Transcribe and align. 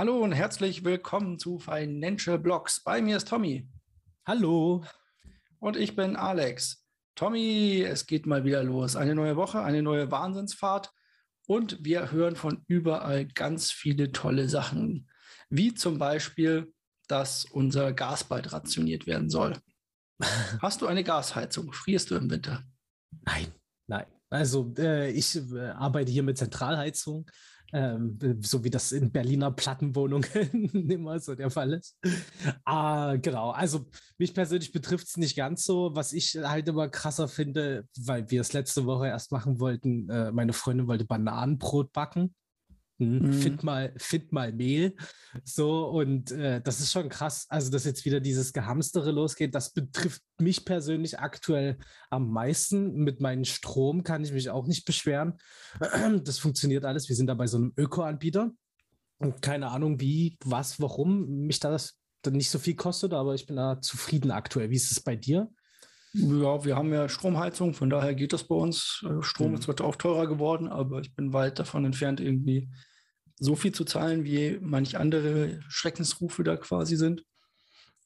Hallo 0.00 0.20
und 0.20 0.32
herzlich 0.32 0.82
willkommen 0.82 1.38
zu 1.38 1.58
Financial 1.58 2.38
Blogs. 2.38 2.82
Bei 2.82 3.02
mir 3.02 3.18
ist 3.18 3.28
Tommy. 3.28 3.68
Hallo. 4.24 4.82
Und 5.58 5.76
ich 5.76 5.94
bin 5.94 6.16
Alex. 6.16 6.86
Tommy, 7.14 7.84
es 7.86 8.06
geht 8.06 8.24
mal 8.24 8.46
wieder 8.46 8.64
los. 8.64 8.96
Eine 8.96 9.14
neue 9.14 9.36
Woche, 9.36 9.60
eine 9.60 9.82
neue 9.82 10.10
Wahnsinnsfahrt. 10.10 10.90
Und 11.46 11.84
wir 11.84 12.12
hören 12.12 12.34
von 12.34 12.64
überall 12.66 13.26
ganz 13.26 13.72
viele 13.72 14.10
tolle 14.10 14.48
Sachen. 14.48 15.06
Wie 15.50 15.74
zum 15.74 15.98
Beispiel, 15.98 16.72
dass 17.06 17.44
unser 17.44 17.92
Gas 17.92 18.24
bald 18.24 18.54
rationiert 18.54 19.06
werden 19.06 19.28
soll. 19.28 19.58
Hast 20.62 20.80
du 20.80 20.86
eine 20.86 21.04
Gasheizung? 21.04 21.74
Frierst 21.74 22.10
du 22.10 22.14
im 22.14 22.30
Winter? 22.30 22.64
Nein, 23.26 23.48
nein. 23.86 24.06
Also 24.30 24.72
äh, 24.78 25.10
ich 25.10 25.36
äh, 25.36 25.72
arbeite 25.72 26.10
hier 26.10 26.22
mit 26.22 26.38
Zentralheizung 26.38 27.30
ähm, 27.72 28.18
so 28.40 28.64
wie 28.64 28.70
das 28.70 28.92
in 28.92 29.12
Berliner 29.12 29.50
Plattenwohnungen 29.50 30.28
immer 30.90 31.18
so 31.20 31.34
der 31.34 31.50
Fall 31.50 31.74
ist. 31.74 31.98
Ah, 32.64 33.16
genau. 33.16 33.50
Also 33.50 33.86
mich 34.18 34.34
persönlich 34.34 34.72
betrifft 34.72 35.08
es 35.08 35.16
nicht 35.16 35.36
ganz 35.36 35.64
so. 35.64 35.94
Was 35.94 36.12
ich 36.12 36.36
halt 36.36 36.68
immer 36.68 36.88
krasser 36.88 37.28
finde, 37.28 37.86
weil 37.98 38.30
wir 38.30 38.40
es 38.40 38.52
letzte 38.52 38.86
Woche 38.86 39.06
erst 39.06 39.32
machen 39.32 39.60
wollten, 39.60 40.08
äh, 40.08 40.32
meine 40.32 40.52
Freundin 40.52 40.88
wollte 40.88 41.04
Bananenbrot 41.04 41.92
backen. 41.92 42.34
Hm, 43.00 43.18
mhm. 43.18 43.32
Find 43.32 43.64
mal, 43.64 43.94
find 43.96 44.30
mal 44.30 44.52
Mehl. 44.52 44.94
So, 45.42 45.86
und 45.86 46.30
äh, 46.32 46.60
das 46.60 46.80
ist 46.80 46.92
schon 46.92 47.08
krass. 47.08 47.46
Also, 47.48 47.70
dass 47.70 47.84
jetzt 47.84 48.04
wieder 48.04 48.20
dieses 48.20 48.52
Gehamstere 48.52 49.10
losgeht, 49.10 49.54
das 49.54 49.72
betrifft 49.72 50.22
mich 50.38 50.66
persönlich 50.66 51.18
aktuell 51.18 51.78
am 52.10 52.30
meisten. 52.30 52.92
Mit 52.96 53.20
meinem 53.20 53.44
Strom 53.44 54.04
kann 54.04 54.22
ich 54.22 54.32
mich 54.32 54.50
auch 54.50 54.66
nicht 54.66 54.84
beschweren. 54.84 55.38
Das 56.24 56.38
funktioniert 56.38 56.84
alles. 56.84 57.08
Wir 57.08 57.16
sind 57.16 57.28
da 57.28 57.34
bei 57.34 57.46
so 57.46 57.56
einem 57.56 57.72
Öko-Anbieter. 57.76 58.50
Und 59.18 59.42
keine 59.42 59.68
Ahnung, 59.68 60.00
wie, 60.00 60.36
was, 60.44 60.80
warum 60.80 61.46
mich 61.46 61.60
das 61.60 61.98
dann 62.22 62.34
nicht 62.34 62.50
so 62.50 62.58
viel 62.58 62.74
kostet, 62.74 63.14
aber 63.14 63.34
ich 63.34 63.46
bin 63.46 63.56
da 63.56 63.80
zufrieden 63.80 64.30
aktuell. 64.30 64.70
Wie 64.70 64.76
ist 64.76 64.92
es 64.92 65.00
bei 65.00 65.16
dir? 65.16 65.48
Ja, 66.12 66.64
wir 66.64 66.76
haben 66.76 66.92
ja 66.92 67.08
Stromheizung, 67.08 67.72
von 67.72 67.88
daher 67.88 68.14
geht 68.14 68.32
das 68.32 68.44
bei 68.44 68.54
uns. 68.54 69.04
Äh, 69.08 69.22
Strom 69.22 69.50
mhm. 69.50 69.54
ist 69.54 69.62
zwar 69.64 69.80
auch 69.82 69.96
teurer 69.96 70.26
geworden, 70.26 70.68
aber 70.68 71.00
ich 71.00 71.14
bin 71.14 71.32
weit 71.32 71.58
davon 71.58 71.84
entfernt, 71.84 72.20
irgendwie 72.20 72.68
so 73.40 73.56
viel 73.56 73.72
zu 73.72 73.84
zahlen, 73.84 74.24
wie 74.24 74.58
manch 74.60 74.98
andere 74.98 75.60
Schreckensrufe 75.68 76.44
da 76.44 76.56
quasi 76.56 76.96
sind. 76.96 77.24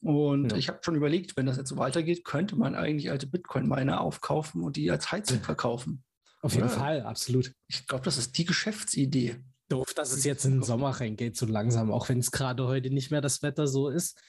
Und 0.01 0.53
ja. 0.53 0.59
ich 0.59 0.69
habe 0.69 0.79
schon 0.83 0.95
überlegt, 0.95 1.37
wenn 1.37 1.47
das 1.47 1.57
jetzt 1.57 1.71
so 1.71 1.77
weitergeht, 1.77 2.25
könnte 2.25 2.57
man 2.57 2.75
eigentlich 2.75 3.11
alte 3.11 3.27
Bitcoin-Miner 3.27 4.01
aufkaufen 4.01 4.63
und 4.63 4.77
die 4.77 4.91
als 4.91 5.11
Heizung 5.11 5.41
verkaufen. 5.41 6.05
Auf 6.43 6.55
jeden 6.55 6.69
Fall, 6.69 7.03
absolut. 7.03 7.53
Ich 7.69 7.87
glaube, 7.87 8.05
das 8.05 8.19
ist 8.19 8.37
die 8.37 8.45
Geschäftsidee. 8.45 9.37
Doof, 9.71 9.95
dass 9.95 10.13
es 10.13 10.25
jetzt 10.25 10.45
in 10.45 10.53
den 10.53 10.63
Sommer 10.63 10.91
reingeht, 10.91 11.37
so 11.37 11.47
langsam, 11.47 11.91
auch 11.91 12.11
wenn 12.11 12.19
es 12.19 12.31
gerade 12.31 12.67
heute 12.67 12.91
nicht 12.91 13.11
mehr 13.11 13.23
das 13.23 13.43
Wetter 13.43 13.67
so 13.67 13.89
ist. 13.89 14.21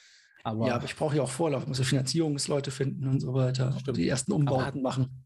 Aber 0.45 0.67
ja, 0.67 0.75
aber 0.75 0.85
ich 0.85 0.95
brauche 0.95 1.17
ja 1.17 1.23
auch 1.23 1.29
Vorlauf, 1.29 1.67
muss 1.67 1.79
ja 1.79 1.83
Finanzierungsleute 1.83 2.71
finden 2.71 3.07
und 3.07 3.19
so 3.19 3.33
weiter. 3.33 3.75
Die 3.87 4.07
ersten 4.07 4.31
Umbauten 4.31 4.81
machen. 4.81 5.24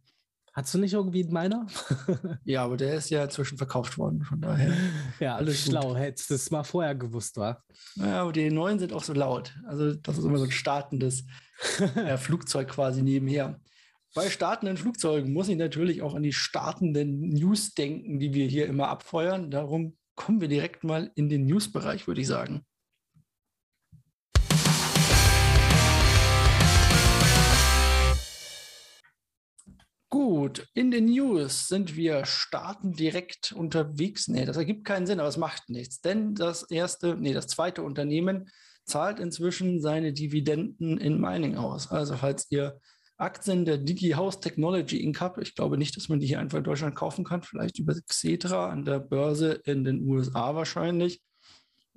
Hast 0.54 0.74
du 0.74 0.78
nicht 0.80 0.94
irgendwie 0.94 1.24
einen 1.24 1.34
meiner? 1.34 1.68
ja, 2.44 2.64
aber 2.64 2.78
der 2.78 2.96
ist 2.96 3.10
ja 3.10 3.24
inzwischen 3.24 3.58
verkauft 3.58 3.98
worden, 3.98 4.24
von 4.24 4.42
daher. 4.42 4.74
Ja, 5.20 5.36
alles 5.36 5.66
schlau. 5.66 5.96
Hättest 5.96 6.30
du 6.30 6.36
es 6.36 6.52
mal 6.52 6.64
vorher 6.64 6.96
gewusst, 6.96 7.38
war. 7.38 7.64
Ja, 7.96 8.22
aber 8.22 8.32
die 8.32 8.50
neuen 8.50 8.80
sind 8.80 8.94
auch 8.94 9.04
so 9.04 9.14
laut. 9.14 9.54
Also, 9.68 9.94
das 9.94 10.18
ist 10.18 10.24
immer 10.24 10.38
so 10.38 10.46
ein 10.46 10.52
startendes 10.52 11.26
äh, 11.96 12.18
Flugzeug 12.18 12.70
quasi 12.70 13.02
nebenher. 13.02 13.60
Bei 14.16 14.30
startenden 14.30 14.78
Flugzeugen 14.78 15.34
muss 15.34 15.50
ich 15.50 15.58
natürlich 15.58 16.02
auch 16.02 16.16
an 16.16 16.24
die 16.24 16.34
startenden 16.34 17.20
News 17.30 17.74
denken, 17.74 18.20
die 18.20 18.34
wir 18.34 18.48
hier 18.48 18.66
immer 18.66 18.88
abfeuern. 18.88 19.52
Darum 19.52 19.98
kommen 20.16 20.42
wir 20.42 20.48
direkt 20.48 20.84
mal 20.84 21.12
in 21.16 21.30
den 21.30 21.46
News-Bereich, 21.46 22.08
würde 22.08 22.22
ich 22.22 22.28
sagen. 22.28 22.66
Gut, 30.12 30.68
in 30.74 30.90
den 30.90 31.06
News 31.06 31.68
sind 31.68 31.96
wir 31.96 32.26
starten 32.26 32.94
direkt 32.94 33.52
unterwegs. 33.52 34.28
Nee, 34.28 34.46
das 34.46 34.58
ergibt 34.58 34.84
keinen 34.84 35.06
Sinn, 35.06 35.20
aber 35.20 35.30
es 35.30 35.38
macht 35.38 35.70
nichts. 35.70 36.02
Denn 36.02 36.34
das 36.34 36.64
erste, 36.64 37.16
nee, 37.16 37.34
das 37.34 37.46
zweite 37.46 37.84
Unternehmen 37.84 38.50
zahlt 38.86 39.20
inzwischen 39.20 39.82
seine 39.82 40.12
Dividenden 40.12 40.98
in 40.98 41.22
Mining 41.22 41.58
aus. 41.58 41.92
Also 41.92 42.18
falls 42.18 42.48
ihr 42.50 42.80
Aktien 43.18 43.66
der 43.66 43.78
DigiHouse 43.78 44.40
Technology 44.40 44.98
Inc. 45.04 45.22
habt, 45.22 45.38
ich 45.44 45.54
glaube 45.54 45.78
nicht, 45.78 45.96
dass 45.96 46.10
man 46.10 46.20
die 46.20 46.26
hier 46.26 46.40
einfach 46.40 46.58
in 46.58 46.64
Deutschland 46.64 46.96
kaufen 46.96 47.24
kann, 47.24 47.44
vielleicht 47.44 47.78
über 47.78 47.94
Xetra 47.94 48.70
an 48.70 48.86
der 48.86 49.00
Börse 49.00 49.62
in 49.66 49.84
den 49.84 50.08
USA 50.08 50.56
wahrscheinlich, 50.56 51.22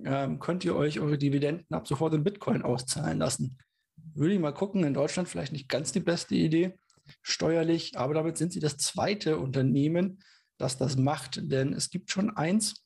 ähm, 0.04 0.38
könnt 0.38 0.66
ihr 0.66 0.76
euch 0.76 1.00
eure 1.00 1.16
Dividenden 1.16 1.74
ab 1.74 1.88
sofort 1.88 2.12
in 2.12 2.24
Bitcoin 2.24 2.60
auszahlen 2.60 3.20
lassen. 3.20 3.56
Würde 4.14 4.34
ich 4.34 4.40
mal 4.40 4.52
gucken, 4.52 4.84
in 4.84 4.92
Deutschland 4.92 5.30
vielleicht 5.30 5.52
nicht 5.52 5.70
ganz 5.70 5.92
die 5.92 6.00
beste 6.00 6.34
Idee 6.34 6.74
steuerlich, 7.22 7.96
aber 7.96 8.14
damit 8.14 8.38
sind 8.38 8.52
sie 8.52 8.60
das 8.60 8.76
zweite 8.76 9.38
Unternehmen, 9.38 10.22
das 10.58 10.78
das 10.78 10.96
macht, 10.96 11.40
denn 11.50 11.72
es 11.72 11.90
gibt 11.90 12.10
schon 12.10 12.36
eins, 12.36 12.84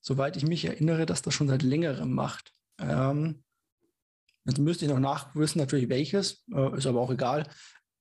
soweit 0.00 0.36
ich 0.36 0.46
mich 0.46 0.64
erinnere, 0.64 1.06
das 1.06 1.22
das 1.22 1.34
schon 1.34 1.48
seit 1.48 1.62
längerem 1.62 2.12
macht. 2.12 2.52
Ähm, 2.80 3.42
jetzt 4.44 4.58
müsste 4.58 4.84
ich 4.84 4.90
noch 4.90 5.00
nachwissen, 5.00 5.60
natürlich 5.60 5.88
welches, 5.88 6.44
äh, 6.54 6.76
ist 6.76 6.86
aber 6.86 7.00
auch 7.00 7.10
egal. 7.10 7.46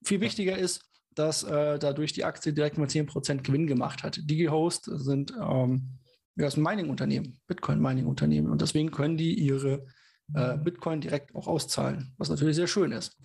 Viel 0.06 0.22
wichtiger 0.22 0.58
ist, 0.58 0.84
dass 1.16 1.44
äh, 1.44 1.80
dadurch 1.80 2.14
die 2.14 2.26
Aktie 2.26 2.54
direkt 2.54 2.78
mal 2.78 2.88
10% 2.88 3.42
Gewinn 3.42 3.68
gemacht 3.68 4.04
hat. 4.04 4.20
DigiHost 4.24 4.86
sind 4.86 5.34
ähm, 5.42 5.98
ja, 6.38 6.48
ist 6.48 6.58
ein 6.58 6.64
Mining-Unternehmen, 6.64 7.40
Bitcoin-Mining-Unternehmen 7.48 8.52
und 8.52 8.62
deswegen 8.62 8.92
können 8.92 9.18
die 9.18 9.34
ihre 9.34 9.86
äh, 10.34 10.58
Bitcoin 10.58 11.02
direkt 11.02 11.34
auch 11.36 11.48
auszahlen, 11.48 12.14
was 12.18 12.30
natürlich 12.30 12.56
sehr 12.56 12.68
schön 12.68 12.92
ist. 12.92 13.18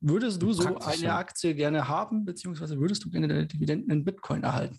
Würdest 0.00 0.42
du 0.42 0.52
so 0.52 0.76
eine 0.78 1.14
Aktie 1.14 1.54
gerne 1.54 1.88
haben, 1.88 2.24
beziehungsweise 2.24 2.78
würdest 2.78 3.04
du 3.04 3.10
gerne 3.10 3.28
deine 3.28 3.46
Dividenden 3.46 3.90
in 3.90 4.04
Bitcoin 4.04 4.42
erhalten? 4.42 4.78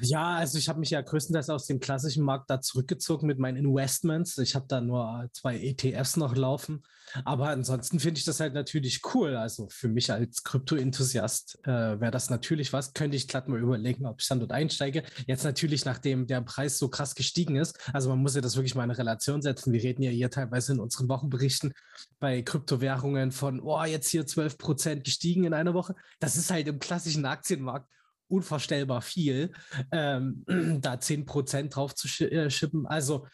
Ja, 0.00 0.36
also 0.36 0.58
ich 0.58 0.68
habe 0.68 0.80
mich 0.80 0.90
ja 0.90 1.00
größtenteils 1.00 1.50
aus 1.50 1.66
dem 1.66 1.80
klassischen 1.80 2.24
Markt 2.24 2.50
da 2.50 2.60
zurückgezogen 2.60 3.26
mit 3.26 3.38
meinen 3.38 3.56
Investments. 3.56 4.38
Ich 4.38 4.54
habe 4.54 4.66
da 4.68 4.80
nur 4.80 5.28
zwei 5.32 5.58
ETFs 5.58 6.16
noch 6.16 6.36
laufen. 6.36 6.82
Aber 7.24 7.48
ansonsten 7.48 8.00
finde 8.00 8.18
ich 8.18 8.24
das 8.24 8.40
halt 8.40 8.54
natürlich 8.54 9.00
cool. 9.14 9.36
Also 9.36 9.68
für 9.70 9.88
mich 9.88 10.12
als 10.12 10.42
Krypto-Enthusiast 10.44 11.58
äh, 11.64 12.00
wäre 12.00 12.10
das 12.10 12.30
natürlich 12.30 12.72
was. 12.72 12.92
Könnte 12.92 13.16
ich 13.16 13.28
glatt 13.28 13.48
mal 13.48 13.60
überlegen, 13.60 14.06
ob 14.06 14.20
ich 14.20 14.28
dann 14.28 14.40
dort 14.40 14.52
einsteige. 14.52 15.02
Jetzt 15.26 15.44
natürlich, 15.44 15.84
nachdem 15.84 16.26
der 16.26 16.42
Preis 16.42 16.78
so 16.78 16.88
krass 16.88 17.14
gestiegen 17.14 17.56
ist. 17.56 17.78
Also 17.92 18.10
man 18.10 18.18
muss 18.18 18.34
ja 18.34 18.40
das 18.40 18.56
wirklich 18.56 18.74
mal 18.74 18.84
in 18.84 18.90
Relation 18.90 19.42
setzen. 19.42 19.72
Wir 19.72 19.82
reden 19.82 20.02
ja 20.02 20.10
hier 20.10 20.30
teilweise 20.30 20.72
in 20.72 20.80
unseren 20.80 21.08
Wochenberichten 21.08 21.72
bei 22.20 22.42
Kryptowährungen 22.42 23.32
von, 23.32 23.60
oh, 23.60 23.82
jetzt 23.84 24.08
hier 24.08 24.26
12 24.26 24.58
Prozent 24.58 25.04
gestiegen 25.04 25.44
in 25.44 25.54
einer 25.54 25.74
Woche. 25.74 25.94
Das 26.20 26.36
ist 26.36 26.50
halt 26.50 26.68
im 26.68 26.78
klassischen 26.78 27.24
Aktienmarkt 27.24 27.88
unvorstellbar 28.28 29.02
viel, 29.02 29.52
ähm, 29.92 30.44
da 30.80 30.94
10% 30.94 31.70
drauf 31.70 31.94
zu 31.94 32.08
äh, 32.24 32.50
schippen. 32.50 32.86
Also 32.86 33.26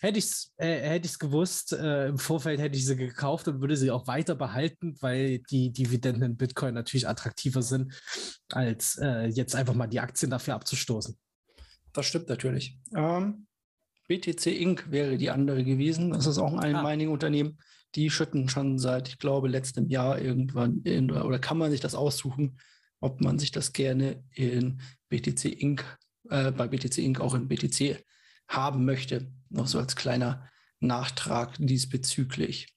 hätte 0.00 0.18
ich 0.18 0.26
es 0.26 0.52
äh, 0.56 0.80
hätte 0.80 1.08
gewusst, 1.18 1.72
äh, 1.72 2.08
im 2.08 2.18
Vorfeld 2.18 2.60
hätte 2.60 2.76
ich 2.76 2.86
sie 2.86 2.96
gekauft 2.96 3.48
und 3.48 3.60
würde 3.60 3.76
sie 3.76 3.90
auch 3.90 4.06
weiter 4.06 4.34
behalten, 4.34 4.96
weil 5.00 5.40
die 5.50 5.70
Dividenden 5.70 6.22
in 6.22 6.36
Bitcoin 6.36 6.74
natürlich 6.74 7.08
attraktiver 7.08 7.62
sind, 7.62 7.94
als 8.50 8.98
äh, 8.98 9.26
jetzt 9.26 9.54
einfach 9.54 9.74
mal 9.74 9.86
die 9.86 10.00
Aktien 10.00 10.30
dafür 10.30 10.54
abzustoßen. 10.54 11.16
Das 11.92 12.06
stimmt 12.06 12.28
natürlich. 12.28 12.78
Ähm, 12.94 13.46
BTC 14.08 14.46
Inc. 14.46 14.90
wäre 14.90 15.16
die 15.18 15.30
andere 15.30 15.64
gewesen. 15.64 16.10
Das 16.10 16.26
ist 16.26 16.38
auch 16.38 16.54
ein 16.54 16.76
ah. 16.76 16.82
Mining-Unternehmen. 16.82 17.58
Die 17.94 18.10
schütten 18.10 18.48
schon 18.48 18.78
seit, 18.78 19.08
ich 19.08 19.18
glaube, 19.18 19.48
letztem 19.48 19.88
Jahr 19.88 20.20
irgendwann 20.20 20.82
in, 20.82 21.10
oder 21.10 21.38
kann 21.38 21.58
man 21.58 21.70
sich 21.70 21.80
das 21.80 21.94
aussuchen, 21.94 22.58
ob 23.00 23.20
man 23.20 23.38
sich 23.38 23.50
das 23.50 23.72
gerne 23.72 24.24
in 24.32 24.80
BTC 25.08 25.44
Inc., 25.46 25.84
äh, 26.30 26.50
bei 26.50 26.68
BTC 26.68 26.98
Inc. 26.98 27.20
auch 27.20 27.34
in 27.34 27.48
BTC 27.48 28.04
haben 28.48 28.84
möchte. 28.84 29.30
Noch 29.50 29.66
so 29.66 29.78
als 29.78 29.96
kleiner 29.96 30.48
Nachtrag 30.80 31.56
diesbezüglich. 31.58 32.74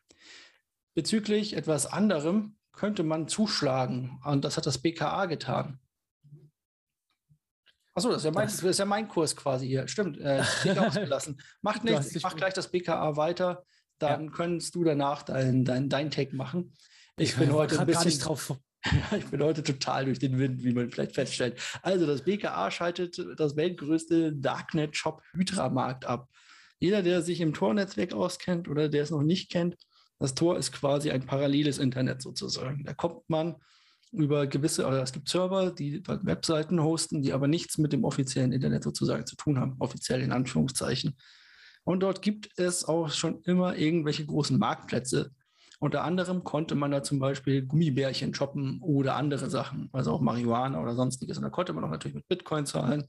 Bezüglich 0.94 1.54
etwas 1.56 1.86
anderem 1.86 2.57
könnte 2.72 3.04
man 3.04 3.28
zuschlagen. 3.28 4.19
Und 4.24 4.44
das 4.44 4.57
hat 4.57 4.66
das 4.66 4.80
BKA 4.80 5.25
getan. 5.25 5.80
Achso, 7.94 8.10
das 8.10 8.19
ist 8.19 8.25
ja 8.25 8.31
mein, 8.31 8.48
das, 8.48 8.63
ist 8.63 8.80
ja 8.80 8.86
mein 8.86 9.07
Kurs 9.07 9.36
quasi 9.36 9.68
hier. 9.68 9.88
Stimmt, 9.88 10.18
äh, 10.19 10.44
ausgelassen. 10.78 11.42
Macht 11.62 11.84
nichts, 11.84 12.16
ich 12.16 12.24
mache 12.24 12.38
gleich 12.38 12.54
das 12.54 12.72
BKA 12.72 13.18
weiter. 13.18 13.66
Dann 14.00 14.25
ja. 14.25 14.31
könntest 14.31 14.74
du 14.75 14.84
danach 14.84 15.24
dein, 15.24 15.66
dein, 15.66 15.90
dein 15.90 16.10
Take 16.10 16.36
machen. 16.36 16.74
Ich, 17.18 17.31
ich 17.31 17.38
bin 17.38 17.51
heute 17.51 17.80
ein 17.80 17.86
bisschen 17.86 18.18
drauf 18.19 18.57
ich 19.18 19.25
bin 19.25 19.44
heute 19.44 19.63
total 19.63 20.06
durch 20.06 20.19
den 20.19 20.39
Wind, 20.39 20.63
wie 20.63 20.74
man 20.74 20.89
vielleicht 20.89 21.16
feststellt. 21.16 21.60
Also 21.81 22.06
das 22.06 22.24
BKA 22.24 22.72
schaltet 22.72 23.24
das 23.38 23.56
weltgrößte 23.56 24.33
Darknet-Shop 24.33 25.22
Hydra-Markt 25.33 26.06
ab. 26.06 26.30
Jeder, 26.80 27.04
der 27.04 27.22
sich 27.22 27.42
im 27.42 27.54
Tor-Netzwerk 27.54 28.13
auskennt 28.13 28.68
oder 28.68 28.89
der 28.89 29.04
es 29.04 29.12
noch 29.12 29.22
nicht 29.22 29.51
kennt, 29.51 29.78
das 30.18 30.33
Tor 30.36 30.57
ist 30.57 30.72
quasi 30.72 31.12
ein 31.12 31.25
paralleles 31.25 31.78
Internet 31.78 32.22
sozusagen. 32.22 32.83
Da 32.83 32.94
kommt 32.94 33.30
man 33.30 33.56
über 34.12 34.45
gewisse, 34.48 34.86
oder 34.86 35.01
es 35.01 35.13
gibt 35.13 35.30
Server, 35.30 35.72
die 35.72 36.04
Webseiten 36.06 36.81
hosten, 36.81 37.22
die 37.22 37.34
aber 37.34 37.48
nichts 37.48 37.77
mit 37.77 37.94
dem 37.94 38.04
offiziellen 38.04 38.51
Internet 38.51 38.84
sozusagen 38.84 39.25
zu 39.25 39.36
tun 39.36 39.60
haben, 39.60 39.75
offiziell 39.80 40.22
in 40.22 40.31
Anführungszeichen. 40.31 41.16
Und 41.84 42.01
dort 42.01 42.22
gibt 42.22 42.50
es 42.57 42.86
auch 42.86 43.10
schon 43.10 43.42
immer 43.44 43.75
irgendwelche 43.75 44.25
großen 44.25 44.57
Marktplätze. 44.60 45.31
Unter 45.81 46.04
anderem 46.04 46.44
konnte 46.44 46.75
man 46.75 46.92
da 46.92 47.01
zum 47.01 47.18
Beispiel 47.18 47.63
Gummibärchen 47.66 48.36
shoppen 48.36 48.80
oder 48.83 49.16
andere 49.16 49.50
Sachen, 49.50 49.89
also 49.94 50.12
auch 50.12 50.22
Marihuana 50.22 50.80
oder 50.80 50.94
sonstiges. 50.94 51.38
Und 51.38 51.44
da 51.44 51.50
konnte 51.50 51.74
man 51.74 51.83
auch 51.83 51.89
natürlich 51.89 52.13
mit 52.13 52.28
Bitcoin 52.28 52.68
zahlen, 52.68 53.04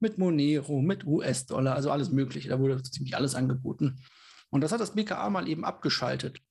mit 0.00 0.18
Monero, 0.18 0.82
mit 0.82 1.06
US-Dollar, 1.06 1.74
also 1.74 1.90
alles 1.90 2.10
Mögliche. 2.10 2.50
Da 2.50 2.58
wurde 2.58 2.82
ziemlich 2.82 3.16
alles 3.16 3.34
angeboten. 3.34 4.02
Und 4.50 4.60
das 4.60 4.70
hat 4.70 4.80
das 4.80 4.94
BKA 4.94 5.30
mal 5.30 5.48
eben 5.48 5.64
abgeschaltet 5.64 6.42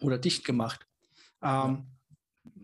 oder 0.00 0.16
dicht 0.16 0.44
gemacht. 0.44 0.86
Ähm, 1.42 1.88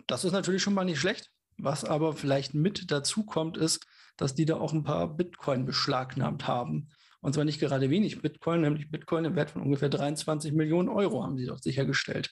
das 0.06 0.24
ist 0.24 0.30
natürlich 0.30 0.62
schon 0.62 0.74
mal 0.74 0.84
nicht 0.84 1.00
schlecht. 1.00 1.32
Was 1.56 1.84
aber 1.84 2.12
vielleicht 2.12 2.54
mit 2.54 2.92
dazu 2.92 3.24
kommt, 3.24 3.56
ist, 3.56 3.84
dass 4.16 4.36
die 4.36 4.44
da 4.44 4.54
auch 4.58 4.72
ein 4.72 4.84
paar 4.84 5.08
Bitcoin 5.08 5.64
beschlagnahmt 5.64 6.46
haben. 6.46 6.90
Und 7.24 7.32
zwar 7.32 7.46
nicht 7.46 7.58
gerade 7.58 7.88
wenig 7.88 8.20
Bitcoin, 8.20 8.60
nämlich 8.60 8.90
Bitcoin 8.90 9.24
im 9.24 9.34
Wert 9.34 9.50
von 9.50 9.62
ungefähr 9.62 9.88
23 9.88 10.52
Millionen 10.52 10.90
Euro 10.90 11.22
haben 11.22 11.38
sie 11.38 11.46
dort 11.46 11.62
sichergestellt. 11.62 12.30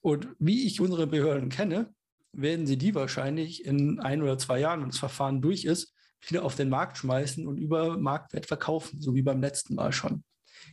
Und 0.00 0.28
wie 0.38 0.66
ich 0.66 0.80
unsere 0.80 1.06
Behörden 1.06 1.50
kenne, 1.50 1.92
werden 2.32 2.66
sie 2.66 2.78
die 2.78 2.94
wahrscheinlich 2.94 3.66
in 3.66 4.00
ein 4.00 4.22
oder 4.22 4.38
zwei 4.38 4.60
Jahren, 4.60 4.80
wenn 4.80 4.88
das 4.88 4.98
Verfahren 4.98 5.42
durch 5.42 5.66
ist, 5.66 5.94
wieder 6.26 6.42
auf 6.42 6.54
den 6.54 6.70
Markt 6.70 6.96
schmeißen 6.96 7.46
und 7.46 7.58
über 7.58 7.98
Marktwert 7.98 8.46
verkaufen, 8.46 8.98
so 8.98 9.14
wie 9.14 9.20
beim 9.20 9.42
letzten 9.42 9.74
Mal 9.74 9.92
schon. 9.92 10.24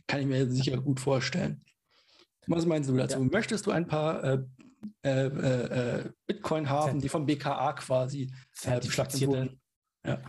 Kann 0.06 0.20
ich 0.20 0.26
mir 0.26 0.50
sicher 0.50 0.78
gut 0.78 0.98
vorstellen. 0.98 1.62
Was 2.46 2.64
meinst 2.64 2.88
du 2.88 2.96
dazu? 2.96 3.18
Ja. 3.18 3.28
Möchtest 3.30 3.66
du 3.66 3.70
ein 3.70 3.86
paar 3.86 4.24
äh, 4.24 4.38
äh, 5.04 5.26
äh, 5.26 6.10
Bitcoin 6.26 6.70
haben, 6.70 7.00
die 7.00 7.10
vom 7.10 7.26
BKA 7.26 7.74
quasi 7.74 8.32
äh, 8.62 8.80
wurden? 9.26 9.60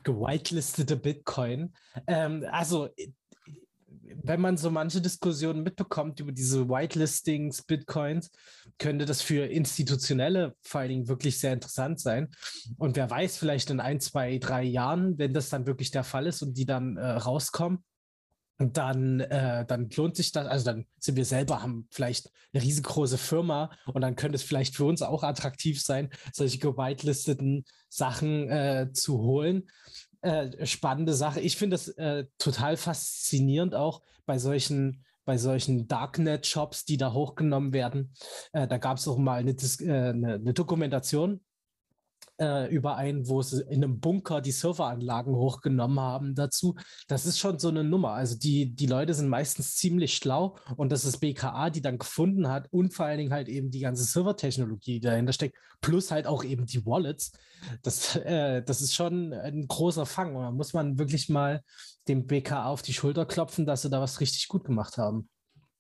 Gewitelistete 0.04 0.98
Bitcoin. 0.98 1.74
Ähm, 2.08 2.46
also 2.52 2.90
wenn 4.24 4.42
man 4.42 4.58
so 4.58 4.70
manche 4.70 5.02
Diskussionen 5.02 5.64
mitbekommt 5.64 6.20
über 6.20 6.32
diese 6.32 6.68
Whitelistings, 6.68 7.62
Bitcoins, 7.64 8.32
könnte 8.78 9.06
das 9.06 9.22
für 9.22 9.46
institutionelle 9.46 10.56
Dingen 10.74 11.08
wirklich 11.08 11.40
sehr 11.40 11.54
interessant 11.54 12.00
sein. 12.00 12.30
Und 12.78 12.96
wer 12.96 13.10
weiß, 13.10 13.38
vielleicht 13.38 13.70
in 13.70 13.80
ein, 13.80 14.00
zwei, 14.00 14.38
drei 14.38 14.64
Jahren, 14.64 15.18
wenn 15.18 15.34
das 15.34 15.50
dann 15.50 15.66
wirklich 15.66 15.92
der 15.92 16.04
Fall 16.04 16.28
ist 16.28 16.42
und 16.42 16.58
die 16.58 16.66
dann 16.66 16.98
äh, 16.98 17.06
rauskommen, 17.06 17.84
dann, 18.60 19.20
äh, 19.20 19.66
dann 19.66 19.90
lohnt 19.96 20.16
sich 20.16 20.32
das, 20.32 20.48
also 20.48 20.66
dann 20.66 20.86
sind 21.00 21.16
wir 21.16 21.26
selber, 21.26 21.62
haben 21.62 21.88
vielleicht 21.92 22.32
eine 22.54 22.64
riesengroße 22.64 23.18
Firma 23.18 23.70
und 23.86 24.02
dann 24.02 24.16
könnte 24.16 24.36
es 24.36 24.44
vielleicht 24.44 24.76
für 24.76 24.86
uns 24.86 25.02
auch 25.02 25.24
attraktiv 25.24 25.82
sein, 25.82 26.10
solche 26.34 26.58
gewitelisteten 26.58 27.66
Sachen 27.90 28.50
äh, 28.50 28.90
zu 28.94 29.20
holen. 29.20 29.70
Äh, 30.22 30.66
spannende 30.66 31.14
Sache. 31.14 31.40
Ich 31.40 31.58
finde 31.58 31.76
das 31.76 31.90
äh, 31.90 32.26
total 32.40 32.78
faszinierend 32.78 33.76
auch 33.76 34.02
bei 34.26 34.40
solchen 34.40 35.04
bei 35.28 35.38
solchen 35.38 35.90
Darknet-Shops, 35.90 36.86
die 36.86 36.96
da 36.96 37.12
hochgenommen 37.12 37.74
werden. 37.74 38.14
Äh, 38.54 38.66
da 38.66 38.78
gab 38.78 38.98
es 38.98 39.10
auch 39.10 39.18
mal 39.18 39.42
eine, 39.42 39.52
äh, 39.52 40.10
eine, 40.10 40.36
eine 40.36 40.54
Dokumentation 40.54 41.42
äh, 42.40 42.68
überein, 42.74 43.28
wo 43.28 43.42
sie 43.42 43.62
in 43.64 43.84
einem 43.84 44.00
Bunker 44.00 44.42
die 44.42 44.52
Serveranlagen 44.52 45.36
hochgenommen 45.36 46.00
haben 46.00 46.36
dazu. 46.36 46.76
Das 47.08 47.26
ist 47.26 47.40
schon 47.40 47.60
so 47.60 47.70
eine 47.70 47.84
Nummer. 47.84 48.12
Also 48.12 48.38
die, 48.38 48.74
die 48.76 48.86
Leute 48.86 49.14
sind 49.14 49.28
meistens 49.28 49.76
ziemlich 49.76 50.16
schlau 50.16 50.58
und 50.76 50.92
das 50.92 51.06
ist 51.06 51.20
BKA, 51.20 51.70
die 51.70 51.82
dann 51.82 51.98
gefunden 51.98 52.48
hat 52.48 52.68
und 52.72 52.94
vor 52.94 53.06
allen 53.06 53.18
Dingen 53.18 53.34
halt 53.34 53.50
eben 53.50 53.72
die 53.72 53.80
ganze 53.80 54.04
Servertechnologie, 54.04 55.00
die 55.00 55.08
dahinter 55.08 55.34
steckt, 55.34 55.58
plus 55.82 56.12
halt 56.12 56.28
auch 56.28 56.44
eben 56.44 56.66
die 56.66 56.86
Wallets. 56.86 57.32
Das, 57.82 58.16
äh, 58.16 58.64
das 58.64 58.82
ist 58.82 58.94
schon 58.94 59.34
ein 59.34 59.68
großer 59.68 60.06
Fang. 60.06 60.36
Und 60.36 60.44
da 60.44 60.52
muss 60.52 60.74
man 60.74 60.98
wirklich 61.00 61.30
mal 61.30 61.64
dem 62.08 62.28
BKA 62.28 62.66
auf 62.66 62.82
die 62.82 62.94
Schulter 62.94 63.26
klopfen, 63.26 63.66
dass 63.66 63.82
sie 63.82 63.90
da 63.90 64.00
was 64.02 64.20
richtig 64.20 64.48
gut 64.48 64.64
gemacht 64.64 64.98
haben. 64.98 65.30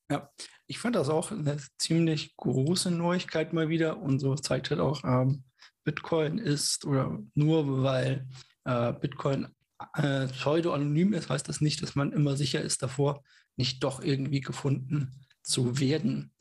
Ja, 0.09 0.29
ich 0.67 0.79
fand 0.79 0.95
das 0.95 1.09
auch 1.09 1.31
eine 1.31 1.57
ziemlich 1.77 2.35
große 2.37 2.91
Neuigkeit 2.91 3.53
mal 3.53 3.69
wieder 3.69 4.01
und 4.01 4.19
so 4.19 4.35
zeigt 4.35 4.69
halt 4.69 4.79
auch, 4.79 5.03
ähm, 5.03 5.43
Bitcoin 5.87 6.37
ist 6.37 6.83
oder 6.83 7.17
nur 7.33 7.81
weil 7.81 8.27
äh, 8.65 8.91
Bitcoin 8.91 9.47
äh, 9.93 10.27
pseudo-anonym 10.27 11.13
ist, 11.13 11.29
heißt 11.29 11.47
das 11.47 11.61
nicht, 11.61 11.81
dass 11.81 11.95
man 11.95 12.11
immer 12.11 12.35
sicher 12.35 12.59
ist 12.59 12.83
davor, 12.83 13.23
nicht 13.55 13.85
doch 13.85 14.03
irgendwie 14.03 14.41
gefunden 14.41 15.23
zu 15.43 15.79
werden. 15.79 16.33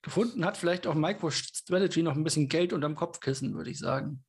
Gefunden 0.00 0.46
hat 0.46 0.56
vielleicht 0.56 0.86
auch 0.86 0.94
MicroStrategy 0.94 2.02
noch 2.02 2.16
ein 2.16 2.24
bisschen 2.24 2.48
Geld 2.48 2.72
unterm 2.72 2.94
Kopfkissen, 2.94 3.54
würde 3.54 3.70
ich 3.70 3.78
sagen. 3.78 4.24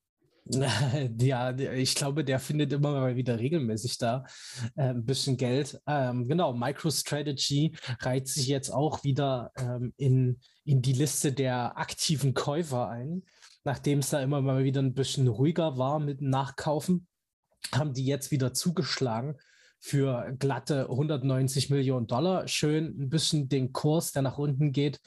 Ja, 1.19 1.57
ich 1.57 1.95
glaube, 1.95 2.24
der 2.24 2.39
findet 2.39 2.72
immer 2.72 2.92
mal 2.92 3.16
wieder 3.16 3.39
regelmäßig 3.39 3.98
da 3.98 4.25
äh, 4.75 4.89
ein 4.89 5.04
bisschen 5.04 5.38
Geld. 5.38 5.80
Ähm, 5.88 6.27
genau, 6.27 6.54
MicroStrategy 6.54 7.75
reiht 8.01 8.27
sich 8.27 8.45
jetzt 8.48 8.69
auch 8.69 9.04
wieder 9.04 9.51
ähm, 9.57 9.94
in, 9.98 10.39
in 10.63 10.83
die 10.83 10.94
Liste 10.94 11.31
der 11.31 11.77
aktiven 11.77 12.36
Käufer 12.36 12.89
ein 12.89 13.24
nachdem 13.66 14.00
es 14.00 14.12
da 14.12 14.22
immer 14.22 14.42
mal 14.42 14.64
wieder 14.64 14.82
ein 14.82 14.94
bisschen 14.94 15.28
ruhiger 15.28 15.78
war 15.78 16.00
mit 16.00 16.22
dem 16.22 16.30
Nachkaufen, 16.30 17.08
haben 17.74 17.94
die 17.94 18.06
jetzt 18.06 18.32
wieder 18.32 18.54
zugeschlagen 18.54 19.36
für 19.80 20.34
glatte 20.40 20.88
190 20.90 21.70
Millionen 21.72 22.08
Dollar. 22.08 22.48
Schön 22.48 22.96
ein 23.00 23.10
bisschen 23.10 23.50
den 23.50 23.74
Kurs, 23.74 24.12
der 24.12 24.22
nach 24.22 24.38
unten 24.38 24.72
geht, 24.72 25.02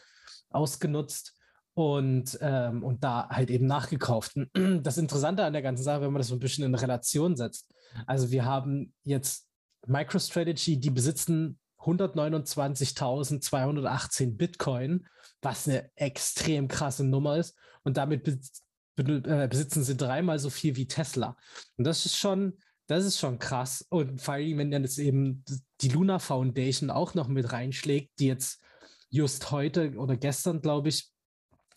ausgenutzt 0.50 1.36
und, 1.74 2.36
ähm, 2.40 2.82
und 2.82 3.04
da 3.04 3.28
halt 3.28 3.50
eben 3.50 3.66
nachgekauft. 3.66 4.34
Das 4.82 4.98
Interessante 4.98 5.44
an 5.44 5.52
der 5.52 5.62
ganzen 5.62 5.84
Sache, 5.84 6.00
wenn 6.02 6.12
man 6.12 6.18
das 6.20 6.28
so 6.28 6.34
ein 6.34 6.40
bisschen 6.40 6.64
in 6.64 6.74
Relation 6.74 7.36
setzt, 7.36 7.72
also 8.06 8.30
wir 8.30 8.44
haben 8.44 8.92
jetzt 9.04 9.46
MicroStrategy, 9.86 10.80
die 10.80 10.90
besitzen 10.90 11.58
129.218 11.80 14.36
Bitcoin, 14.36 15.06
was 15.40 15.68
eine 15.68 15.88
extrem 15.94 16.66
krasse 16.66 17.04
Nummer 17.04 17.36
ist 17.36 17.54
und 17.88 17.96
damit 17.96 18.28
äh, 18.28 19.48
besitzen 19.48 19.82
sie 19.82 19.96
dreimal 19.96 20.38
so 20.38 20.50
viel 20.50 20.76
wie 20.76 20.86
Tesla. 20.86 21.38
Und 21.78 21.86
das 21.86 22.04
ist 22.04 22.16
schon, 22.16 22.58
das 22.86 23.06
ist 23.06 23.18
schon 23.18 23.38
krass. 23.38 23.86
Und 23.88 24.20
vor 24.20 24.34
allem, 24.34 24.58
wenn 24.58 24.70
dann 24.70 24.82
jetzt 24.82 24.98
eben 24.98 25.42
die 25.80 25.88
Luna 25.88 26.18
Foundation 26.18 26.90
auch 26.90 27.14
noch 27.14 27.28
mit 27.28 27.50
reinschlägt, 27.50 28.10
die 28.18 28.26
jetzt 28.26 28.60
just 29.08 29.50
heute 29.50 29.94
oder 29.96 30.18
gestern, 30.18 30.60
glaube 30.60 30.90
ich, 30.90 31.10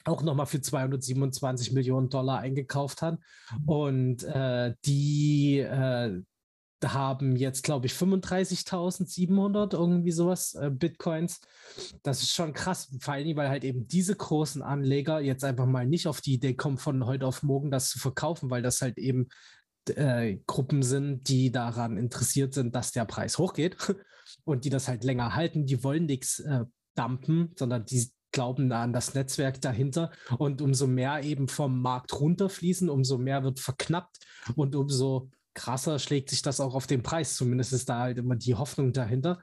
auch 0.04 0.22
nochmal 0.22 0.48
für 0.48 0.60
227 0.60 1.72
Millionen 1.72 2.10
Dollar 2.10 2.40
eingekauft 2.40 3.02
hat. 3.02 3.19
Und 3.66 4.24
äh, 4.25 4.74
die 4.84 5.60
äh, 5.60 6.22
haben 6.83 7.36
jetzt, 7.36 7.63
glaube 7.63 7.86
ich, 7.86 7.94
35.700 7.94 9.74
irgendwie 9.74 10.12
sowas 10.12 10.56
äh, 10.56 10.69
Bitcoins. 10.69 11.39
Das 12.03 12.22
ist 12.22 12.34
schon 12.34 12.53
krass, 12.53 12.89
vor 13.00 13.13
allem, 13.13 13.36
weil 13.36 13.50
halt 13.50 13.63
eben 13.63 13.88
diese 13.88 14.15
großen 14.15 14.62
Anleger 14.62 15.20
jetzt 15.20 15.44
einfach 15.44 15.65
mal 15.65 15.86
nicht 15.86 16.08
auf 16.08 16.22
die 16.22 16.34
Idee 16.34 16.55
kommen, 16.55 16.77
von 16.77 17.05
heute 17.05 17.27
auf 17.27 17.44
morgen 17.44 17.72
das 17.72 17.89
zu 17.89 18.00
verkaufen, 18.00 18.50
weil 18.50 18.62
das 18.62 18.82
halt 18.82 18.98
eben 18.98 19.27
äh, 19.89 20.38
Gruppen 20.48 20.84
sind, 20.84 21.27
die 21.29 21.51
daran 21.51 21.98
interessiert 21.98 22.53
sind, 22.53 22.75
dass 22.75 22.91
der 22.91 23.05
Preis 23.05 23.38
hochgeht 23.38 23.77
und 24.44 24.65
die 24.65 24.70
das 24.70 24.88
halt 24.88 25.03
länger 25.03 25.36
halten. 25.36 25.65
Die 25.65 25.84
wollen 25.84 26.05
nichts 26.05 26.39
äh, 26.39 26.65
dumpen, 26.96 27.53
sondern 27.58 27.86
die 27.86 28.12
glauben 28.32 28.72
an 28.72 28.94
das 28.94 29.13
Netzwerk 29.13 29.62
dahinter. 29.62 30.12
Und 30.38 30.62
umso 30.62 30.88
mehr 30.88 31.24
eben 31.24 31.48
vom 31.48 31.82
Markt 31.82 32.20
runterfließen, 32.20 32.89
umso 32.89 33.17
mehr 33.17 33.44
wird 33.44 33.60
verknappt 33.60 34.20
und 34.55 34.75
umso 34.75 35.29
krasser 35.53 36.00
schlägt 36.00 36.29
sich 36.29 36.41
das 36.41 36.60
auch 36.60 36.75
auf 36.75 36.88
den 36.88 37.03
Preis. 37.03 37.36
Zumindest 37.36 37.74
ist 37.74 37.89
da 37.89 38.00
halt 38.00 38.17
immer 38.17 38.36
die 38.36 38.55
Hoffnung 38.55 38.93
dahinter. 38.93 39.41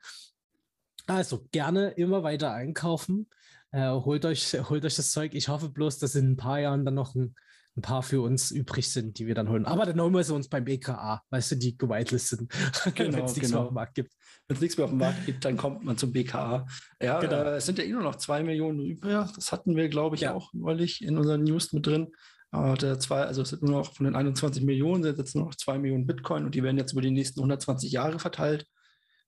Also 1.06 1.46
gerne 1.52 1.90
immer 1.90 2.22
weiter 2.22 2.52
einkaufen. 2.52 3.28
Äh, 3.70 3.90
holt, 3.90 4.24
euch, 4.24 4.52
holt 4.70 4.84
euch 4.84 4.96
das 4.96 5.10
Zeug. 5.10 5.34
Ich 5.34 5.48
hoffe 5.48 5.68
bloß, 5.68 5.98
dass 5.98 6.14
in 6.14 6.32
ein 6.32 6.36
paar 6.36 6.60
Jahren 6.60 6.84
dann 6.84 6.94
noch 6.94 7.14
ein, 7.14 7.34
ein 7.76 7.82
paar 7.82 8.02
für 8.02 8.20
uns 8.22 8.50
übrig 8.50 8.90
sind, 8.90 9.18
die 9.18 9.26
wir 9.26 9.34
dann 9.34 9.48
holen. 9.48 9.64
Aber 9.64 9.86
dann 9.86 10.00
holen 10.00 10.14
wir 10.14 10.24
sie 10.24 10.34
uns 10.34 10.48
beim 10.48 10.64
BKA, 10.64 11.22
weißt 11.30 11.52
du, 11.52 11.56
die 11.56 11.78
gewitelisteten, 11.78 12.48
genau, 12.94 13.16
wenn 13.16 13.24
es 13.24 13.36
nichts 13.36 13.50
genau. 13.50 13.60
mehr 13.60 13.60
auf 13.62 13.68
dem 13.68 13.74
Markt 13.74 13.94
gibt. 13.94 14.14
Wenn 14.46 14.54
es 14.56 14.60
nichts 14.60 14.76
mehr 14.76 14.84
auf 14.84 14.90
dem 14.90 14.98
Markt 14.98 15.26
gibt, 15.26 15.44
dann 15.44 15.56
kommt 15.56 15.84
man 15.84 15.96
zum 15.96 16.12
BKA. 16.12 16.66
Ja, 17.00 17.20
genau. 17.20 17.42
äh, 17.44 17.56
es 17.56 17.66
sind 17.66 17.78
ja 17.78 17.84
eh 17.84 17.92
nur 17.92 18.02
noch 18.02 18.16
zwei 18.16 18.42
Millionen 18.42 18.80
übrig. 18.80 19.12
Das 19.34 19.52
hatten 19.52 19.76
wir, 19.76 19.88
glaube 19.88 20.16
ich, 20.16 20.22
ja. 20.22 20.34
auch 20.34 20.52
neulich 20.52 21.02
in 21.02 21.16
unseren 21.16 21.44
News 21.44 21.72
mit 21.72 21.86
drin. 21.86 22.08
Aber 22.50 22.74
der 22.74 22.98
zwei, 22.98 23.22
also 23.22 23.42
es 23.42 23.50
sind 23.50 23.62
nur 23.62 23.72
noch 23.72 23.94
von 23.94 24.04
den 24.04 24.16
21 24.16 24.62
Millionen 24.62 25.02
sind 25.02 25.18
jetzt 25.18 25.34
nur 25.34 25.46
noch 25.46 25.54
zwei 25.54 25.78
Millionen 25.78 26.06
Bitcoin 26.06 26.44
und 26.44 26.54
die 26.54 26.62
werden 26.62 26.78
jetzt 26.78 26.92
über 26.92 27.02
die 27.02 27.10
nächsten 27.10 27.40
120 27.40 27.92
Jahre 27.92 28.18
verteilt. 28.18 28.66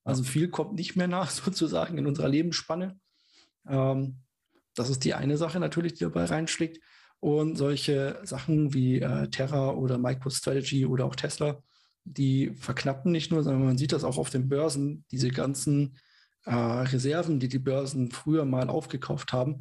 Also 0.05 0.23
viel 0.23 0.49
kommt 0.49 0.75
nicht 0.75 0.97
mehr 0.97 1.09
nach, 1.09 1.31
sozusagen, 1.31 1.99
in 1.99 2.07
unserer 2.07 2.29
Lebensspanne. 2.29 2.99
Ähm, 3.69 4.21
das 4.75 4.89
ist 4.89 5.05
die 5.05 5.15
eine 5.15 5.37
Sache 5.37 5.61
natürlich, 5.61 5.95
die 5.95 6.05
dabei 6.05 6.25
reinschlägt. 6.25 6.81
Und 7.19 7.57
solche 7.57 8.19
Sachen 8.23 8.73
wie 8.73 9.01
äh, 9.01 9.29
Terra 9.29 9.73
oder 9.73 9.99
MicroStrategy 9.99 10.87
oder 10.87 11.05
auch 11.05 11.15
Tesla, 11.15 11.63
die 12.05 12.55
verknappen 12.57 13.13
nicht 13.13 13.31
nur, 13.31 13.43
sondern 13.43 13.67
man 13.67 13.79
sieht 13.79 13.93
das 13.93 14.05
auch 14.05 14.17
auf 14.17 14.31
den 14.31 14.49
Börsen, 14.49 15.05
diese 15.11 15.29
ganzen 15.29 15.99
äh, 16.47 16.55
Reserven, 16.55 17.39
die 17.39 17.49
die 17.49 17.59
Börsen 17.59 18.11
früher 18.11 18.47
mal 18.47 18.71
aufgekauft 18.71 19.35
haben, 19.35 19.59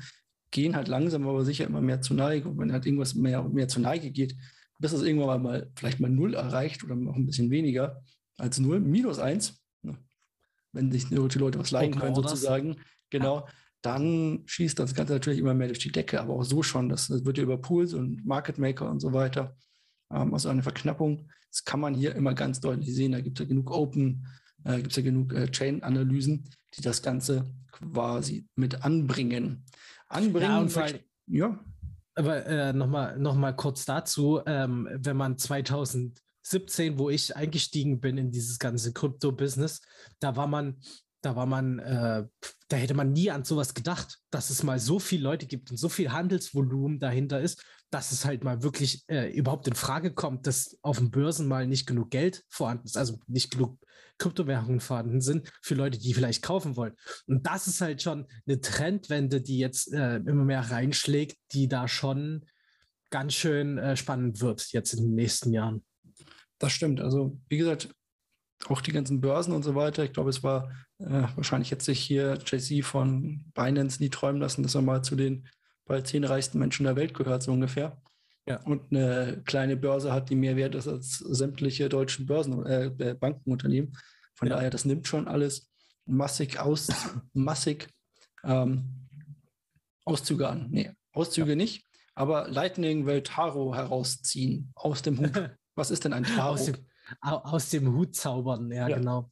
gehen 0.52 0.76
halt 0.76 0.88
langsam, 0.88 1.28
aber 1.28 1.46
sicher 1.46 1.66
immer 1.66 1.82
mehr 1.82 2.02
zur 2.02 2.16
Neige. 2.16 2.50
Und 2.50 2.58
wenn 2.58 2.72
halt 2.72 2.86
irgendwas 2.86 3.16
mehr 3.16 3.44
und 3.44 3.54
mehr 3.54 3.68
zur 3.68 3.82
Neige 3.82 4.12
geht, 4.12 4.36
bis 4.80 4.94
es 4.94 5.04
irgendwann 5.04 5.44
mal 5.44 5.72
vielleicht 5.76 6.00
mal 6.00 6.10
null 6.10 6.34
erreicht 6.34 6.84
oder 6.84 6.96
noch 6.96 7.16
ein 7.16 7.26
bisschen 7.26 7.52
weniger 7.52 8.02
als 8.38 8.60
null, 8.60 8.80
minus 8.80 9.20
eins, 9.20 9.62
ne? 9.82 9.98
wenn 10.72 10.92
sich 10.92 11.08
die 11.08 11.16
Leute 11.16 11.60
was 11.60 11.72
leihen 11.72 11.96
können, 11.96 12.16
sozusagen. 12.16 12.78
Genau. 13.10 13.40
Ja. 13.40 13.48
Dann 13.82 14.44
schießt 14.46 14.78
das 14.80 14.94
Ganze 14.94 15.14
natürlich 15.14 15.40
immer 15.40 15.54
mehr 15.54 15.68
durch 15.68 15.80
die 15.80 15.92
Decke, 15.92 16.20
aber 16.20 16.34
auch 16.34 16.44
so 16.44 16.64
schon. 16.64 16.90
Das, 16.90 17.08
das 17.08 17.24
wird 17.26 17.38
ja 17.38 17.44
über 17.44 17.58
Pools 17.58 17.94
und 17.94 18.26
Market 18.26 18.58
Maker 18.58 18.90
und 18.90 19.00
so 19.00 19.14
weiter. 19.14 19.56
Ähm, 20.12 20.34
also 20.34 20.50
eine 20.50 20.64
Verknappung. 20.64 21.30
Das 21.50 21.64
kann 21.64 21.80
man 21.80 21.94
hier 21.94 22.16
immer 22.16 22.34
ganz 22.34 22.60
deutlich 22.60 22.94
sehen. 22.94 23.14
Da 23.14 23.22
gibt 23.22 23.40
es 23.40 23.46
ja 23.46 23.50
genug 23.50 23.72
Open, 23.72 24.28
äh, 24.66 24.78
gibt 24.78 24.92
es 24.92 24.98
ja 24.98 25.04
genug 25.04 25.34
äh, 25.34 25.50
Chain-Analysen, 25.50 26.50
die 26.76 26.82
das 26.82 27.02
Ganze 27.02 27.46
quasi 27.72 28.46
mit 28.56 28.84
anbringen. 28.84 29.64
Anbringen. 30.10 30.50
Ja, 30.50 30.60
und 30.60 30.72
vor 30.72 30.84
allem, 30.84 31.00
ja. 31.28 31.60
Aber 32.16 32.46
äh, 32.46 32.74
nochmal 32.74 33.18
noch 33.18 33.36
mal 33.36 33.56
kurz 33.56 33.86
dazu, 33.86 34.42
ähm, 34.46 34.90
wenn 34.92 35.16
man 35.16 35.38
2017, 35.38 37.00
wo 37.00 37.10
ich 37.10 37.36
eingestiegen 37.36 38.02
bin 38.02 38.18
in 38.18 38.32
dieses 38.32 38.60
ganze 38.60 38.92
Krypto-Business, 38.92 39.82
da 40.20 40.36
war 40.36 40.48
man 40.48 40.82
da 41.22 41.36
war 41.36 41.46
man, 41.46 41.80
äh, 41.80 42.26
da 42.70 42.78
hätte 42.78 42.94
man 42.94 43.12
nie 43.12 43.30
an 43.30 43.44
sowas 43.44 43.74
gedacht, 43.74 44.20
dass 44.32 44.50
es 44.50 44.64
mal 44.64 44.80
so 44.80 45.00
viele 45.00 45.24
Leute 45.24 45.48
gibt 45.48 45.72
und 45.72 45.78
so 45.78 45.90
viel 45.90 46.12
Handelsvolumen 46.12 47.00
dahinter 47.00 47.42
ist, 47.42 47.64
dass 47.90 48.12
es 48.12 48.26
halt 48.26 48.44
mal 48.44 48.64
wirklich 48.64 49.04
äh, 49.08 49.32
überhaupt 49.32 49.68
in 49.68 49.76
Frage 49.76 50.14
kommt, 50.14 50.48
dass 50.48 50.78
auf 50.82 51.00
den 51.00 51.12
Börsen 51.12 51.48
mal 51.48 51.68
nicht 51.68 51.88
genug 51.88 52.12
Geld 52.12 52.44
vorhanden 52.48 52.86
ist, 52.86 52.98
also 52.98 53.20
nicht 53.28 53.52
genug 53.52 53.78
Kryptowährungen 54.20 54.80
vorhanden 54.80 55.22
sind 55.22 55.52
für 55.62 55.76
Leute, 55.76 55.98
die 55.98 56.14
vielleicht 56.14 56.44
kaufen 56.44 56.76
wollen. 56.76 56.94
Und 57.26 57.48
das 57.48 57.68
ist 57.68 57.82
halt 57.82 58.02
schon 58.02 58.28
eine 58.46 58.62
Trendwende, 58.62 59.42
die 59.42 59.58
jetzt 59.58 59.92
äh, 59.94 60.18
immer 60.18 60.46
mehr 60.46 60.70
reinschlägt, 60.70 61.38
die 61.54 61.68
da 61.68 61.88
schon 61.88 62.46
ganz 63.10 63.34
schön 63.34 63.78
äh, 63.78 63.98
spannend 63.98 64.42
wird 64.42 64.72
jetzt 64.72 64.94
in 64.94 65.04
den 65.04 65.16
nächsten 65.16 65.52
Jahren. 65.52 65.84
Das 66.60 66.74
stimmt. 66.74 67.02
Also, 67.02 67.40
wie 67.48 67.58
gesagt, 67.58 67.90
auch 68.68 68.82
die 68.82 68.92
ganzen 68.92 69.22
Börsen 69.22 69.54
und 69.54 69.64
so 69.64 69.74
weiter. 69.76 70.04
Ich 70.04 70.14
glaube, 70.14 70.30
es 70.30 70.44
war 70.44 70.70
äh, 71.00 71.24
wahrscheinlich 71.36 71.70
jetzt 71.70 71.86
sich 71.86 72.00
hier 72.00 72.38
JC 72.46 72.84
von 72.84 73.46
Binance 73.54 74.02
nie 74.02 74.10
träumen 74.10 74.42
lassen, 74.42 74.64
dass 74.64 74.76
er 74.76 74.82
mal 74.82 75.02
zu 75.02 75.16
den 75.16 75.48
bald 75.86 76.08
zehn 76.08 76.24
reichsten 76.24 76.60
Menschen 76.60 76.84
der 76.84 76.96
Welt 76.96 77.14
gehört, 77.14 77.42
so 77.42 77.52
ungefähr. 77.52 78.02
Ja. 78.50 78.60
Und 78.64 78.92
eine 78.92 79.44
kleine 79.46 79.78
Börse 79.78 80.12
hat, 80.12 80.32
die 80.32 80.36
mehr 80.36 80.56
wert 80.56 80.74
ist 80.74 80.88
als 80.88 81.20
sämtliche 81.20 81.88
deutschen 81.88 82.26
Börsen, 82.26 82.66
äh, 82.66 82.86
äh, 82.86 83.14
Bankenunternehmen. 83.14 83.96
Von 84.34 84.48
ja. 84.48 84.56
daher, 84.56 84.72
das 84.72 84.86
nimmt 84.86 85.08
schon 85.08 85.28
alles 85.28 85.70
massig 86.08 86.60
aus, 86.60 86.88
massig 87.34 87.88
ähm, 88.44 89.08
Auszüge 90.04 90.50
an. 90.50 90.68
Nee, 90.72 90.92
Auszüge 91.14 91.52
ja. 91.52 91.56
nicht, 91.56 91.86
aber 92.16 92.48
Lightning 92.50 93.06
will 93.06 93.22
Taro 93.22 93.76
herausziehen 93.76 94.72
aus 94.74 95.04
dem 95.04 95.20
Hut. 95.20 95.32
Was 95.76 95.92
ist 95.92 96.04
denn 96.04 96.14
ein 96.14 96.24
Taro? 96.24 96.54
Aus 96.54 96.66
dem, 96.66 96.76
aus 97.22 97.70
dem 97.70 97.94
Hut 97.94 98.16
zaubern, 98.16 98.72
ja, 98.72 98.90
ja. 98.90 98.98
genau. 98.98 99.32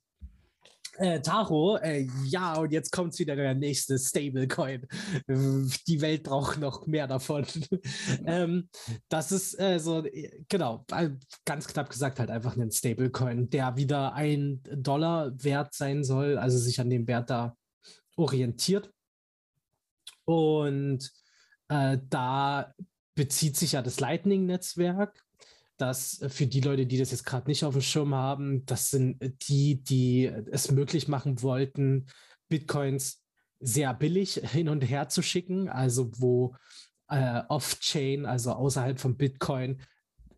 Äh, 0.99 1.21
Taro, 1.21 1.77
äh, 1.77 2.07
ja, 2.25 2.55
und 2.57 2.71
jetzt 2.71 2.91
kommt 2.91 3.17
wieder 3.19 3.35
der 3.35 3.53
nächste 3.53 3.99
Stablecoin. 3.99 4.87
Die 5.27 6.01
Welt 6.01 6.23
braucht 6.23 6.57
noch 6.59 6.87
mehr 6.87 7.07
davon. 7.07 7.45
ähm, 8.25 8.67
das 9.07 9.31
ist 9.31 9.59
äh, 9.59 9.79
so, 9.79 10.03
genau, 10.49 10.85
äh, 10.91 11.11
ganz 11.45 11.67
knapp 11.67 11.89
gesagt, 11.89 12.19
halt 12.19 12.31
einfach 12.31 12.57
ein 12.57 12.71
Stablecoin, 12.71 13.49
der 13.49 13.77
wieder 13.77 14.13
ein 14.13 14.61
Dollar 14.63 15.31
wert 15.43 15.75
sein 15.75 16.03
soll, 16.03 16.37
also 16.37 16.57
sich 16.57 16.79
an 16.81 16.89
dem 16.89 17.07
Wert 17.07 17.29
da 17.29 17.55
orientiert. 18.15 18.91
Und 20.25 21.11
äh, 21.69 21.99
da 22.09 22.73
bezieht 23.13 23.55
sich 23.55 23.73
ja 23.73 23.83
das 23.83 23.99
Lightning-Netzwerk 23.99 25.26
dass 25.77 26.21
äh, 26.21 26.29
für 26.29 26.47
die 26.47 26.61
Leute, 26.61 26.85
die 26.85 26.97
das 26.97 27.11
jetzt 27.11 27.25
gerade 27.25 27.47
nicht 27.47 27.63
auf 27.63 27.73
dem 27.73 27.81
Schirm 27.81 28.13
haben, 28.13 28.65
das 28.65 28.89
sind 28.89 29.21
äh, 29.21 29.31
die, 29.47 29.81
die 29.83 30.25
es 30.25 30.71
möglich 30.71 31.07
machen 31.07 31.41
wollten, 31.41 32.07
Bitcoins 32.49 33.23
sehr 33.59 33.93
billig 33.93 34.33
hin 34.51 34.69
und 34.69 34.81
her 34.81 35.09
zu 35.09 35.21
schicken, 35.21 35.69
also 35.69 36.11
wo 36.17 36.55
äh, 37.09 37.41
off-chain, 37.47 38.25
also 38.25 38.51
außerhalb 38.51 38.99
von 38.99 39.15
Bitcoin, 39.15 39.81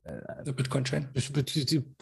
äh, 0.03 0.43
der 0.43 0.53
Bitcoin-Chain. 0.53 1.09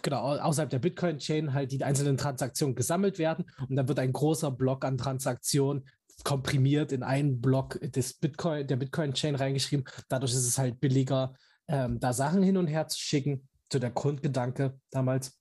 Genau, 0.01 0.37
außerhalb 0.37 0.69
der 0.69 0.79
Bitcoin-Chain 0.79 1.53
halt 1.53 1.71
die 1.71 1.83
einzelnen 1.83 2.17
Transaktionen 2.17 2.75
gesammelt 2.75 3.17
werden 3.17 3.45
und 3.69 3.75
dann 3.75 3.87
wird 3.87 3.99
ein 3.99 4.13
großer 4.13 4.51
Block 4.51 4.83
an 4.85 4.97
Transaktionen 4.97 5.87
komprimiert 6.23 6.91
in 6.91 7.03
einen 7.03 7.41
Block 7.41 7.79
des 7.79 8.13
Bitcoin, 8.13 8.67
der 8.67 8.77
Bitcoin-Chain 8.77 9.35
reingeschrieben. 9.35 9.85
Dadurch 10.09 10.33
ist 10.33 10.47
es 10.47 10.57
halt 10.57 10.79
billiger, 10.79 11.33
ähm, 11.67 11.99
da 11.99 12.13
Sachen 12.13 12.43
hin 12.43 12.57
und 12.57 12.67
her 12.67 12.87
zu 12.87 12.99
schicken, 12.99 13.47
zu 13.69 13.79
der 13.79 13.91
Grundgedanke 13.91 14.79
damals. 14.91 15.39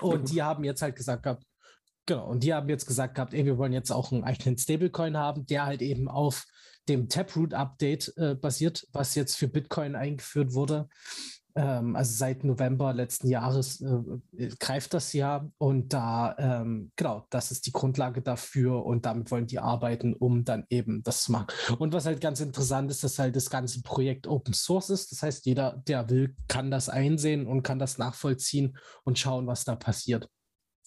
Und 0.00 0.32
die 0.32 0.42
haben 0.42 0.64
jetzt 0.64 0.82
halt 0.82 0.96
gesagt 0.96 1.22
gehabt, 1.22 1.44
genau, 2.06 2.26
und 2.26 2.42
die 2.42 2.54
haben 2.54 2.68
jetzt 2.68 2.86
gesagt 2.86 3.14
gehabt, 3.14 3.34
ey, 3.34 3.44
wir 3.44 3.58
wollen 3.58 3.72
jetzt 3.72 3.90
auch 3.90 4.12
einen 4.12 4.24
eigenen 4.24 4.58
Stablecoin 4.58 5.16
haben, 5.16 5.46
der 5.46 5.66
halt 5.66 5.82
eben 5.82 6.08
auf 6.08 6.46
dem 6.88 7.08
Taproot-Update 7.08 8.14
äh, 8.16 8.34
basiert, 8.34 8.86
was 8.92 9.14
jetzt 9.14 9.36
für 9.36 9.48
Bitcoin 9.48 9.94
eingeführt 9.94 10.52
wurde 10.52 10.88
ähm, 11.54 11.96
also 11.96 12.14
seit 12.14 12.44
November 12.44 12.92
letzten 12.92 13.28
Jahres 13.28 13.80
äh, 13.80 14.48
greift 14.58 14.94
das 14.94 15.12
ja 15.12 15.48
und 15.58 15.92
da, 15.92 16.34
ähm, 16.38 16.92
genau, 16.96 17.26
das 17.30 17.50
ist 17.50 17.66
die 17.66 17.72
Grundlage 17.72 18.22
dafür 18.22 18.84
und 18.84 19.06
damit 19.06 19.30
wollen 19.30 19.46
die 19.46 19.58
arbeiten, 19.58 20.14
um 20.14 20.44
dann 20.44 20.64
eben 20.70 21.02
das 21.02 21.24
zu 21.24 21.32
machen. 21.32 21.46
Und 21.78 21.92
was 21.92 22.06
halt 22.06 22.20
ganz 22.20 22.40
interessant 22.40 22.90
ist, 22.90 23.04
dass 23.04 23.18
halt 23.18 23.36
das 23.36 23.50
ganze 23.50 23.82
Projekt 23.82 24.26
Open 24.26 24.54
Source 24.54 24.90
ist. 24.90 25.12
Das 25.12 25.22
heißt, 25.22 25.46
jeder, 25.46 25.82
der 25.86 26.08
will, 26.10 26.34
kann 26.48 26.70
das 26.70 26.88
einsehen 26.88 27.46
und 27.46 27.62
kann 27.62 27.78
das 27.78 27.98
nachvollziehen 27.98 28.76
und 29.04 29.18
schauen, 29.18 29.46
was 29.46 29.64
da 29.64 29.76
passiert. 29.76 30.28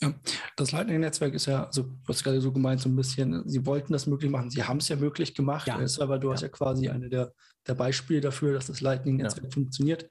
Ja, 0.02 0.14
das 0.58 0.72
Lightning-Netzwerk 0.74 1.34
ist 1.34 1.46
ja, 1.46 1.66
also 1.66 1.84
du 1.84 2.08
hast 2.10 2.24
gerade 2.24 2.42
so 2.42 2.52
gemeint, 2.52 2.82
so 2.82 2.90
ein 2.90 2.96
bisschen, 2.96 3.48
sie 3.48 3.66
wollten 3.66 3.94
das 3.94 4.08
möglich 4.08 4.30
machen, 4.30 4.50
sie 4.50 4.64
haben 4.64 4.78
es 4.78 4.90
ja 4.90 4.98
möglich 4.98 5.34
gemacht, 5.34 5.68
ja. 5.68 5.80
aber 6.00 6.20
du 6.20 6.28
ja. 6.28 6.34
hast 6.34 6.42
ja 6.42 6.50
quasi 6.50 6.90
eine 6.90 7.10
der, 7.10 7.32
der 7.66 7.76
Beispiele 7.76 8.20
dafür, 8.20 8.54
dass 8.54 8.68
das 8.68 8.82
Lightning-Netzwerk 8.82 9.46
ja. 9.46 9.52
funktioniert. 9.52 10.10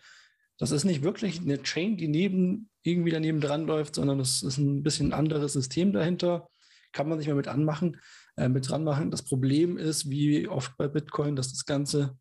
Das 0.59 0.71
ist 0.71 0.85
nicht 0.85 1.03
wirklich 1.03 1.41
eine 1.41 1.63
Chain, 1.63 1.97
die 1.97 2.09
neben, 2.09 2.69
irgendwie 2.83 3.11
daneben 3.11 3.41
dran 3.41 3.67
läuft, 3.67 3.97
sondern 3.97 4.19
das 4.19 4.43
ist 4.43 4.59
ein 4.59 4.83
bisschen 4.83 5.13
anderes 5.13 5.53
System 5.53 5.93
dahinter. 5.93 6.49
Kann 6.93 7.09
man 7.09 7.19
sich 7.19 7.27
mal 7.27 7.35
mit 7.35 7.49
anmachen, 7.49 8.01
äh, 8.37 8.49
mit 8.49 8.69
dran 8.69 8.85
machen. 8.85 9.11
Das 9.11 9.23
Problem 9.23 9.77
ist, 9.77 10.09
wie 10.11 10.47
oft 10.49 10.77
bei 10.77 10.87
Bitcoin, 10.87 11.35
dass 11.35 11.51
das 11.51 11.65
Ganze, 11.65 12.17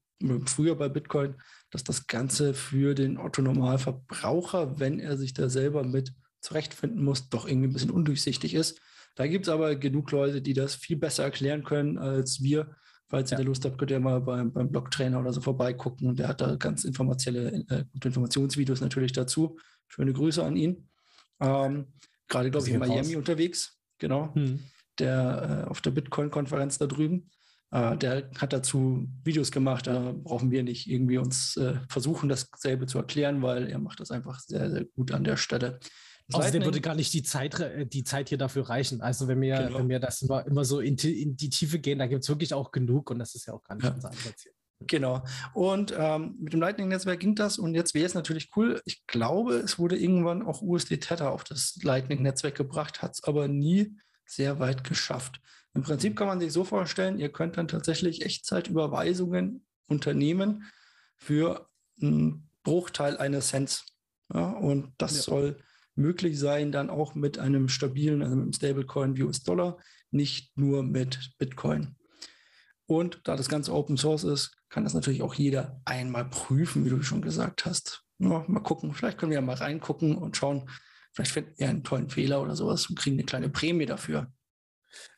früher 0.46 0.76
bei 0.76 0.90
Bitcoin, 0.90 1.36
dass 1.70 1.84
das 1.84 2.08
Ganze 2.08 2.54
für 2.54 2.96
den 2.96 3.18
Otto-Normalverbraucher, 3.18 4.80
wenn 4.80 5.00
er 5.00 5.18
sich 5.18 5.34
da 5.34 5.50
selber 5.50 5.84
mit 5.84 6.14
zurechtfinden 6.40 7.04
muss, 7.04 7.30
doch 7.30 7.48
irgendwie 7.48 7.68
ein 7.68 7.74
bisschen 7.74 7.92
undurchsichtig 7.92 8.54
ist. 8.54 8.80
Da 9.16 9.28
gibt 9.28 9.48
es 9.48 9.54
aber 9.54 9.76
genug 9.76 10.12
Leute, 10.12 10.42
die 10.42 10.54
das 10.54 10.76
viel 10.76 10.98
besser 10.98 11.24
erklären 11.24 11.64
können 11.64 11.98
als 11.98 12.42
wir. 12.42 12.76
Falls 13.14 13.30
ja. 13.30 13.38
ihr 13.38 13.46
Lust 13.46 13.64
habt, 13.64 13.78
könnt 13.78 13.92
ihr 13.92 14.00
mal 14.00 14.22
beim, 14.22 14.52
beim 14.52 14.72
Blog-Trainer 14.72 15.20
oder 15.20 15.32
so 15.32 15.40
vorbeigucken. 15.40 16.16
Der 16.16 16.28
hat 16.28 16.42
da 16.42 16.56
ganz 16.56 16.84
informationelle, 16.84 17.64
äh, 17.70 17.84
gute 17.94 18.08
Informationsvideos 18.08 18.82
natürlich 18.82 19.12
dazu. 19.12 19.60
Schöne 19.88 20.14
Grüße 20.14 20.44
an 20.44 20.56
ihn. 20.56 20.90
Ähm, 21.40 21.94
Gerade, 22.28 22.50
glaube 22.50 22.66
ich, 22.66 22.74
in 22.74 22.80
Miami 22.80 22.96
raus. 22.96 23.16
unterwegs. 23.16 23.80
Genau. 24.00 24.34
Hm. 24.34 24.62
Der 24.98 25.66
äh, 25.68 25.70
auf 25.70 25.80
der 25.82 25.92
Bitcoin-Konferenz 25.92 26.80
da 26.80 26.88
drüben. 26.88 27.30
Äh, 27.70 27.98
der 27.98 28.32
hat 28.36 28.52
dazu 28.52 29.08
Videos 29.24 29.52
gemacht. 29.52 29.86
Da 29.86 30.16
brauchen 30.18 30.50
wir 30.50 30.64
nicht 30.64 30.90
irgendwie 30.90 31.20
uns 31.20 31.56
äh, 31.58 31.76
versuchen, 31.90 32.30
dasselbe 32.30 32.88
zu 32.88 32.98
erklären, 32.98 33.44
weil 33.44 33.70
er 33.70 33.78
macht 33.78 34.00
das 34.00 34.10
einfach 34.10 34.40
sehr, 34.40 34.72
sehr 34.72 34.86
gut 34.86 35.12
an 35.12 35.24
der 35.24 35.38
Stelle. 35.38 35.80
Außerdem 36.32 36.64
würde 36.64 36.82
gar 36.82 36.96
nicht 36.96 37.14
die 37.14 37.24
Zeit, 37.24 37.60
äh, 37.60 37.86
die 37.86 38.04
Zeit 38.04 38.30
hier 38.30 38.38
dafür 38.38 38.70
reichen. 38.70 39.02
Also 39.02 39.28
wenn 39.28 39.42
wir, 39.42 39.58
genau. 39.58 39.80
wenn 39.80 39.90
wir 39.90 40.00
das 40.00 40.22
immer, 40.22 40.46
immer 40.46 40.64
so 40.64 40.80
in, 40.80 40.98
in, 40.98 41.36
die 41.36 41.50
Tiefe 41.50 41.80
gehen, 41.80 42.00
da 42.00 42.08
gibt 42.08 42.24
es 42.24 42.30
wirklich 42.30 42.54
auch 42.54 42.72
genug 42.72 43.12
und 43.12 43.20
das 43.20 43.36
ist 43.36 43.46
ja 43.46 43.54
auch 43.54 43.64
gar 43.64 43.76
nicht 43.76 43.84
ja. 43.84 43.92
unser 43.92 44.10
Ansatz 44.10 44.44
hier. 44.44 44.52
Genau. 44.88 45.24
Und 45.54 45.94
ähm, 45.98 46.36
mit 46.40 46.54
dem 46.54 46.60
Lightning-Netzwerk 46.60 47.20
ging 47.20 47.36
das. 47.36 47.58
Und 47.58 47.76
jetzt 47.76 47.94
wäre 47.94 48.06
es 48.06 48.14
natürlich 48.14 48.50
cool. 48.56 48.82
Ich 48.86 49.06
glaube, 49.08 49.56
es 49.56 49.80
wurde 49.80 49.98
irgendwann 49.98 50.44
auch 50.44 50.62
USD 50.62 50.98
Tether 50.98 51.32
auf 51.32 51.44
das 51.44 51.78
Lightning-Netzwerk 51.84 52.56
gebracht, 52.56 53.02
hat 53.02 53.14
es 53.14 53.24
aber 53.24 53.48
nie 53.48 53.98
sehr 54.26 54.60
weit 54.60 54.84
geschafft. 54.84 55.42
Im 55.74 55.84
Prinzip 55.84 56.16
kann 56.16 56.28
man 56.28 56.40
sich 56.40 56.52
so 56.52 56.64
vorstellen, 56.64 57.20
ihr 57.20 57.32
könnt 57.32 57.58
dann 57.58 57.68
tatsächlich 57.68 58.26
Echtzeitüberweisungen 58.26 59.66
unternehmen 59.88 60.70
für 61.16 61.68
einen 62.02 62.50
Bruchteil 62.64 63.18
eines 63.18 63.48
Cents. 63.48 63.86
Ja, 64.34 64.52
und 64.52 64.94
das 64.98 65.16
ja. 65.16 65.22
soll 65.24 65.64
möglich 65.96 66.40
sein, 66.40 66.72
dann 66.72 66.90
auch 66.90 67.16
mit 67.16 67.40
einem 67.40 67.70
stabilen, 67.70 68.22
also 68.22 68.36
mit 68.36 68.44
einem 68.44 68.54
Stablecoin 68.54 69.18
wie 69.18 69.24
US-Dollar, 69.24 69.78
nicht 70.12 70.58
nur 70.58 70.84
mit 70.84 71.32
Bitcoin. 71.38 71.96
Und 72.86 73.22
da 73.24 73.36
das 73.36 73.50
Ganze 73.50 73.74
Open 73.74 73.98
Source 73.98 74.24
ist, 74.24 74.58
kann 74.70 74.84
das 74.84 74.94
natürlich 74.94 75.22
auch 75.22 75.34
jeder 75.34 75.82
einmal 75.86 76.26
prüfen, 76.26 76.86
wie 76.86 76.90
du 76.90 77.02
schon 77.02 77.22
gesagt 77.22 77.66
hast. 77.66 78.04
Ja, 78.20 78.44
mal 78.48 78.60
gucken, 78.62 78.94
vielleicht 78.94 79.18
können 79.18 79.32
wir 79.32 79.38
ja 79.38 79.42
mal 79.42 79.56
reingucken 79.56 80.16
und 80.16 80.38
schauen, 80.38 80.70
vielleicht 81.14 81.32
finden 81.32 81.54
wir 81.58 81.70
einen 81.70 81.84
tollen 81.84 82.10
Fehler 82.10 82.42
oder 82.42 82.56
sowas 82.56 82.88
und 82.88 82.98
kriegen 82.98 83.16
eine 83.16 83.26
kleine 83.26 83.50
Prämie 83.50 83.86
dafür. 83.86 84.32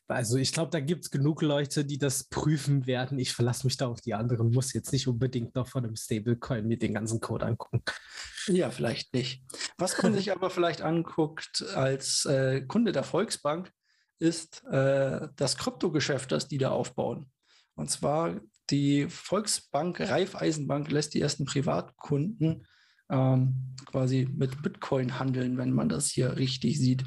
Also 0.08 0.36
ich 0.36 0.52
glaube, 0.52 0.70
da 0.70 0.80
gibt 0.80 1.04
es 1.04 1.10
genug 1.10 1.42
Leute, 1.42 1.84
die 1.84 1.98
das 1.98 2.24
prüfen 2.24 2.86
werden. 2.86 3.18
Ich 3.18 3.32
verlasse 3.32 3.66
mich 3.66 3.76
da 3.76 3.88
auf 3.88 4.00
die 4.00 4.14
anderen, 4.14 4.50
muss 4.50 4.72
jetzt 4.72 4.92
nicht 4.92 5.08
unbedingt 5.08 5.54
noch 5.54 5.68
von 5.68 5.84
einem 5.84 5.96
Stablecoin 5.96 6.66
mit 6.66 6.82
den 6.82 6.94
ganzen 6.94 7.20
Code 7.20 7.46
angucken. 7.46 7.82
Ja, 8.46 8.70
vielleicht 8.70 9.12
nicht. 9.12 9.42
Was 9.78 10.00
man 10.02 10.14
sich 10.14 10.30
aber 10.30 10.50
vielleicht 10.50 10.80
anguckt 10.80 11.64
als 11.74 12.24
äh, 12.26 12.62
Kunde 12.62 12.92
der 12.92 13.02
Volksbank, 13.02 13.72
ist 14.18 14.64
äh, 14.66 15.28
das 15.36 15.56
Kryptogeschäft, 15.56 16.32
das 16.32 16.48
die 16.48 16.58
da 16.58 16.70
aufbauen. 16.70 17.30
Und 17.74 17.90
zwar 17.90 18.40
die 18.70 19.08
Volksbank 19.08 20.00
Raiffeisenbank 20.00 20.90
lässt 20.90 21.14
die 21.14 21.20
ersten 21.20 21.44
Privatkunden 21.44 22.66
ähm, 23.10 23.74
quasi 23.86 24.28
mit 24.34 24.62
Bitcoin 24.62 25.18
handeln, 25.18 25.58
wenn 25.58 25.72
man 25.72 25.88
das 25.88 26.08
hier 26.08 26.36
richtig 26.36 26.78
sieht. 26.78 27.04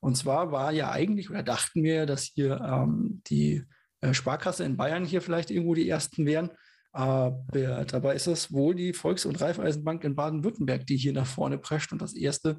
Und 0.00 0.16
zwar 0.16 0.50
war 0.50 0.72
ja 0.72 0.90
eigentlich, 0.90 1.30
oder 1.30 1.42
dachten 1.42 1.82
wir, 1.82 2.06
dass 2.06 2.24
hier 2.24 2.60
ähm, 2.60 3.22
die 3.28 3.64
äh, 4.00 4.14
Sparkasse 4.14 4.64
in 4.64 4.76
Bayern 4.76 5.04
hier 5.04 5.22
vielleicht 5.22 5.50
irgendwo 5.50 5.74
die 5.74 5.88
ersten 5.88 6.26
wären. 6.26 6.50
Aber 6.92 7.44
dabei 7.52 8.16
ist 8.16 8.26
es 8.26 8.52
wohl 8.52 8.74
die 8.74 8.92
Volks- 8.92 9.24
und 9.24 9.40
Raiffeisenbank 9.40 10.02
in 10.02 10.16
Baden-Württemberg, 10.16 10.86
die 10.86 10.96
hier 10.96 11.12
nach 11.12 11.26
vorne 11.26 11.56
prescht 11.56 11.92
und 11.92 12.02
das 12.02 12.14
erste 12.14 12.58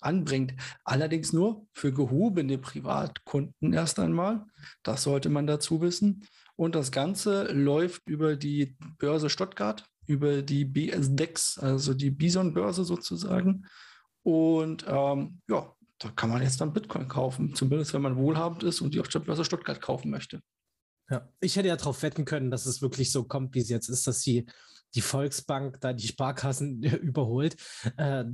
anbringt. 0.00 0.54
Allerdings 0.84 1.32
nur 1.32 1.66
für 1.72 1.92
gehobene 1.92 2.58
Privatkunden 2.58 3.72
erst 3.72 3.98
einmal. 3.98 4.44
Das 4.82 5.02
sollte 5.02 5.30
man 5.30 5.46
dazu 5.46 5.80
wissen. 5.80 6.26
Und 6.56 6.74
das 6.74 6.92
Ganze 6.92 7.52
läuft 7.52 8.02
über 8.06 8.36
die 8.36 8.76
Börse 8.98 9.30
Stuttgart, 9.30 9.86
über 10.06 10.42
die 10.42 10.66
BSDEX, 10.66 11.58
also 11.58 11.94
die 11.94 12.10
Bison-Börse 12.10 12.84
sozusagen. 12.84 13.66
Und 14.22 14.84
ähm, 14.86 15.40
ja, 15.48 15.74
da 16.00 16.08
kann 16.08 16.30
man 16.30 16.42
jetzt 16.42 16.60
dann 16.60 16.72
Bitcoin 16.72 17.08
kaufen, 17.08 17.54
zumindest 17.54 17.92
wenn 17.92 18.02
man 18.02 18.16
wohlhabend 18.16 18.62
ist 18.62 18.80
und 18.80 18.94
die 18.94 19.00
auf 19.00 19.08
der 19.08 19.20
Börse 19.20 19.44
Stuttgart 19.44 19.80
kaufen 19.80 20.10
möchte. 20.10 20.40
Ja, 21.10 21.28
ich 21.40 21.56
hätte 21.56 21.68
ja 21.68 21.76
darauf 21.76 22.02
wetten 22.02 22.24
können, 22.24 22.50
dass 22.50 22.66
es 22.66 22.80
wirklich 22.80 23.12
so 23.12 23.24
kommt, 23.24 23.54
wie 23.54 23.60
es 23.60 23.68
jetzt 23.68 23.88
ist, 23.88 24.06
dass 24.06 24.22
die, 24.22 24.46
die 24.94 25.02
Volksbank 25.02 25.80
da 25.80 25.92
die 25.92 26.06
Sparkassen 26.06 26.82
überholt. 27.02 27.56
Äh, 27.96 28.24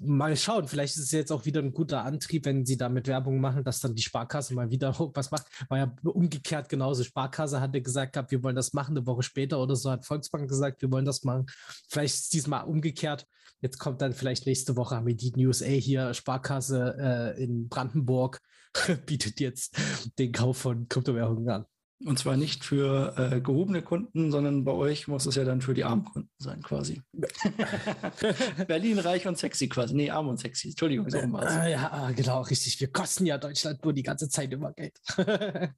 mal 0.00 0.36
schauen, 0.36 0.68
vielleicht 0.68 0.96
ist 0.96 1.04
es 1.04 1.10
jetzt 1.10 1.32
auch 1.32 1.44
wieder 1.46 1.60
ein 1.60 1.72
guter 1.72 2.04
Antrieb, 2.04 2.44
wenn 2.44 2.64
sie 2.64 2.76
damit 2.76 3.08
Werbung 3.08 3.40
machen, 3.40 3.64
dass 3.64 3.80
dann 3.80 3.94
die 3.94 4.02
Sparkasse 4.02 4.54
mal 4.54 4.70
wieder 4.70 4.94
was 5.14 5.32
macht. 5.32 5.46
War 5.68 5.78
ja 5.78 5.96
umgekehrt 6.04 6.68
genauso. 6.68 7.02
Sparkasse 7.02 7.60
hatte 7.60 7.82
gesagt 7.82 8.12
gehabt, 8.12 8.30
wir 8.30 8.42
wollen 8.44 8.56
das 8.56 8.72
machen. 8.72 8.96
Eine 8.96 9.06
Woche 9.06 9.22
später 9.22 9.60
oder 9.60 9.74
so 9.74 9.90
hat 9.90 10.06
Volksbank 10.06 10.48
gesagt, 10.48 10.80
wir 10.80 10.92
wollen 10.92 11.04
das 11.04 11.24
machen. 11.24 11.46
Vielleicht 11.88 12.14
ist 12.14 12.32
diesmal 12.34 12.64
umgekehrt. 12.64 13.26
Jetzt 13.64 13.78
kommt 13.78 14.02
dann 14.02 14.12
vielleicht 14.12 14.44
nächste 14.44 14.76
Woche 14.76 14.94
haben 14.94 15.06
wir 15.06 15.16
die 15.16 15.32
News, 15.36 15.62
ey, 15.62 15.80
hier 15.80 16.12
Sparkasse 16.12 17.34
äh, 17.38 17.42
in 17.42 17.70
Brandenburg 17.70 18.42
bietet 19.06 19.40
jetzt 19.40 19.74
den 20.18 20.32
Kauf 20.32 20.58
von 20.58 20.86
Kryptowährungen 20.86 21.48
an. 21.48 21.64
Und 22.04 22.18
zwar 22.18 22.36
nicht 22.36 22.62
für 22.62 23.14
äh, 23.16 23.40
gehobene 23.40 23.80
Kunden, 23.80 24.30
sondern 24.30 24.64
bei 24.64 24.72
euch 24.72 25.08
muss 25.08 25.24
es 25.24 25.36
ja 25.36 25.44
dann 25.44 25.62
für 25.62 25.72
die 25.72 25.82
armen 25.82 26.04
Kunden 26.04 26.28
sein, 26.36 26.60
quasi. 26.60 27.00
Berlin 28.68 28.98
reich 28.98 29.26
und 29.26 29.38
sexy 29.38 29.66
quasi. 29.66 29.94
Nee, 29.94 30.10
arm 30.10 30.28
und 30.28 30.38
sexy. 30.38 30.68
Entschuldigung, 30.68 31.08
so. 31.08 31.16
Äh, 31.16 31.72
ja, 31.72 31.90
ah, 31.90 32.12
genau, 32.12 32.42
richtig. 32.42 32.78
Wir 32.78 32.92
kosten 32.92 33.24
ja 33.24 33.38
Deutschland 33.38 33.82
nur 33.82 33.94
die 33.94 34.02
ganze 34.02 34.28
Zeit 34.28 34.52
immer 34.52 34.74
Geld. 34.74 35.00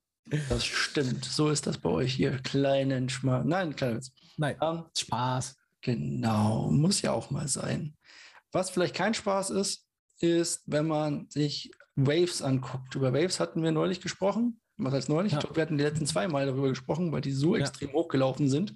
das 0.48 0.64
stimmt. 0.64 1.24
So 1.24 1.50
ist 1.50 1.68
das 1.68 1.78
bei 1.78 1.90
euch 1.90 2.14
hier. 2.14 2.36
Kleinen 2.38 3.08
Schmarrn. 3.08 3.46
Nein, 3.46 3.76
kleiner 3.76 3.98
Witz. 3.98 4.10
Nein, 4.38 4.56
um, 4.60 4.78
ähm, 4.78 4.84
Spaß. 4.98 5.54
Genau, 5.86 6.68
muss 6.72 7.00
ja 7.02 7.12
auch 7.12 7.30
mal 7.30 7.46
sein. 7.46 7.94
Was 8.50 8.70
vielleicht 8.70 8.96
kein 8.96 9.14
Spaß 9.14 9.50
ist, 9.50 9.86
ist, 10.18 10.64
wenn 10.66 10.88
man 10.88 11.30
sich 11.30 11.70
Waves 11.94 12.42
anguckt. 12.42 12.96
Über 12.96 13.12
Waves 13.12 13.38
hatten 13.38 13.62
wir 13.62 13.70
neulich 13.70 14.00
gesprochen. 14.00 14.60
Was 14.78 14.94
heißt 14.94 15.08
neulich? 15.08 15.30
Ja. 15.30 15.38
Ich 15.38 15.44
glaube, 15.44 15.54
wir 15.54 15.62
hatten 15.62 15.78
die 15.78 15.84
letzten 15.84 16.04
zwei 16.04 16.26
Mal 16.26 16.46
darüber 16.46 16.70
gesprochen, 16.70 17.12
weil 17.12 17.20
die 17.20 17.30
so 17.30 17.54
ja. 17.54 17.60
extrem 17.60 17.92
hochgelaufen 17.92 18.48
sind. 18.48 18.74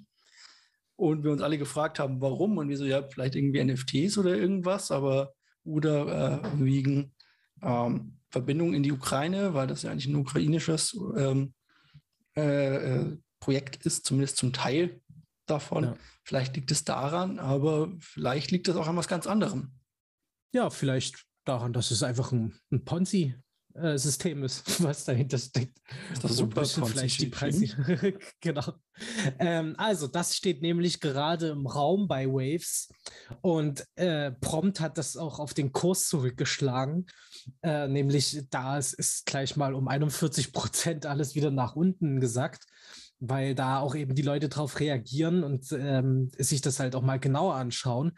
Und 0.95 1.25
wir 1.25 1.31
uns 1.31 1.41
alle 1.41 1.57
gefragt 1.57 1.99
haben, 1.99 2.21
warum 2.21 2.57
und 2.57 2.69
wieso, 2.69 2.85
ja, 2.85 3.05
vielleicht 3.05 3.35
irgendwie 3.35 3.61
NFTs 3.61 4.17
oder 4.17 4.33
irgendwas, 4.37 4.89
aber 4.89 5.33
oder 5.65 6.43
äh, 6.45 6.59
wegen 6.59 7.13
ähm, 7.61 8.19
Verbindung 8.29 8.73
in 8.73 8.83
die 8.83 8.93
Ukraine, 8.93 9.53
weil 9.53 9.67
das 9.67 9.81
ja 9.81 9.91
eigentlich 9.91 10.07
ein 10.07 10.15
ukrainisches 10.15 10.97
ähm, 11.17 11.53
äh, 12.37 12.75
äh, 12.75 13.17
Projekt 13.41 13.85
ist, 13.85 14.05
zumindest 14.05 14.37
zum 14.37 14.53
Teil 14.53 15.01
davon. 15.45 15.83
Ja. 15.83 15.95
Vielleicht 16.23 16.55
liegt 16.55 16.71
es 16.71 16.83
daran, 16.83 17.39
aber 17.39 17.91
vielleicht 17.99 18.51
liegt 18.51 18.67
es 18.67 18.75
auch 18.75 18.87
an 18.87 18.97
was 18.97 19.07
ganz 19.07 19.27
anderem. 19.27 19.73
Ja, 20.53 20.69
vielleicht 20.69 21.25
daran, 21.45 21.73
dass 21.73 21.91
es 21.91 22.03
einfach 22.03 22.31
ein, 22.31 22.59
ein 22.71 22.83
Ponzi 22.85 23.35
System 23.73 24.43
ist, 24.43 24.63
was 24.83 25.05
dahinter 25.05 25.37
steckt. 25.37 25.79
Ist 26.11 26.23
das 26.23 26.35
super 26.35 26.65
vielleicht 26.65 27.21
die 27.21 27.27
Preise. 27.27 27.67
genau. 28.41 28.73
Ähm, 29.39 29.75
also, 29.77 30.07
das 30.07 30.35
steht 30.35 30.61
nämlich 30.61 30.99
gerade 30.99 31.49
im 31.49 31.65
Raum 31.65 32.07
bei 32.07 32.27
Waves 32.27 32.89
und 33.41 33.85
äh, 33.95 34.31
prompt 34.31 34.79
hat 34.79 34.97
das 34.97 35.15
auch 35.17 35.39
auf 35.39 35.53
den 35.53 35.71
Kurs 35.71 36.07
zurückgeschlagen. 36.07 37.05
Äh, 37.61 37.87
nämlich 37.87 38.43
da 38.49 38.77
ist, 38.77 38.93
ist 38.93 39.25
gleich 39.25 39.55
mal 39.55 39.73
um 39.73 39.87
41 39.87 40.51
Prozent 40.51 41.05
alles 41.05 41.35
wieder 41.35 41.51
nach 41.51 41.75
unten 41.75 42.19
gesackt 42.19 42.65
weil 43.21 43.53
da 43.53 43.79
auch 43.79 43.95
eben 43.95 44.15
die 44.15 44.23
Leute 44.23 44.49
drauf 44.49 44.79
reagieren 44.79 45.43
und 45.43 45.71
ähm, 45.71 46.31
sich 46.37 46.61
das 46.61 46.79
halt 46.79 46.95
auch 46.95 47.03
mal 47.03 47.19
genauer 47.19 47.55
anschauen. 47.55 48.13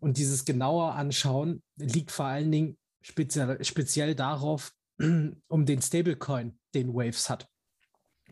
Und 0.00 0.18
dieses 0.18 0.44
genauer 0.44 0.94
anschauen 0.94 1.62
liegt 1.76 2.10
vor 2.10 2.26
allen 2.26 2.50
Dingen 2.50 2.76
speziell, 3.00 3.64
speziell 3.64 4.14
darauf, 4.14 4.72
um 4.98 5.66
den 5.66 5.80
Stablecoin, 5.80 6.58
den 6.74 6.92
Waves 6.92 7.30
hat. 7.30 7.48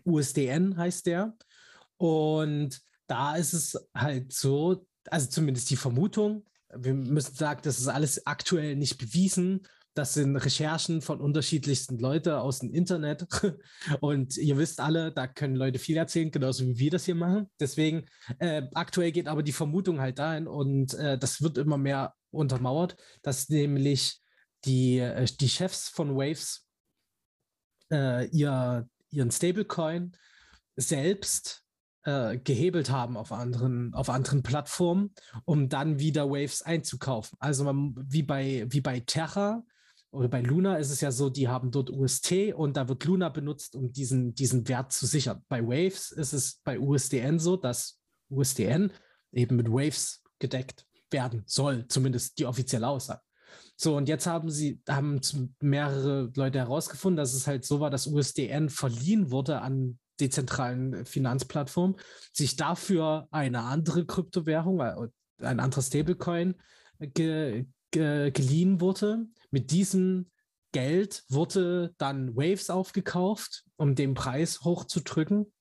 USDN 0.04 0.76
heißt 0.76 1.06
der. 1.06 1.36
Und 1.98 2.80
da 3.06 3.36
ist 3.36 3.52
es 3.52 3.88
halt 3.94 4.32
so, 4.32 4.86
also 5.10 5.28
zumindest 5.28 5.70
die 5.70 5.76
Vermutung, 5.76 6.44
wir 6.74 6.94
müssen 6.94 7.34
sagen, 7.34 7.60
das 7.62 7.78
ist 7.78 7.88
alles 7.88 8.26
aktuell 8.26 8.76
nicht 8.76 8.98
bewiesen. 8.98 9.66
Das 9.98 10.14
sind 10.14 10.36
Recherchen 10.36 11.02
von 11.02 11.20
unterschiedlichsten 11.20 11.98
Leuten 11.98 12.30
aus 12.30 12.60
dem 12.60 12.72
Internet. 12.72 13.26
Und 14.00 14.36
ihr 14.36 14.56
wisst 14.56 14.78
alle, 14.78 15.10
da 15.10 15.26
können 15.26 15.56
Leute 15.56 15.80
viel 15.80 15.96
erzählen, 15.96 16.30
genauso 16.30 16.64
wie 16.64 16.78
wir 16.78 16.92
das 16.92 17.04
hier 17.04 17.16
machen. 17.16 17.50
Deswegen, 17.58 18.06
äh, 18.38 18.62
aktuell 18.74 19.10
geht 19.10 19.26
aber 19.26 19.42
die 19.42 19.50
Vermutung 19.50 20.00
halt 20.00 20.20
dahin 20.20 20.46
und 20.46 20.94
äh, 20.94 21.18
das 21.18 21.42
wird 21.42 21.58
immer 21.58 21.78
mehr 21.78 22.14
untermauert, 22.30 22.96
dass 23.22 23.48
nämlich 23.48 24.20
die, 24.66 24.98
äh, 24.98 25.26
die 25.40 25.48
Chefs 25.48 25.88
von 25.88 26.14
Waves 26.14 26.64
äh, 27.90 28.28
ihr, 28.28 28.88
ihren 29.10 29.32
Stablecoin 29.32 30.12
selbst 30.76 31.64
äh, 32.04 32.38
gehebelt 32.38 32.90
haben 32.90 33.16
auf 33.16 33.32
anderen, 33.32 33.92
auf 33.94 34.10
anderen 34.10 34.44
Plattformen, 34.44 35.12
um 35.44 35.68
dann 35.68 35.98
wieder 35.98 36.30
Waves 36.30 36.62
einzukaufen. 36.62 37.36
Also 37.40 37.64
man, 37.64 37.96
wie, 37.96 38.22
bei, 38.22 38.64
wie 38.68 38.80
bei 38.80 39.00
Terra 39.00 39.64
oder 40.10 40.28
bei 40.28 40.40
Luna 40.40 40.76
ist 40.76 40.90
es 40.90 41.00
ja 41.00 41.10
so, 41.10 41.28
die 41.28 41.48
haben 41.48 41.70
dort 41.70 41.90
UST 41.90 42.54
und 42.54 42.76
da 42.76 42.88
wird 42.88 43.04
Luna 43.04 43.28
benutzt, 43.28 43.76
um 43.76 43.92
diesen, 43.92 44.34
diesen 44.34 44.66
Wert 44.68 44.92
zu 44.92 45.06
sichern. 45.06 45.44
Bei 45.48 45.62
Waves 45.62 46.12
ist 46.12 46.32
es 46.32 46.60
bei 46.64 46.78
USDN 46.78 47.38
so, 47.38 47.56
dass 47.56 48.00
USDN 48.30 48.90
eben 49.32 49.56
mit 49.56 49.70
Waves 49.70 50.22
gedeckt 50.38 50.86
werden 51.10 51.42
soll, 51.46 51.86
zumindest 51.88 52.38
die 52.38 52.46
offizielle 52.46 52.88
Aussage. 52.88 53.20
So, 53.76 53.96
und 53.96 54.08
jetzt 54.08 54.26
haben 54.26 54.50
sie, 54.50 54.80
haben 54.88 55.20
mehrere 55.60 56.32
Leute 56.34 56.58
herausgefunden, 56.58 57.16
dass 57.16 57.34
es 57.34 57.46
halt 57.46 57.64
so 57.64 57.80
war, 57.80 57.90
dass 57.90 58.06
USDN 58.06 58.70
verliehen 58.70 59.30
wurde 59.30 59.60
an 59.60 59.98
dezentralen 60.20 61.04
Finanzplattformen, 61.06 61.96
sich 62.32 62.56
dafür 62.56 63.28
eine 63.30 63.62
andere 63.62 64.04
Kryptowährung, 64.04 64.80
äh, 64.80 65.08
ein 65.40 65.60
anderer 65.60 65.82
Stablecoin 65.82 66.56
ge, 66.98 67.66
ge, 67.90 68.30
geliehen 68.30 68.80
wurde. 68.80 69.26
Mit 69.50 69.70
diesem 69.70 70.30
Geld 70.72 71.24
wurde 71.28 71.94
dann 71.98 72.36
Waves 72.36 72.70
aufgekauft, 72.70 73.64
um 73.76 73.94
den 73.94 74.14
Preis 74.14 74.62
hochzudrücken. 74.62 75.52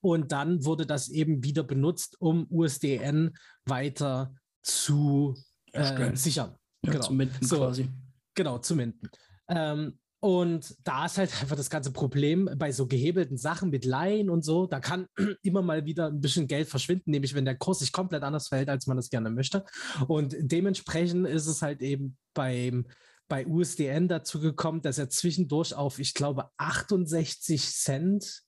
Und 0.00 0.32
dann 0.32 0.64
wurde 0.64 0.86
das 0.86 1.08
eben 1.08 1.42
wieder 1.42 1.64
benutzt, 1.64 2.16
um 2.20 2.46
USDN 2.50 3.36
weiter 3.64 4.34
zu 4.62 5.34
äh, 5.72 6.14
sichern. 6.14 6.54
Ja, 6.82 6.92
genau. 6.92 7.04
Zum 7.04 7.16
Minden 7.16 7.44
so, 7.44 7.56
quasi. 7.56 7.88
Genau, 8.34 8.58
zum 8.58 8.76
Minden. 8.76 9.10
Ähm, 9.48 9.98
und 10.20 10.76
da 10.82 11.06
ist 11.06 11.16
halt 11.16 11.30
einfach 11.40 11.56
das 11.56 11.70
ganze 11.70 11.92
Problem 11.92 12.50
bei 12.56 12.72
so 12.72 12.88
gehebelten 12.88 13.36
Sachen 13.36 13.70
mit 13.70 13.84
Laien 13.84 14.30
und 14.30 14.44
so, 14.44 14.66
da 14.66 14.80
kann 14.80 15.06
immer 15.42 15.62
mal 15.62 15.84
wieder 15.84 16.08
ein 16.08 16.20
bisschen 16.20 16.48
Geld 16.48 16.68
verschwinden, 16.68 17.12
nämlich 17.12 17.34
wenn 17.34 17.44
der 17.44 17.56
Kurs 17.56 17.78
sich 17.78 17.92
komplett 17.92 18.24
anders 18.24 18.48
verhält, 18.48 18.68
als 18.68 18.88
man 18.88 18.96
das 18.96 19.10
gerne 19.10 19.30
möchte. 19.30 19.64
Und 20.08 20.34
dementsprechend 20.40 21.26
ist 21.28 21.46
es 21.46 21.62
halt 21.62 21.82
eben 21.82 22.16
beim, 22.34 22.86
bei 23.28 23.46
USDN 23.46 24.08
dazu 24.08 24.40
gekommen, 24.40 24.82
dass 24.82 24.98
er 24.98 25.08
zwischendurch 25.08 25.74
auf, 25.74 26.00
ich 26.00 26.14
glaube, 26.14 26.50
68 26.56 27.62
Cent, 27.62 28.42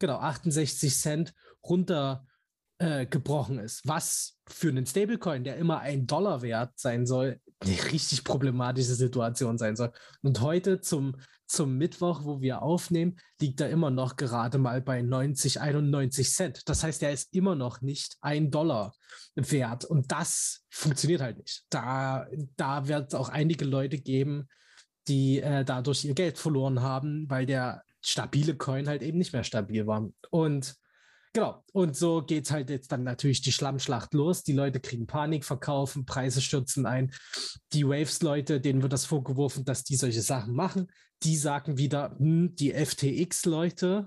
genau, 0.00 0.16
68 0.16 0.92
Cent 0.92 1.34
runter 1.62 2.26
äh, 2.78 3.06
gebrochen 3.06 3.60
ist, 3.60 3.86
was 3.86 4.38
für 4.48 4.70
einen 4.70 4.86
Stablecoin, 4.86 5.44
der 5.44 5.56
immer 5.56 5.78
ein 5.78 6.08
Dollar 6.08 6.42
wert 6.42 6.72
sein 6.80 7.06
soll, 7.06 7.38
eine 7.64 7.92
richtig 7.92 8.24
problematische 8.24 8.94
Situation 8.94 9.58
sein 9.58 9.76
soll. 9.76 9.92
Und 10.22 10.40
heute 10.40 10.80
zum, 10.80 11.16
zum 11.46 11.76
Mittwoch, 11.76 12.24
wo 12.24 12.40
wir 12.40 12.62
aufnehmen, 12.62 13.16
liegt 13.40 13.60
er 13.60 13.70
immer 13.70 13.90
noch 13.90 14.16
gerade 14.16 14.58
mal 14.58 14.80
bei 14.80 15.02
90, 15.02 15.60
91 15.60 16.30
Cent. 16.30 16.68
Das 16.68 16.82
heißt, 16.82 17.02
er 17.02 17.12
ist 17.12 17.34
immer 17.34 17.54
noch 17.54 17.80
nicht 17.80 18.16
ein 18.20 18.50
Dollar 18.50 18.94
wert. 19.34 19.84
Und 19.84 20.12
das 20.12 20.64
funktioniert 20.70 21.20
halt 21.20 21.38
nicht. 21.38 21.64
Da, 21.70 22.26
da 22.56 22.88
wird 22.88 23.12
es 23.12 23.14
auch 23.14 23.28
einige 23.28 23.64
Leute 23.64 23.98
geben, 23.98 24.48
die 25.08 25.40
äh, 25.40 25.64
dadurch 25.64 26.04
ihr 26.04 26.14
Geld 26.14 26.38
verloren 26.38 26.80
haben, 26.80 27.28
weil 27.28 27.46
der 27.46 27.82
stabile 28.00 28.56
Coin 28.56 28.88
halt 28.88 29.02
eben 29.02 29.18
nicht 29.18 29.32
mehr 29.32 29.44
stabil 29.44 29.86
war. 29.86 30.08
Und 30.30 30.76
genau, 31.32 31.64
und 31.72 31.96
so 31.96 32.22
geht 32.22 32.44
es 32.44 32.50
halt 32.50 32.70
jetzt 32.70 32.92
dann 32.92 33.04
natürlich 33.04 33.42
die 33.42 33.52
Schlammschlacht 33.52 34.14
los. 34.14 34.42
Die 34.42 34.52
Leute 34.52 34.80
kriegen 34.80 35.06
Panik, 35.06 35.44
verkaufen, 35.44 36.04
Preise 36.04 36.40
stürzen 36.40 36.86
ein. 36.86 37.12
Die 37.72 37.86
Waves-Leute, 37.86 38.60
denen 38.60 38.82
wird 38.82 38.92
das 38.92 39.06
vorgeworfen, 39.06 39.64
dass 39.64 39.84
die 39.84 39.96
solche 39.96 40.22
Sachen 40.22 40.54
machen. 40.54 40.90
Die 41.22 41.36
sagen 41.36 41.78
wieder, 41.78 42.16
hm, 42.18 42.54
die 42.56 42.72
FTX-Leute, 42.72 44.06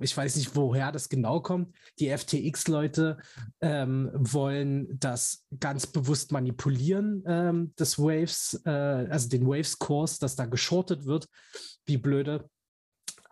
ich 0.00 0.16
weiß 0.16 0.36
nicht, 0.36 0.56
woher 0.56 0.92
das 0.92 1.08
genau 1.08 1.40
kommt. 1.40 1.74
Die 1.98 2.08
FTX-Leute 2.08 3.18
ähm, 3.60 4.10
wollen 4.14 4.98
das 4.98 5.44
ganz 5.58 5.86
bewusst 5.86 6.32
manipulieren, 6.32 7.22
ähm, 7.26 7.74
des 7.78 7.98
Waves, 7.98 8.60
äh, 8.64 8.70
also 8.70 9.28
den 9.28 9.46
Waves-Kurs, 9.46 10.18
dass 10.18 10.36
da 10.36 10.46
geschortet 10.46 11.04
wird. 11.04 11.28
Wie 11.86 11.98
blöde. 11.98 12.48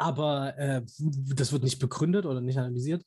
Aber 0.02 0.58
äh, 0.58 0.82
das 0.98 1.52
wird 1.52 1.62
nicht 1.62 1.78
begründet 1.78 2.26
oder 2.26 2.40
nicht 2.40 2.58
analysiert. 2.58 3.04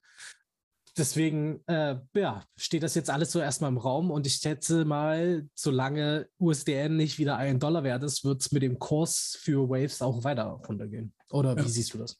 Deswegen 0.97 1.59
äh, 1.67 1.97
ja, 2.13 2.45
steht 2.55 2.83
das 2.83 2.95
jetzt 2.95 3.09
alles 3.09 3.33
so 3.33 3.39
erstmal 3.41 3.69
im 3.69 3.77
Raum 3.77 4.11
und 4.11 4.25
ich 4.25 4.35
schätze 4.35 4.85
mal, 4.85 5.45
solange 5.53 6.29
USDN 6.39 6.95
nicht 6.95 7.19
wieder 7.19 7.35
einen 7.35 7.59
Dollar 7.59 7.83
wert 7.83 8.03
ist, 8.03 8.23
wird 8.23 8.39
es 8.39 8.53
mit 8.53 8.63
dem 8.63 8.79
Kurs 8.79 9.37
für 9.41 9.67
Waves 9.67 10.01
auch 10.01 10.23
weiter 10.23 10.45
runtergehen. 10.45 11.13
Oder 11.31 11.57
wie 11.57 11.63
ja. 11.63 11.67
siehst 11.67 11.93
du 11.93 11.97
das? 11.97 12.17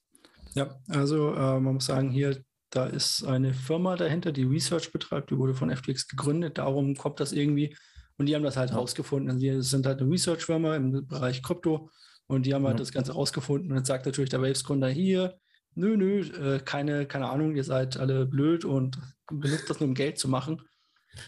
Ja, 0.56 0.78
also 0.90 1.34
äh, 1.34 1.60
man 1.62 1.76
muss 1.76 1.86
sagen, 1.86 2.10
hier, 2.10 2.44
da 2.70 2.86
ist 2.88 3.24
eine 3.24 3.54
Firma 3.54 3.96
dahinter, 3.96 4.34
die 4.34 4.44
Research 4.44 4.92
betreibt, 4.92 5.32
die 5.32 5.38
wurde 5.38 5.54
von 5.54 5.74
FTX 5.74 6.10
gegründet, 6.10 6.58
darum 6.58 6.98
kommt 6.98 7.22
das 7.22 7.32
irgendwie. 7.32 7.78
Und 8.18 8.26
die 8.26 8.36
haben 8.36 8.44
das 8.44 8.58
halt 8.58 8.74
rausgefunden. 8.74 9.30
Also 9.30 9.40
die 9.40 9.62
sind 9.62 9.86
halt 9.86 10.02
eine 10.02 10.12
Research-Firma 10.12 10.76
im 10.76 11.08
Bereich 11.08 11.42
Krypto 11.42 11.90
und 12.28 12.46
die 12.46 12.54
haben 12.54 12.66
halt 12.66 12.76
ja. 12.76 12.80
das 12.80 12.92
Ganze 12.92 13.14
rausgefunden. 13.14 13.72
Und 13.72 13.78
jetzt 13.78 13.88
sagt 13.88 14.06
natürlich 14.06 14.30
der 14.30 14.42
Waves-Gründer 14.42 14.90
hier, 14.90 15.38
nö, 15.76 15.98
nö, 15.98 16.22
äh, 16.22 16.60
keine, 16.60 17.06
keine 17.06 17.30
Ahnung, 17.30 17.56
ihr 17.56 17.64
seid 17.64 17.98
alle 17.98 18.26
blöd 18.26 18.66
und 18.66 19.00
benutzt 19.30 19.70
das 19.70 19.80
nur, 19.80 19.90
um 19.90 19.96
Geld 19.96 20.18
zu 20.18 20.28
machen. 20.28 20.62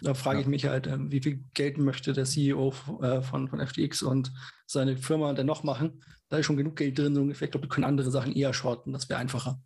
Da 0.02 0.14
frage 0.14 0.40
ja. 0.40 0.42
ich 0.42 0.48
mich 0.48 0.66
halt, 0.66 0.88
äh, 0.88 0.98
wie 1.00 1.22
viel 1.22 1.46
Geld 1.54 1.78
möchte 1.78 2.14
der 2.14 2.26
CEO 2.26 2.74
äh, 3.02 3.22
von, 3.22 3.48
von 3.48 3.66
FTX 3.66 4.04
und 4.04 4.32
seine 4.66 4.98
Firma 4.98 5.34
denn 5.34 5.48
noch 5.48 5.64
machen? 5.64 6.02
da 6.30 6.38
ist 6.38 6.46
schon 6.46 6.58
genug 6.58 6.76
Geld 6.76 6.98
drin, 6.98 7.16
so 7.16 7.22
ungefähr. 7.22 7.48
Ich 7.48 7.52
glaube, 7.52 7.66
wir 7.66 7.70
können 7.70 7.86
andere 7.86 8.12
Sachen 8.12 8.34
eher 8.34 8.54
shorten, 8.54 8.94
das 8.94 9.10
wäre 9.10 9.20
einfacher. 9.20 9.62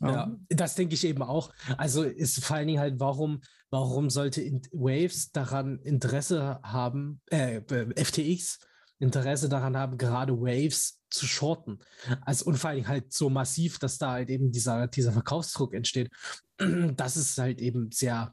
Ja. 0.00 0.10
ja. 0.10 0.36
das 0.48 0.74
denke 0.74 0.94
ich 0.94 1.04
eben 1.04 1.22
auch. 1.22 1.50
Also 1.78 2.02
ist 2.02 2.44
vor 2.44 2.56
allen 2.56 2.66
Dingen 2.66 2.80
halt, 2.80 3.00
warum, 3.00 3.40
warum 3.70 4.10
sollte 4.10 4.42
Waves 4.72 5.32
daran 5.32 5.78
Interesse 5.80 6.60
haben, 6.62 7.20
äh, 7.30 7.62
FTX 7.96 8.60
Interesse 8.98 9.48
daran 9.48 9.76
haben, 9.76 9.98
gerade 9.98 10.40
Waves 10.40 11.00
zu 11.10 11.26
shorten. 11.26 11.80
Also 12.22 12.46
und 12.46 12.56
vor 12.56 12.72
Dingen 12.72 12.88
halt 12.88 13.12
so 13.12 13.28
massiv, 13.30 13.78
dass 13.78 13.98
da 13.98 14.12
halt 14.12 14.30
eben 14.30 14.50
dieser, 14.50 14.88
dieser 14.88 15.12
Verkaufsdruck 15.12 15.74
entsteht. 15.74 16.10
Das 16.96 17.18
ist 17.18 17.36
halt 17.36 17.60
eben 17.60 17.90
sehr, 17.92 18.32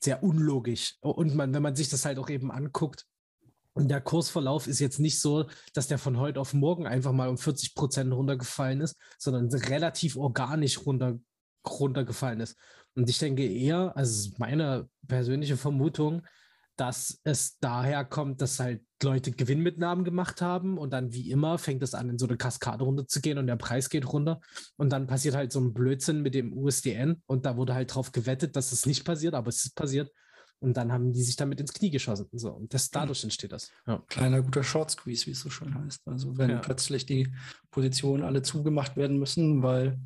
sehr 0.00 0.22
unlogisch. 0.22 0.96
Und 1.00 1.34
man, 1.34 1.52
wenn 1.52 1.62
man 1.62 1.76
sich 1.76 1.90
das 1.90 2.06
halt 2.06 2.18
auch 2.18 2.30
eben 2.30 2.50
anguckt, 2.50 3.06
der 3.86 4.00
Kursverlauf 4.00 4.66
ist 4.66 4.80
jetzt 4.80 4.98
nicht 4.98 5.20
so, 5.20 5.48
dass 5.72 5.86
der 5.86 5.98
von 5.98 6.18
heute 6.18 6.40
auf 6.40 6.54
morgen 6.54 6.86
einfach 6.86 7.12
mal 7.12 7.28
um 7.28 7.38
40 7.38 7.74
Prozent 7.74 8.12
runtergefallen 8.12 8.80
ist, 8.80 8.96
sondern 9.18 9.48
relativ 9.52 10.16
organisch 10.16 10.84
runter, 10.84 11.20
runtergefallen 11.64 12.40
ist. 12.40 12.56
Und 12.96 13.08
ich 13.08 13.18
denke 13.18 13.46
eher, 13.46 13.96
also 13.96 14.30
meine 14.38 14.88
persönliche 15.06 15.56
Vermutung, 15.56 16.26
dass 16.76 17.20
es 17.24 17.58
daher 17.58 18.04
kommt, 18.04 18.40
dass 18.40 18.58
halt 18.58 18.82
Leute 19.02 19.30
Gewinnmitnahmen 19.30 20.04
gemacht 20.04 20.42
haben 20.42 20.76
und 20.78 20.92
dann 20.92 21.12
wie 21.12 21.30
immer 21.30 21.58
fängt 21.58 21.82
es 21.82 21.94
an, 21.94 22.10
in 22.10 22.18
so 22.18 22.26
eine 22.26 22.36
Kaskade 22.36 22.84
runterzugehen 22.84 23.38
und 23.38 23.46
der 23.46 23.56
Preis 23.56 23.90
geht 23.90 24.12
runter 24.12 24.40
und 24.76 24.90
dann 24.90 25.06
passiert 25.06 25.34
halt 25.34 25.52
so 25.52 25.60
ein 25.60 25.72
Blödsinn 25.72 26.22
mit 26.22 26.34
dem 26.34 26.52
USDN 26.52 27.22
und 27.26 27.46
da 27.46 27.56
wurde 27.56 27.74
halt 27.74 27.94
drauf 27.94 28.12
gewettet, 28.12 28.56
dass 28.56 28.72
es 28.72 28.86
nicht 28.86 29.04
passiert, 29.04 29.34
aber 29.34 29.48
es 29.48 29.64
ist 29.64 29.76
passiert 29.76 30.10
und 30.60 30.76
dann 30.76 30.92
haben 30.92 31.12
die 31.12 31.22
sich 31.22 31.36
damit 31.36 31.60
ins 31.60 31.72
Knie 31.72 31.90
geschossen. 31.90 32.26
So, 32.32 32.50
und 32.50 32.74
das, 32.74 32.90
dadurch 32.90 33.22
entsteht 33.22 33.52
das. 33.52 33.70
Ja. 33.86 34.02
Kleiner 34.08 34.42
guter 34.42 34.64
Short 34.64 34.90
Squeeze, 34.90 35.26
wie 35.26 35.30
es 35.30 35.40
so 35.40 35.50
schön 35.50 35.74
heißt. 35.74 36.06
Also 36.06 36.36
wenn 36.36 36.50
ja. 36.50 36.58
plötzlich 36.58 37.06
die 37.06 37.32
Positionen 37.70 38.24
alle 38.24 38.42
zugemacht 38.42 38.96
werden 38.96 39.18
müssen, 39.18 39.62
weil, 39.62 40.00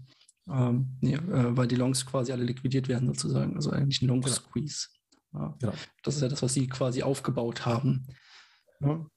ähm, 0.50 0.96
nee, 1.00 1.14
äh, 1.14 1.56
weil 1.56 1.68
die 1.68 1.76
Longs 1.76 2.04
quasi 2.04 2.32
alle 2.32 2.44
liquidiert 2.44 2.88
werden, 2.88 3.08
sozusagen. 3.08 3.56
Also 3.56 3.70
eigentlich 3.70 4.02
ein 4.02 4.08
Long 4.08 4.20
genau. 4.20 4.34
Squeeze. 4.34 4.88
Ja. 5.32 5.56
Genau. 5.58 5.72
Das 6.02 6.16
ist 6.16 6.22
ja 6.22 6.28
das, 6.28 6.42
was 6.42 6.52
sie 6.52 6.66
quasi 6.66 7.02
aufgebaut 7.02 7.64
haben. 7.64 8.06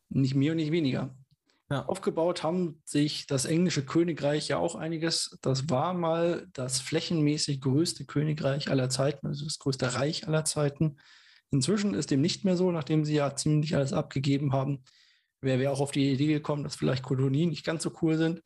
Nicht 0.10 0.36
mehr 0.36 0.51
und 0.51 0.58
nicht 0.58 0.71
weniger. 0.71 1.15
Ja. 1.69 1.86
Aufgebaut 1.86 2.43
haben 2.43 2.82
sich 2.86 3.25
das 3.25 3.45
englische 3.45 3.84
Königreich 3.84 4.47
ja 4.47 4.58
auch 4.58 4.75
einiges. 4.75 5.38
Das 5.41 5.67
war 5.69 5.93
mal 5.95 6.47
das 6.54 6.80
flächenmäßig 6.80 7.60
größte 7.62 8.06
Königreich 8.06 8.69
aller 8.69 8.89
Zeiten, 8.89 9.25
also 9.25 9.45
das 9.45 9.58
größte 9.58 9.95
Reich 9.95 10.28
aller 10.28 10.45
Zeiten. 10.45 10.97
Inzwischen 11.49 11.95
ist 11.95 12.12
dem 12.12 12.21
nicht 12.21 12.45
mehr 12.45 12.56
so, 12.56 12.71
nachdem 12.71 13.04
sie 13.04 13.15
ja 13.15 13.36
ziemlich 13.36 13.75
alles 13.75 13.93
abgegeben 13.93 14.54
haben. 14.54 14.84
Wer 15.41 15.58
wäre 15.58 15.71
auch 15.71 15.80
auf 15.80 15.91
die 15.91 16.12
Idee 16.12 16.28
gekommen, 16.34 16.63
dass 16.63 16.75
vielleicht 16.75 17.04
Kolonien 17.04 17.49
nicht 17.49 17.65
ganz 17.65 17.82
so 17.82 17.91
cool 18.01 18.17
sind. 18.17 18.41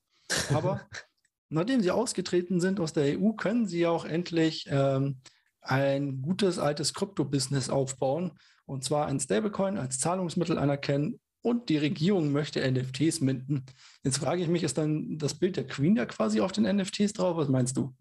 Aber 0.53 0.81
nachdem 1.49 1.81
sie 1.81 1.91
ausgetreten 1.91 2.61
sind 2.61 2.79
aus 2.79 2.93
der 2.93 3.19
EU, 3.19 3.33
können 3.33 3.67
sie 3.67 3.85
auch 3.85 4.05
endlich 4.05 4.65
ähm, 4.69 5.21
ein 5.61 6.21
gutes 6.21 6.57
altes 6.57 6.93
Krypto-Business 6.93 7.69
aufbauen. 7.69 8.31
Und 8.69 8.83
zwar 8.83 9.07
ein 9.07 9.19
Stablecoin 9.19 9.77
als 9.79 9.97
Zahlungsmittel 9.97 10.59
anerkennen. 10.59 11.19
Und 11.41 11.69
die 11.69 11.77
Regierung 11.77 12.31
möchte 12.31 12.59
NFTs 12.69 13.19
minden. 13.19 13.65
Jetzt 14.03 14.19
frage 14.19 14.43
ich 14.43 14.47
mich, 14.47 14.61
ist 14.61 14.77
dann 14.77 15.17
das 15.17 15.33
Bild 15.33 15.57
der 15.57 15.65
Queen 15.65 15.95
da 15.95 16.05
quasi 16.05 16.39
auf 16.39 16.51
den 16.51 16.65
NFTs 16.65 17.13
drauf? 17.13 17.35
Was 17.35 17.47
meinst 17.47 17.77
du? 17.77 17.95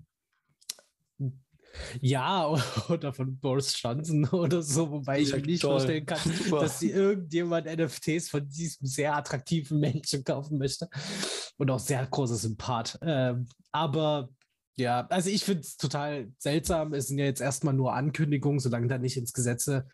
Ja, 2.01 2.49
oder 2.89 3.15
von 3.15 3.39
Boris 3.39 3.81
Johnson 3.81 4.27
oder 4.29 4.61
so, 4.61 4.91
wobei 4.91 5.21
ich 5.21 5.33
mir 5.33 5.41
nicht 5.41 5.63
toll. 5.63 5.71
vorstellen 5.71 6.05
kann, 6.05 6.33
Super. 6.45 6.61
dass 6.61 6.81
sie 6.81 6.91
irgendjemand 6.91 7.67
NFTs 7.67 8.29
von 8.29 8.47
diesem 8.47 8.87
sehr 8.87 9.17
attraktiven 9.17 9.81
Menschen 9.81 10.23
kaufen 10.23 10.59
möchte. 10.59 10.89
Und 11.57 11.71
auch 11.71 11.81
sehr 11.81 12.07
großer 12.07 12.37
Sympath. 12.37 12.99
Ähm, 13.01 13.47
aber 13.73 14.29
ja, 14.77 15.07
also 15.09 15.31
ich 15.31 15.45
finde 15.45 15.63
es 15.63 15.79
total 15.79 16.31
seltsam. 16.37 16.93
Es 16.93 17.09
sind 17.09 17.19
ja 17.19 17.25
jetzt 17.25 17.41
erstmal 17.41 17.75
nur 17.75 17.95
Ankündigungen, 17.95 18.61
solange 18.61 18.89
da 18.89 18.99
nicht 18.99 19.17
ins 19.17 19.33
Gesetze, 19.33 19.89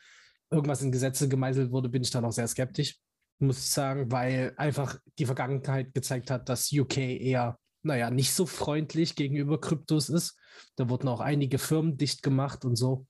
irgendwas 0.54 0.82
in 0.82 0.92
Gesetze 0.92 1.28
gemeißelt 1.28 1.70
wurde, 1.70 1.88
bin 1.88 2.02
ich 2.02 2.10
da 2.10 2.20
noch 2.20 2.32
sehr 2.32 2.48
skeptisch, 2.48 2.98
muss 3.38 3.58
ich 3.58 3.70
sagen, 3.70 4.10
weil 4.10 4.54
einfach 4.56 4.98
die 5.18 5.26
Vergangenheit 5.26 5.92
gezeigt 5.94 6.30
hat, 6.30 6.48
dass 6.48 6.72
UK 6.72 6.98
eher 6.98 7.58
naja, 7.84 8.10
nicht 8.10 8.32
so 8.32 8.46
freundlich 8.46 9.14
gegenüber 9.14 9.60
Kryptos 9.60 10.08
ist. 10.08 10.36
Da 10.76 10.88
wurden 10.88 11.08
auch 11.08 11.20
einige 11.20 11.58
Firmen 11.58 11.96
dicht 11.96 12.22
gemacht 12.22 12.64
und 12.64 12.76
so. 12.76 13.06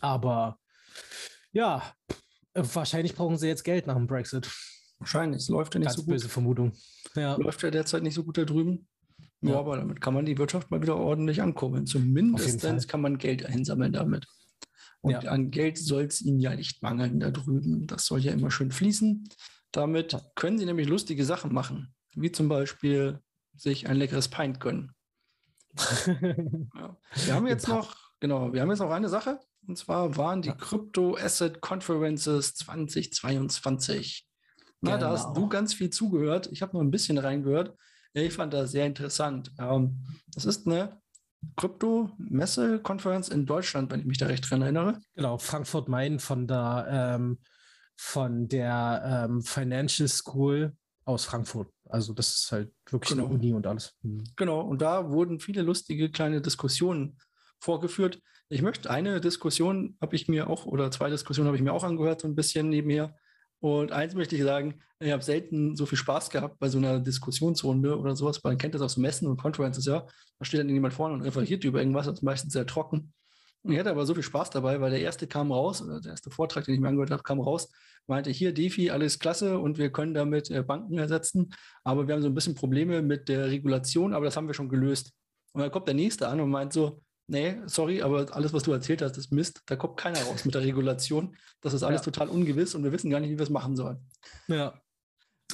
Aber 0.00 0.58
ja, 1.52 1.82
wahrscheinlich 2.54 3.14
brauchen 3.14 3.38
sie 3.38 3.48
jetzt 3.48 3.64
Geld 3.64 3.86
nach 3.86 3.96
dem 3.96 4.06
Brexit. 4.06 4.50
Wahrscheinlich, 4.98 5.42
es 5.42 5.48
läuft 5.48 5.74
ja 5.74 5.80
nicht 5.80 5.86
Ganz 5.86 5.96
so 5.96 6.02
gut. 6.02 6.12
böse 6.12 6.28
Vermutung. 6.28 6.72
Ja. 7.14 7.36
Läuft 7.36 7.62
ja 7.62 7.70
derzeit 7.70 8.02
nicht 8.02 8.14
so 8.14 8.24
gut 8.24 8.38
da 8.38 8.44
drüben. 8.44 8.86
Ja, 9.40 9.52
ja, 9.52 9.58
aber 9.58 9.76
damit 9.76 10.00
kann 10.00 10.14
man 10.14 10.26
die 10.26 10.38
Wirtschaft 10.38 10.70
mal 10.70 10.82
wieder 10.82 10.96
ordentlich 10.96 11.40
ankurbeln. 11.40 11.86
Zumindest 11.86 12.88
kann 12.88 13.00
man 13.00 13.18
Geld 13.18 13.44
einsammeln 13.46 13.92
damit. 13.92 14.26
Und 15.06 15.22
ja. 15.22 15.30
an 15.30 15.52
Geld 15.52 15.78
soll 15.78 16.02
es 16.02 16.20
ihnen 16.20 16.40
ja 16.40 16.56
nicht 16.56 16.82
mangeln 16.82 17.20
da 17.20 17.30
drüben. 17.30 17.86
Das 17.86 18.06
soll 18.06 18.18
ja 18.18 18.32
immer 18.32 18.50
schön 18.50 18.72
fließen. 18.72 19.28
Damit 19.70 20.16
können 20.34 20.58
sie 20.58 20.66
nämlich 20.66 20.88
lustige 20.88 21.24
Sachen 21.24 21.54
machen, 21.54 21.94
wie 22.16 22.32
zum 22.32 22.48
Beispiel 22.48 23.20
sich 23.54 23.88
ein 23.88 23.98
leckeres 23.98 24.26
Pint 24.26 24.58
gönnen. 24.58 24.96
ja. 26.74 26.96
Wir 27.24 27.34
haben 27.34 27.46
jetzt 27.46 27.68
noch, 27.68 27.94
genau, 28.18 28.52
wir 28.52 28.60
haben 28.60 28.70
jetzt 28.70 28.80
noch 28.80 28.90
eine 28.90 29.08
Sache. 29.08 29.38
Und 29.68 29.78
zwar 29.78 30.16
waren 30.16 30.42
die 30.42 30.48
ja. 30.48 30.56
Crypto 30.56 31.16
Asset 31.16 31.60
Conferences 31.60 32.56
2022. 32.56 34.26
Na, 34.80 34.96
genau. 34.96 35.00
da 35.00 35.12
hast 35.12 35.36
du 35.36 35.48
ganz 35.48 35.72
viel 35.72 35.90
zugehört. 35.90 36.48
Ich 36.50 36.62
habe 36.62 36.72
nur 36.72 36.82
ein 36.82 36.90
bisschen 36.90 37.18
reingehört. 37.18 37.76
Ich 38.12 38.32
fand 38.32 38.54
das 38.54 38.72
sehr 38.72 38.86
interessant. 38.86 39.52
Ähm, 39.60 40.04
das 40.34 40.46
ist 40.46 40.66
eine 40.66 41.00
Krypto-Messe-Konferenz 41.56 43.28
in 43.28 43.46
Deutschland, 43.46 43.90
wenn 43.90 44.00
ich 44.00 44.06
mich 44.06 44.18
da 44.18 44.26
recht 44.26 44.50
dran 44.50 44.62
erinnere. 44.62 45.00
Genau, 45.14 45.38
Frankfurt 45.38 45.88
Main 45.88 46.18
von 46.18 46.46
der, 46.46 46.86
ähm, 46.90 47.38
von 47.96 48.48
der 48.48 49.26
ähm, 49.28 49.42
Financial 49.42 50.08
School 50.08 50.76
aus 51.04 51.24
Frankfurt. 51.24 51.68
Also 51.88 52.12
das 52.12 52.34
ist 52.34 52.52
halt 52.52 52.72
wirklich 52.90 53.10
genau. 53.10 53.26
eine 53.26 53.34
Uni 53.34 53.52
und 53.52 53.66
alles. 53.66 53.94
Mhm. 54.02 54.24
Genau, 54.36 54.60
und 54.60 54.82
da 54.82 55.10
wurden 55.10 55.40
viele 55.40 55.62
lustige 55.62 56.10
kleine 56.10 56.40
Diskussionen 56.40 57.18
vorgeführt. 57.60 58.20
Ich 58.48 58.62
möchte 58.62 58.90
eine 58.90 59.20
Diskussion 59.20 59.96
habe 60.00 60.16
ich 60.16 60.28
mir 60.28 60.48
auch, 60.48 60.66
oder 60.66 60.90
zwei 60.90 61.10
Diskussionen 61.10 61.46
habe 61.48 61.56
ich 61.56 61.62
mir 61.62 61.72
auch 61.72 61.84
angehört, 61.84 62.20
so 62.20 62.28
ein 62.28 62.34
bisschen 62.34 62.68
nebenher. 62.68 63.14
Und 63.60 63.92
eins 63.92 64.14
möchte 64.14 64.36
ich 64.36 64.42
sagen, 64.42 64.80
ich 65.00 65.12
habe 65.12 65.22
selten 65.22 65.76
so 65.76 65.86
viel 65.86 65.98
Spaß 65.98 66.30
gehabt 66.30 66.58
bei 66.58 66.68
so 66.68 66.78
einer 66.78 67.00
Diskussionsrunde 67.00 67.98
oder 67.98 68.16
sowas. 68.16 68.42
Man 68.42 68.58
kennt 68.58 68.74
das 68.74 68.82
aus 68.82 68.96
Messen 68.96 69.26
und 69.28 69.40
Conferences, 69.40 69.86
ja. 69.86 70.06
Da 70.38 70.44
steht 70.44 70.60
dann 70.60 70.68
jemand 70.68 70.94
vorne 70.94 71.14
und 71.14 71.22
referiert 71.22 71.64
über 71.64 71.80
irgendwas, 71.80 72.06
das 72.06 72.18
ist 72.18 72.22
meistens 72.22 72.52
sehr 72.52 72.66
trocken. 72.66 73.12
Und 73.62 73.72
ich 73.72 73.78
hatte 73.78 73.90
aber 73.90 74.06
so 74.06 74.14
viel 74.14 74.22
Spaß 74.22 74.50
dabei, 74.50 74.80
weil 74.80 74.90
der 74.90 75.00
erste 75.00 75.26
kam 75.26 75.50
raus, 75.50 75.82
oder 75.82 76.00
der 76.00 76.12
erste 76.12 76.30
Vortrag, 76.30 76.64
den 76.64 76.74
ich 76.74 76.80
mir 76.80 76.88
angehört 76.88 77.10
habe, 77.10 77.22
kam 77.22 77.40
raus, 77.40 77.68
meinte 78.06 78.30
hier, 78.30 78.52
DeFi, 78.52 78.90
alles 78.90 79.18
klasse 79.18 79.58
und 79.58 79.78
wir 79.78 79.90
können 79.90 80.14
damit 80.14 80.50
äh, 80.50 80.62
Banken 80.62 80.98
ersetzen, 80.98 81.52
aber 81.82 82.06
wir 82.06 82.14
haben 82.14 82.22
so 82.22 82.28
ein 82.28 82.34
bisschen 82.34 82.54
Probleme 82.54 83.02
mit 83.02 83.28
der 83.28 83.46
Regulation, 83.46 84.14
aber 84.14 84.24
das 84.24 84.36
haben 84.36 84.46
wir 84.46 84.54
schon 84.54 84.68
gelöst. 84.68 85.12
Und 85.52 85.62
dann 85.62 85.70
kommt 85.70 85.88
der 85.88 85.94
nächste 85.94 86.28
an 86.28 86.40
und 86.40 86.50
meint 86.50 86.72
so, 86.72 87.02
nee, 87.26 87.56
sorry, 87.66 88.02
aber 88.02 88.34
alles, 88.34 88.52
was 88.52 88.62
du 88.62 88.72
erzählt 88.72 89.02
hast, 89.02 89.16
ist 89.16 89.32
Mist. 89.32 89.62
Da 89.66 89.76
kommt 89.76 89.96
keiner 89.96 90.20
raus 90.22 90.44
mit 90.44 90.54
der 90.54 90.62
Regulation. 90.62 91.36
Das 91.60 91.72
ist 91.72 91.82
alles 91.82 92.00
ja. 92.00 92.04
total 92.04 92.28
ungewiss 92.28 92.74
und 92.74 92.84
wir 92.84 92.92
wissen 92.92 93.10
gar 93.10 93.20
nicht, 93.20 93.30
wie 93.30 93.38
wir 93.38 93.42
es 93.44 93.50
machen 93.50 93.76
sollen. 93.76 93.98
Ja. 94.48 94.80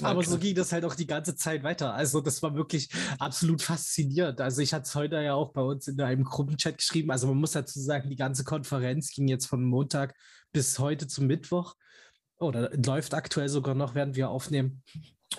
Aber 0.00 0.24
so 0.24 0.38
ging 0.38 0.54
das 0.54 0.72
halt 0.72 0.86
auch 0.86 0.94
die 0.94 1.06
ganze 1.06 1.36
Zeit 1.36 1.62
weiter. 1.62 1.92
Also 1.94 2.22
das 2.22 2.42
war 2.42 2.54
wirklich 2.54 2.88
absolut 3.18 3.60
faszinierend. 3.62 4.40
Also 4.40 4.62
ich 4.62 4.72
hatte 4.72 4.84
es 4.84 4.94
heute 4.94 5.20
ja 5.20 5.34
auch 5.34 5.52
bei 5.52 5.60
uns 5.60 5.86
in 5.86 6.00
einem 6.00 6.24
Gruppenchat 6.24 6.78
geschrieben. 6.78 7.10
Also 7.10 7.26
man 7.26 7.36
muss 7.36 7.52
dazu 7.52 7.78
sagen, 7.78 8.08
die 8.08 8.16
ganze 8.16 8.44
Konferenz 8.44 9.10
ging 9.12 9.28
jetzt 9.28 9.46
von 9.46 9.62
Montag 9.62 10.14
bis 10.50 10.78
heute 10.78 11.06
zum 11.08 11.26
Mittwoch. 11.26 11.74
Oder 12.38 12.70
läuft 12.74 13.14
aktuell 13.14 13.48
sogar 13.48 13.74
noch, 13.74 13.94
während 13.94 14.16
wir 14.16 14.30
aufnehmen. 14.30 14.82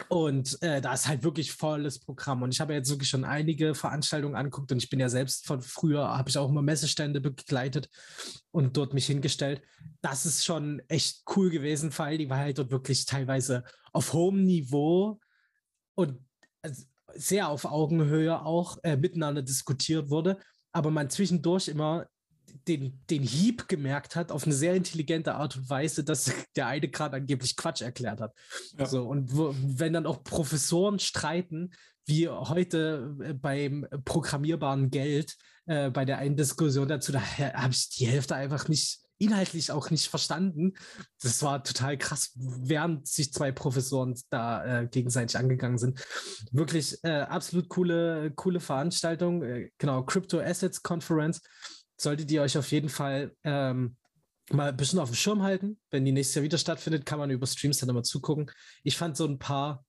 Und 0.10 0.62
äh, 0.62 0.82
da 0.82 0.94
ist 0.94 1.08
halt 1.08 1.24
wirklich 1.24 1.52
volles 1.52 2.00
Programm. 2.00 2.42
Und 2.42 2.54
ich 2.54 2.62
habe 2.62 2.74
jetzt 2.74 2.90
wirklich 2.90 3.10
schon 3.10 3.26
einige 3.26 3.76
Veranstaltungen 3.76 4.36
angeguckt 4.36 4.72
und 4.72 4.78
ich 4.78 4.90
bin 4.90 5.00
ja 5.00 5.10
selbst 5.10 5.46
von 5.46 5.62
früher, 5.62 6.18
habe 6.18 6.30
ich 6.30 6.38
auch 6.38 6.50
immer 6.50 6.62
Messestände 6.62 7.22
begleitet 7.22 7.90
und 8.52 8.78
dort 8.78 8.94
mich 8.94 9.06
hingestellt. 9.06 9.62
Das 10.02 10.26
ist 10.26 10.46
schon 10.46 10.82
echt 10.88 11.24
cool 11.36 11.50
gewesen, 11.50 11.92
vor 11.92 12.06
allem, 12.06 12.30
weil 12.30 12.40
halt 12.40 12.58
dort 12.58 12.72
wirklich 12.72 13.06
teilweise 13.06 13.64
auf 13.92 14.14
hohem 14.14 14.44
Niveau 14.44 15.20
und 15.96 16.20
also 16.62 16.84
sehr 17.16 17.50
auf 17.50 17.66
Augenhöhe 17.66 18.44
auch 18.46 18.78
äh, 18.84 18.98
miteinander 18.98 19.42
diskutiert 19.42 20.10
wurde, 20.10 20.40
aber 20.72 20.90
man 20.92 21.10
zwischendurch 21.10 21.68
immer 21.68 22.08
den, 22.68 23.02
den 23.10 23.24
Hieb 23.24 23.68
gemerkt 23.68 24.16
hat, 24.16 24.32
auf 24.32 24.46
eine 24.46 24.54
sehr 24.54 24.76
intelligente 24.76 25.36
Art 25.36 25.58
und 25.58 25.70
Weise, 25.70 26.04
dass 26.04 26.32
der 26.56 26.68
eine 26.68 26.88
gerade 26.88 27.18
angeblich 27.18 27.56
Quatsch 27.56 27.82
erklärt 27.82 28.22
hat. 28.22 28.34
Ja. 28.78 28.86
So, 28.86 29.08
und 29.08 29.36
wo, 29.36 29.56
wenn 29.62 29.94
dann 29.94 30.06
auch 30.06 30.24
Professoren 30.24 31.00
streiten, 31.00 31.72
wie 32.06 32.28
heute 32.28 33.16
äh, 33.22 33.34
beim 33.34 33.88
programmierbaren 34.06 34.90
Geld, 34.90 35.38
äh, 35.66 35.90
bei 35.90 36.06
der 36.06 36.18
einen 36.18 36.36
Diskussion 36.36 36.88
dazu, 36.88 37.12
da 37.12 37.22
habe 37.22 37.74
ich 37.74 37.90
die 37.90 38.08
Hälfte 38.08 38.36
einfach 38.36 38.68
nicht 38.68 39.04
inhaltlich 39.24 39.72
auch 39.72 39.90
nicht 39.90 40.08
verstanden. 40.08 40.74
Das 41.22 41.42
war 41.44 41.64
total 41.64 41.98
krass, 41.98 42.32
während 42.36 43.08
sich 43.08 43.32
zwei 43.32 43.52
Professoren 43.52 44.20
da 44.30 44.82
äh, 44.82 44.88
gegenseitig 44.88 45.38
angegangen 45.38 45.78
sind. 45.78 46.04
Wirklich 46.52 46.98
äh, 47.04 47.22
absolut 47.22 47.70
coole, 47.70 48.32
coole 48.36 48.60
Veranstaltung. 48.60 49.44
Äh, 49.44 49.72
genau, 49.78 50.04
Crypto 50.04 50.40
Assets 50.40 50.84
Conference 50.84 51.42
solltet 51.98 52.32
ihr 52.32 52.42
euch 52.42 52.58
auf 52.58 52.72
jeden 52.72 52.90
Fall 52.90 53.36
ähm, 53.44 53.96
mal 54.52 54.70
ein 54.70 54.78
bisschen 54.78 55.00
auf 55.00 55.10
dem 55.10 55.16
Schirm 55.16 55.44
halten. 55.44 55.80
Wenn 55.90 56.06
die 56.06 56.12
nächstes 56.12 56.36
Jahr 56.36 56.44
wieder 56.44 56.58
stattfindet, 56.58 57.06
kann 57.06 57.20
man 57.20 57.30
über 57.30 57.48
Streams 57.48 57.80
dann 57.80 57.90
immer 57.90 58.04
zugucken. 58.04 58.52
Ich 58.84 58.98
fand 58.98 59.18
so 59.18 59.26
ein 59.26 59.40
paar 59.40 59.86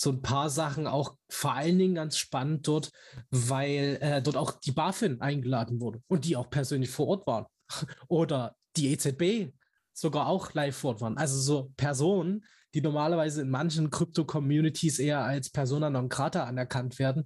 so 0.00 0.10
ein 0.10 0.22
paar 0.22 0.48
Sachen 0.48 0.86
auch 0.86 1.16
vor 1.28 1.54
allen 1.54 1.76
Dingen 1.76 1.96
ganz 1.96 2.16
spannend 2.16 2.68
dort, 2.68 2.92
weil 3.30 3.98
äh, 4.00 4.22
dort 4.22 4.36
auch 4.36 4.52
die 4.52 4.70
BaFin 4.70 5.20
eingeladen 5.20 5.80
wurde 5.80 6.00
und 6.06 6.24
die 6.24 6.36
auch 6.36 6.50
persönlich 6.50 6.90
vor 6.90 7.08
Ort 7.08 7.26
waren. 7.26 7.46
Oder 8.08 8.54
die 8.76 8.92
EZB 8.92 9.52
sogar 9.92 10.28
auch 10.28 10.54
live 10.54 10.76
vor 10.76 10.90
Ort 10.90 11.00
waren. 11.00 11.18
Also 11.18 11.40
so 11.40 11.72
Personen, 11.76 12.44
die 12.74 12.80
normalerweise 12.80 13.42
in 13.42 13.50
manchen 13.50 13.90
Krypto-Communities 13.90 15.00
eher 15.00 15.24
als 15.24 15.50
Persona 15.50 15.90
non 15.90 16.08
grata 16.08 16.44
anerkannt 16.44 17.00
werden, 17.00 17.24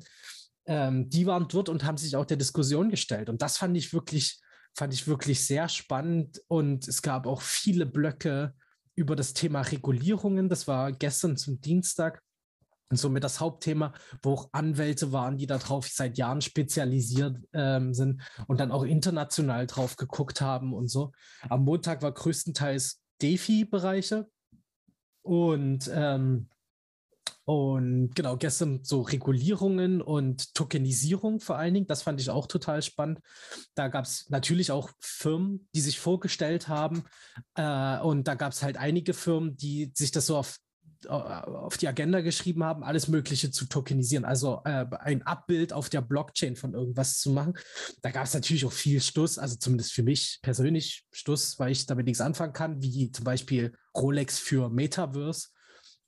ähm, 0.66 1.08
die 1.08 1.26
waren 1.26 1.48
dort 1.48 1.68
und 1.68 1.84
haben 1.84 1.96
sich 1.96 2.16
auch 2.16 2.24
der 2.24 2.36
Diskussion 2.36 2.90
gestellt. 2.90 3.28
Und 3.28 3.42
das 3.42 3.56
fand 3.58 3.76
ich 3.76 3.92
wirklich, 3.92 4.40
fand 4.74 4.94
ich 4.94 5.06
wirklich 5.06 5.46
sehr 5.46 5.68
spannend. 5.68 6.40
Und 6.48 6.86
es 6.88 7.02
gab 7.02 7.26
auch 7.26 7.42
viele 7.42 7.86
Blöcke 7.86 8.54
über 8.94 9.16
das 9.16 9.32
Thema 9.34 9.62
Regulierungen. 9.62 10.48
Das 10.48 10.68
war 10.68 10.92
gestern 10.92 11.36
zum 11.36 11.60
Dienstag. 11.60 12.22
Und 12.90 12.98
somit 12.98 13.24
das 13.24 13.40
Hauptthema, 13.40 13.94
wo 14.22 14.34
auch 14.34 14.48
Anwälte 14.52 15.12
waren, 15.12 15.38
die 15.38 15.46
darauf 15.46 15.88
seit 15.88 16.18
Jahren 16.18 16.42
spezialisiert 16.42 17.38
ähm, 17.54 17.94
sind 17.94 18.20
und 18.48 18.60
dann 18.60 18.70
auch 18.70 18.84
international 18.84 19.66
drauf 19.66 19.96
geguckt 19.96 20.42
haben 20.42 20.74
und 20.74 20.88
so. 20.88 21.12
Am 21.48 21.64
Montag 21.64 22.02
war 22.02 22.12
größtenteils 22.12 23.00
DeFi-Bereiche 23.22 24.28
und 25.22 25.90
ähm, 25.90 26.50
und 27.44 28.14
genau, 28.14 28.36
gestern 28.36 28.84
so 28.84 29.00
Regulierungen 29.00 30.00
und 30.00 30.54
Tokenisierung 30.54 31.40
vor 31.40 31.56
allen 31.56 31.74
Dingen, 31.74 31.86
das 31.86 32.02
fand 32.02 32.20
ich 32.20 32.30
auch 32.30 32.46
total 32.46 32.82
spannend. 32.82 33.18
Da 33.74 33.88
gab 33.88 34.04
es 34.04 34.30
natürlich 34.30 34.70
auch 34.70 34.90
Firmen, 35.00 35.68
die 35.74 35.80
sich 35.80 35.98
vorgestellt 35.98 36.68
haben. 36.68 37.02
Äh, 37.54 37.98
und 37.98 38.28
da 38.28 38.34
gab 38.34 38.52
es 38.52 38.62
halt 38.62 38.76
einige 38.76 39.12
Firmen, 39.12 39.56
die 39.56 39.90
sich 39.94 40.12
das 40.12 40.26
so 40.26 40.36
auf, 40.36 40.58
auf 41.08 41.78
die 41.78 41.88
Agenda 41.88 42.20
geschrieben 42.20 42.62
haben, 42.62 42.84
alles 42.84 43.08
Mögliche 43.08 43.50
zu 43.50 43.66
tokenisieren, 43.66 44.24
also 44.24 44.60
äh, 44.64 44.86
ein 45.00 45.22
Abbild 45.22 45.72
auf 45.72 45.88
der 45.88 46.00
Blockchain 46.00 46.54
von 46.54 46.74
irgendwas 46.74 47.18
zu 47.18 47.30
machen. 47.30 47.54
Da 48.02 48.12
gab 48.12 48.24
es 48.24 48.34
natürlich 48.34 48.64
auch 48.64 48.72
viel 48.72 49.00
Stuss, 49.00 49.36
also 49.36 49.56
zumindest 49.56 49.94
für 49.94 50.04
mich 50.04 50.38
persönlich 50.42 51.04
Stuss, 51.10 51.58
weil 51.58 51.72
ich 51.72 51.86
damit 51.86 52.06
nichts 52.06 52.20
anfangen 52.20 52.52
kann, 52.52 52.80
wie 52.82 53.10
zum 53.10 53.24
Beispiel 53.24 53.72
Rolex 53.96 54.38
für 54.38 54.70
Metaverse 54.70 55.48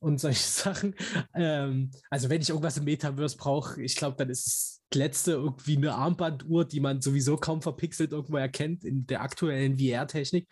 und 0.05 0.19
solche 0.19 0.39
Sachen. 0.43 0.95
Ähm, 1.35 1.91
also 2.11 2.29
wenn 2.29 2.41
ich 2.41 2.51
irgendwas 2.51 2.77
im 2.77 2.85
Metaverse 2.85 3.37
brauche, 3.37 3.83
ich 3.83 3.97
glaube, 3.97 4.17
dann 4.17 4.31
ist 4.31 4.47
es 4.47 4.81
letzte 4.95 5.33
irgendwie 5.33 5.77
eine 5.77 5.95
Armbanduhr, 5.95 6.65
die 6.65 6.81
man 6.81 7.01
sowieso 7.01 7.37
kaum 7.37 7.63
verpixelt 7.63 8.13
irgendwo 8.13 8.37
erkennt 8.37 8.85
in 8.85 9.07
der 9.07 9.23
aktuellen 9.23 9.79
VR-Technik. 9.79 10.49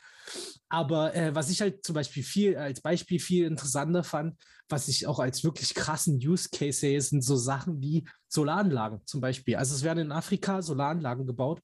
Aber 0.68 1.14
äh, 1.14 1.34
was 1.34 1.50
ich 1.50 1.60
halt 1.60 1.84
zum 1.84 1.94
Beispiel 1.94 2.22
viel 2.22 2.56
als 2.56 2.80
Beispiel 2.80 3.20
viel 3.20 3.46
interessanter 3.46 4.02
fand, 4.02 4.36
was 4.68 4.88
ich 4.88 5.06
auch 5.06 5.18
als 5.18 5.44
wirklich 5.44 5.74
krassen 5.74 6.16
Use 6.16 6.48
Case 6.50 6.80
sehe, 6.80 7.00
sind 7.00 7.22
so 7.22 7.36
Sachen 7.36 7.80
wie 7.82 8.08
Solaranlagen 8.28 9.00
zum 9.04 9.20
Beispiel. 9.20 9.56
Also 9.56 9.74
es 9.74 9.82
werden 9.82 10.06
in 10.06 10.12
Afrika 10.12 10.62
Solaranlagen 10.62 11.26
gebaut. 11.26 11.60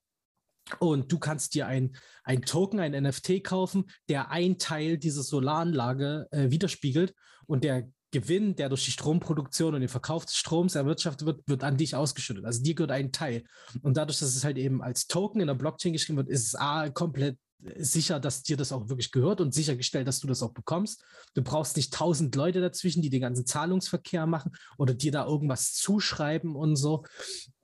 Und 0.78 1.10
du 1.12 1.18
kannst 1.18 1.54
dir 1.54 1.66
ein, 1.66 1.96
ein 2.24 2.42
Token, 2.42 2.80
ein 2.80 2.92
NFT 2.92 3.42
kaufen, 3.42 3.84
der 4.08 4.30
ein 4.30 4.58
Teil 4.58 4.98
dieser 4.98 5.22
Solaranlage 5.22 6.26
äh, 6.30 6.50
widerspiegelt 6.50 7.14
und 7.46 7.64
der 7.64 7.88
Gewinn, 8.10 8.56
der 8.56 8.70
durch 8.70 8.84
die 8.86 8.90
Stromproduktion 8.90 9.74
und 9.74 9.80
den 9.80 9.88
Verkauf 9.88 10.24
des 10.24 10.36
Stroms 10.36 10.74
erwirtschaftet 10.74 11.26
wird, 11.26 11.42
wird 11.46 11.62
an 11.62 11.76
dich 11.76 11.94
ausgeschüttet. 11.94 12.44
Also 12.44 12.62
dir 12.62 12.74
gehört 12.74 12.92
ein 12.92 13.12
Teil. 13.12 13.44
Und 13.82 13.98
dadurch, 13.98 14.18
dass 14.18 14.34
es 14.34 14.44
halt 14.44 14.56
eben 14.56 14.82
als 14.82 15.08
Token 15.08 15.40
in 15.40 15.46
der 15.46 15.54
Blockchain 15.54 15.92
geschrieben 15.92 16.16
wird, 16.16 16.30
ist 16.30 16.46
es 16.46 16.54
A, 16.54 16.88
komplett 16.88 17.38
sicher, 17.76 18.20
dass 18.20 18.42
dir 18.42 18.56
das 18.56 18.72
auch 18.72 18.88
wirklich 18.88 19.10
gehört 19.10 19.40
und 19.40 19.52
sichergestellt, 19.52 20.06
dass 20.06 20.20
du 20.20 20.28
das 20.28 20.42
auch 20.42 20.52
bekommst. 20.52 21.02
Du 21.34 21.42
brauchst 21.42 21.76
nicht 21.76 21.92
tausend 21.92 22.34
Leute 22.36 22.60
dazwischen, 22.60 23.02
die 23.02 23.10
den 23.10 23.20
ganzen 23.20 23.46
Zahlungsverkehr 23.46 24.26
machen 24.26 24.52
oder 24.76 24.94
dir 24.94 25.10
da 25.10 25.26
irgendwas 25.26 25.74
zuschreiben 25.74 26.54
und 26.54 26.76
so. 26.76 27.04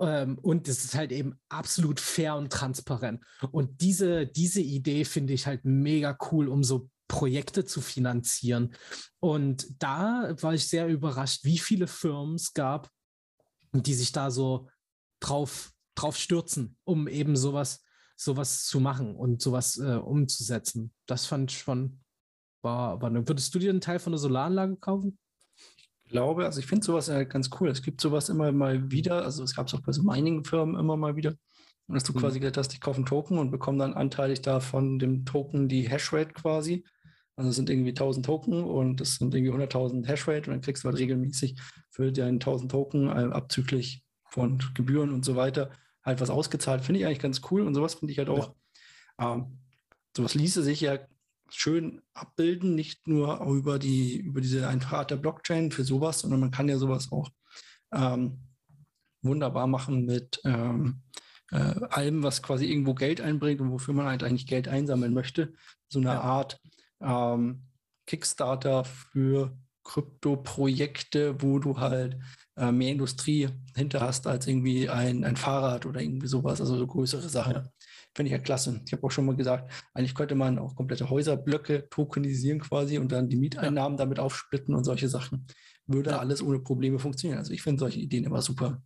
Ähm, 0.01 0.39
und 0.39 0.69
es 0.69 0.85
ist 0.85 0.95
halt 0.95 1.13
eben 1.13 1.39
absolut 1.49 2.01
fair 2.01 2.35
und 2.37 2.53
transparent. 2.53 3.23
Und 3.53 3.81
diese, 3.81 4.27
diese 4.27 4.61
Idee 4.61 5.05
finde 5.05 5.33
ich 5.33 5.47
halt 5.47 5.65
mega 5.65 6.17
cool, 6.31 6.49
um 6.49 6.65
so 6.65 6.89
Projekte 7.07 7.65
zu 7.65 7.81
finanzieren. 7.81 8.75
Und 9.21 9.67
da 9.81 10.35
war 10.41 10.55
ich 10.55 10.67
sehr 10.67 10.89
überrascht, 10.89 11.45
wie 11.45 11.59
viele 11.59 11.87
Firmen 11.87 12.35
es 12.35 12.53
gab, 12.53 12.91
die 13.73 13.95
sich 13.95 14.11
da 14.11 14.31
so 14.31 14.69
drauf, 15.21 15.73
drauf 15.95 16.17
stürzen, 16.17 16.77
um 16.85 17.07
eben 17.07 17.37
sowas, 17.37 17.84
sowas 18.17 18.65
zu 18.65 18.81
machen 18.81 19.17
und 19.17 19.43
sowas 19.43 19.79
äh, 19.79 19.97
umzusetzen. 19.97 20.93
Das 21.07 21.27
fand 21.27 21.51
ich 21.51 21.59
schon, 21.59 22.01
war, 22.63 23.01
war 23.01 23.11
eine, 23.11 23.27
würdest 23.27 23.55
du 23.55 23.59
dir 23.59 23.71
einen 23.71 23.81
Teil 23.81 23.99
von 23.99 24.13
der 24.13 24.19
Solaranlage 24.19 24.77
kaufen? 24.77 25.19
Ich 26.05 26.11
glaube, 26.11 26.45
also 26.45 26.61
ich 26.61 26.67
finde 26.67 26.85
sowas 26.85 27.09
ja 27.09 27.25
ganz 27.25 27.51
cool. 27.61 27.69
Es 27.69 27.83
gibt 27.83 28.01
sowas 28.01 28.29
immer 28.29 28.53
mal 28.53 28.91
wieder, 28.91 29.25
also 29.25 29.43
es 29.43 29.55
gab 29.55 29.67
es 29.67 29.75
auch 29.75 29.81
bei 29.81 29.93
so 29.93 30.03
Mining-Firmen 30.03 30.79
immer 30.79 30.97
mal 30.97 31.17
wieder, 31.17 31.35
und 31.87 31.95
dass 31.95 32.05
du 32.05 32.13
mhm. 32.13 32.19
quasi 32.19 32.41
gesagt 32.41 32.57
hast, 32.57 32.73
ich 32.73 32.81
kaufe 32.81 32.97
einen 32.97 33.07
Token 33.07 33.39
und 33.39 33.51
bekomme 33.51 33.79
dann 33.79 33.95
anteilig 33.95 34.41
davon 34.43 34.99
dem 34.99 35.25
Token 35.25 35.69
die 35.69 35.89
Hashrate 35.89 36.33
quasi. 36.33 36.85
Also 37.37 37.51
es 37.51 37.57
sind 37.57 37.69
irgendwie 37.69 37.91
1000 37.91 38.25
Token 38.25 38.65
und 38.65 39.01
das 39.01 39.17
sind 39.17 39.35
irgendwie 39.35 39.53
100.000 39.53 40.07
Hashrate 40.07 40.47
und 40.47 40.55
dann 40.55 40.61
kriegst 40.61 40.85
du 40.85 40.89
halt 40.89 40.99
regelmäßig 40.99 41.61
für 41.91 42.13
deine 42.13 42.35
1000 42.35 42.71
Token 42.71 43.09
äh, 43.09 43.33
abzüglich 43.33 44.05
von 44.31 44.63
Gebühren 44.75 45.13
und 45.13 45.25
so 45.25 45.37
weiter 45.37 45.71
halt 46.05 46.21
was 46.21 46.31
ausgezahlt. 46.31 46.83
Finde 46.85 47.01
ich 47.01 47.07
eigentlich 47.07 47.21
ganz 47.21 47.41
cool 47.51 47.63
und 47.63 47.75
sowas 47.75 47.95
finde 47.95 48.13
ich 48.13 48.19
halt 48.19 48.29
auch. 48.29 48.55
Ja. 49.19 49.35
Ähm, 49.35 49.59
sowas 50.17 50.35
ließe 50.35 50.63
sich 50.63 50.81
ja 50.81 50.99
schön 51.49 52.03
abbilden, 52.15 52.75
nicht 52.75 53.07
nur 53.07 53.41
über 53.47 53.79
die 53.79 54.19
über 54.19 54.41
diese 54.41 54.69
einfache 54.69 54.99
Art 54.99 55.11
der 55.11 55.17
Blockchain 55.17 55.71
für 55.71 55.85
sowas, 55.85 56.21
sondern 56.21 56.41
man 56.41 56.51
kann 56.51 56.69
ja 56.69 56.79
sowas 56.79 57.13
auch 57.13 57.31
ähm, 57.93 58.41
wunderbar 59.23 59.67
machen 59.67 60.05
mit 60.05 60.41
ähm, 60.45 61.03
äh, 61.51 61.57
allem, 61.91 62.23
was 62.23 62.43
quasi 62.43 62.67
irgendwo 62.67 62.95
Geld 62.95 63.21
einbringt 63.21 63.61
und 63.61 63.71
wofür 63.71 63.95
man 63.95 64.07
halt 64.07 64.23
eigentlich 64.23 64.47
Geld 64.47 64.69
einsammeln 64.69 65.15
möchte. 65.15 65.55
So 65.89 65.99
eine 65.99 66.09
ja. 66.09 66.21
Art 66.21 66.61
ähm, 67.01 67.63
Kickstarter 68.07 68.85
für 68.85 69.57
Krypto-Projekte, 69.85 71.41
wo 71.43 71.59
du 71.59 71.79
halt 71.79 72.19
äh, 72.57 72.71
mehr 72.71 72.93
Industrie 72.93 73.49
hinter 73.75 74.01
hast 74.01 74.27
als 74.27 74.47
irgendwie 74.47 74.89
ein, 74.89 75.25
ein 75.25 75.37
Fahrrad 75.37 75.87
oder 75.87 76.01
irgendwie 76.01 76.29
sowas, 76.29 76.61
also 76.61 76.77
so 76.77 76.87
größere 76.87 77.29
Sachen. 77.29 77.55
Ja. 77.55 77.65
Finde 78.15 78.29
ich 78.29 78.33
ja 78.33 78.39
klasse. 78.39 78.81
Ich 78.87 78.93
habe 78.93 79.03
auch 79.05 79.11
schon 79.11 79.27
mal 79.27 79.35
gesagt, 79.35 79.73
eigentlich 79.93 80.15
könnte 80.15 80.37
man 80.37 80.59
auch 80.59 80.77
komplette 80.77 81.11
Häuserblöcke 81.11 81.89
tokenisieren 81.91 82.61
quasi 82.61 82.99
und 82.99 83.11
dann 83.11 83.29
die 83.29 83.37
Mieteinnahmen 83.37 83.99
ja. 83.99 84.05
damit 84.05 84.21
aufsplitten 84.21 84.75
und 84.75 84.85
solche 84.85 85.09
Sachen. 85.09 85.47
Würde 85.87 86.11
ja. 86.11 86.19
alles 86.19 86.41
ohne 86.41 86.61
Probleme 86.61 86.99
funktionieren. 86.99 87.39
Also 87.39 87.53
ich 87.53 87.63
finde 87.63 87.81
solche 87.81 87.99
Ideen 87.99 88.25
immer 88.25 88.41
super. 88.41 88.81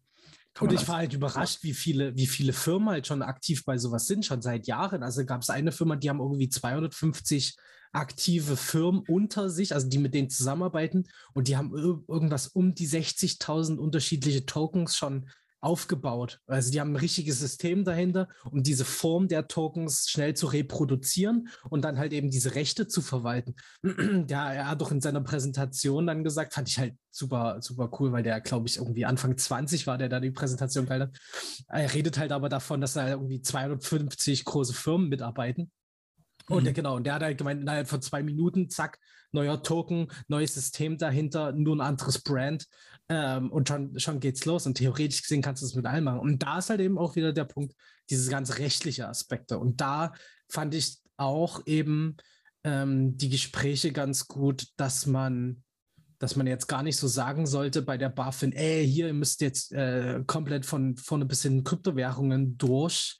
Und 0.61 0.72
ich 0.72 0.88
war 0.88 0.96
halt 0.96 1.12
überrascht, 1.12 1.62
wie 1.62 1.74
viele, 1.74 2.16
wie 2.16 2.26
viele 2.26 2.52
Firmen 2.52 2.88
halt 2.88 3.07
schon 3.07 3.22
aktiv 3.22 3.64
bei 3.64 3.78
sowas 3.78 4.07
sind, 4.07 4.24
schon 4.24 4.42
seit 4.42 4.66
Jahren. 4.66 5.02
Also 5.02 5.24
gab 5.24 5.42
es 5.42 5.50
eine 5.50 5.70
Firma, 5.70 5.94
die 5.94 6.09
haben 6.11 6.20
irgendwie 6.20 6.48
250 6.48 7.57
aktive 7.92 8.57
Firmen 8.57 9.03
unter 9.07 9.51
sich, 9.51 9.74
also 9.74 9.88
die 9.88 9.98
mit 9.98 10.14
denen 10.14 10.31
zusammenarbeiten 10.31 11.09
und 11.35 11.48
die 11.48 11.57
haben 11.57 11.72
irgendwas 11.74 12.48
um 12.48 12.74
die 12.74 12.88
60.000 12.88 13.77
unterschiedliche 13.77 14.46
Tokens 14.46 14.96
schon 14.96 15.31
aufgebaut. 15.61 16.40
Also 16.46 16.70
die 16.70 16.81
haben 16.81 16.92
ein 16.92 16.96
richtiges 16.96 17.40
System 17.40 17.85
dahinter, 17.85 18.29
um 18.51 18.62
diese 18.62 18.85
Form 18.85 19.29
der 19.29 19.48
Tokens 19.48 20.09
schnell 20.09 20.35
zu 20.35 20.46
reproduzieren 20.46 21.48
und 21.68 21.85
dann 21.85 21.98
halt 21.98 22.12
eben 22.12 22.31
diese 22.31 22.55
Rechte 22.55 22.87
zu 22.87 23.03
verwalten. 23.03 23.57
ja, 24.29 24.53
er 24.53 24.68
hat 24.68 24.81
doch 24.81 24.92
in 24.92 25.01
seiner 25.01 25.20
Präsentation 25.20 26.07
dann 26.07 26.24
gesagt, 26.24 26.55
fand 26.55 26.68
ich 26.68 26.79
halt 26.79 26.94
super, 27.11 27.59
super 27.61 27.90
cool, 27.98 28.12
weil 28.12 28.22
der, 28.22 28.40
glaube 28.40 28.68
ich, 28.68 28.77
irgendwie 28.77 29.05
Anfang 29.05 29.37
20 29.37 29.87
war, 29.87 29.98
der 29.98 30.09
da 30.09 30.20
die 30.20 30.31
Präsentation 30.31 30.87
gehalten 30.87 31.12
hat. 31.12 31.18
Er 31.68 31.92
redet 31.92 32.18
halt 32.18 32.31
aber 32.31 32.48
davon, 32.48 32.81
dass 32.81 32.92
da 32.92 33.09
irgendwie 33.09 33.42
250 33.42 34.44
große 34.44 34.74
Firmen 34.74 35.09
mitarbeiten 35.09 35.72
und 36.48 36.64
der, 36.64 36.72
mhm. 36.72 36.76
genau, 36.76 36.96
und 36.96 37.04
der 37.04 37.14
hat 37.14 37.22
halt 37.22 37.38
gemeint, 37.38 37.61
innerhalb 37.61 37.88
von 37.88 38.02
zwei 38.02 38.22
Minuten, 38.22 38.68
zack, 38.70 38.98
neuer 39.32 39.62
Token, 39.62 40.08
neues 40.28 40.54
System 40.54 40.98
dahinter, 40.98 41.52
nur 41.52 41.76
ein 41.76 41.80
anderes 41.80 42.20
Brand. 42.20 42.66
Ähm, 43.08 43.50
und 43.50 43.68
schon, 43.68 43.98
schon 43.98 44.20
geht's 44.20 44.44
los. 44.44 44.66
Und 44.66 44.74
theoretisch 44.74 45.22
gesehen 45.22 45.42
kannst 45.42 45.62
du 45.62 45.66
es 45.66 45.74
mit 45.74 45.87
allem 45.87 46.04
machen. 46.04 46.20
Und 46.20 46.42
da 46.42 46.58
ist 46.58 46.70
halt 46.70 46.80
eben 46.80 46.98
auch 46.98 47.16
wieder 47.16 47.32
der 47.32 47.44
Punkt, 47.44 47.74
diese 48.11 48.30
ganz 48.30 48.58
rechtliche 48.58 49.08
Aspekte. 49.08 49.58
Und 49.58 49.80
da 49.80 50.12
fand 50.48 50.74
ich 50.74 50.98
auch 51.16 51.66
eben 51.66 52.16
ähm, 52.64 53.16
die 53.16 53.28
Gespräche 53.28 53.92
ganz 53.92 54.28
gut, 54.28 54.68
dass 54.76 55.06
man 55.06 55.62
dass 56.20 56.34
man 56.34 56.46
jetzt 56.46 56.66
gar 56.66 56.82
nicht 56.82 56.96
so 56.96 57.06
sagen 57.06 57.46
sollte 57.46 57.80
bei 57.80 57.96
der 57.96 58.08
BaFin, 58.08 58.52
ey, 58.52 58.84
hier, 58.84 59.06
ihr 59.06 59.14
müsst 59.14 59.40
jetzt 59.40 59.72
äh, 59.72 60.22
komplett 60.26 60.66
von 60.66 60.96
vorne 60.96 61.24
bis 61.24 61.42
hin 61.42 61.62
Kryptowährungen 61.62 62.58
durch 62.58 63.18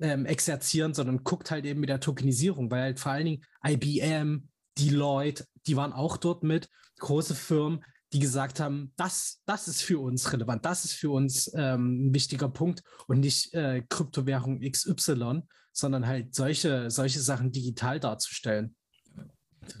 ähm, 0.00 0.26
exerzieren, 0.26 0.94
sondern 0.94 1.24
guckt 1.24 1.50
halt 1.50 1.64
eben 1.64 1.80
mit 1.80 1.88
der 1.88 2.00
Tokenisierung, 2.00 2.70
weil 2.70 2.82
halt 2.82 3.00
vor 3.00 3.12
allen 3.12 3.26
Dingen 3.26 3.44
IBM, 3.66 4.48
Deloitte, 4.78 5.44
die 5.66 5.76
waren 5.76 5.92
auch 5.92 6.16
dort 6.16 6.42
mit, 6.42 6.68
große 6.98 7.34
Firmen, 7.34 7.84
die 8.12 8.20
gesagt 8.20 8.60
haben, 8.60 8.92
das, 8.96 9.42
das 9.44 9.68
ist 9.68 9.82
für 9.82 9.98
uns 9.98 10.32
relevant, 10.32 10.64
das 10.64 10.84
ist 10.84 10.94
für 10.94 11.10
uns 11.10 11.52
ähm, 11.54 12.08
ein 12.08 12.14
wichtiger 12.14 12.48
Punkt 12.48 12.82
und 13.06 13.20
nicht 13.20 13.52
äh, 13.54 13.82
Kryptowährung 13.88 14.60
XY, 14.60 15.42
sondern 15.72 16.06
halt 16.06 16.34
solche, 16.34 16.90
solche 16.90 17.20
Sachen 17.20 17.52
digital 17.52 18.00
darzustellen. 18.00 18.74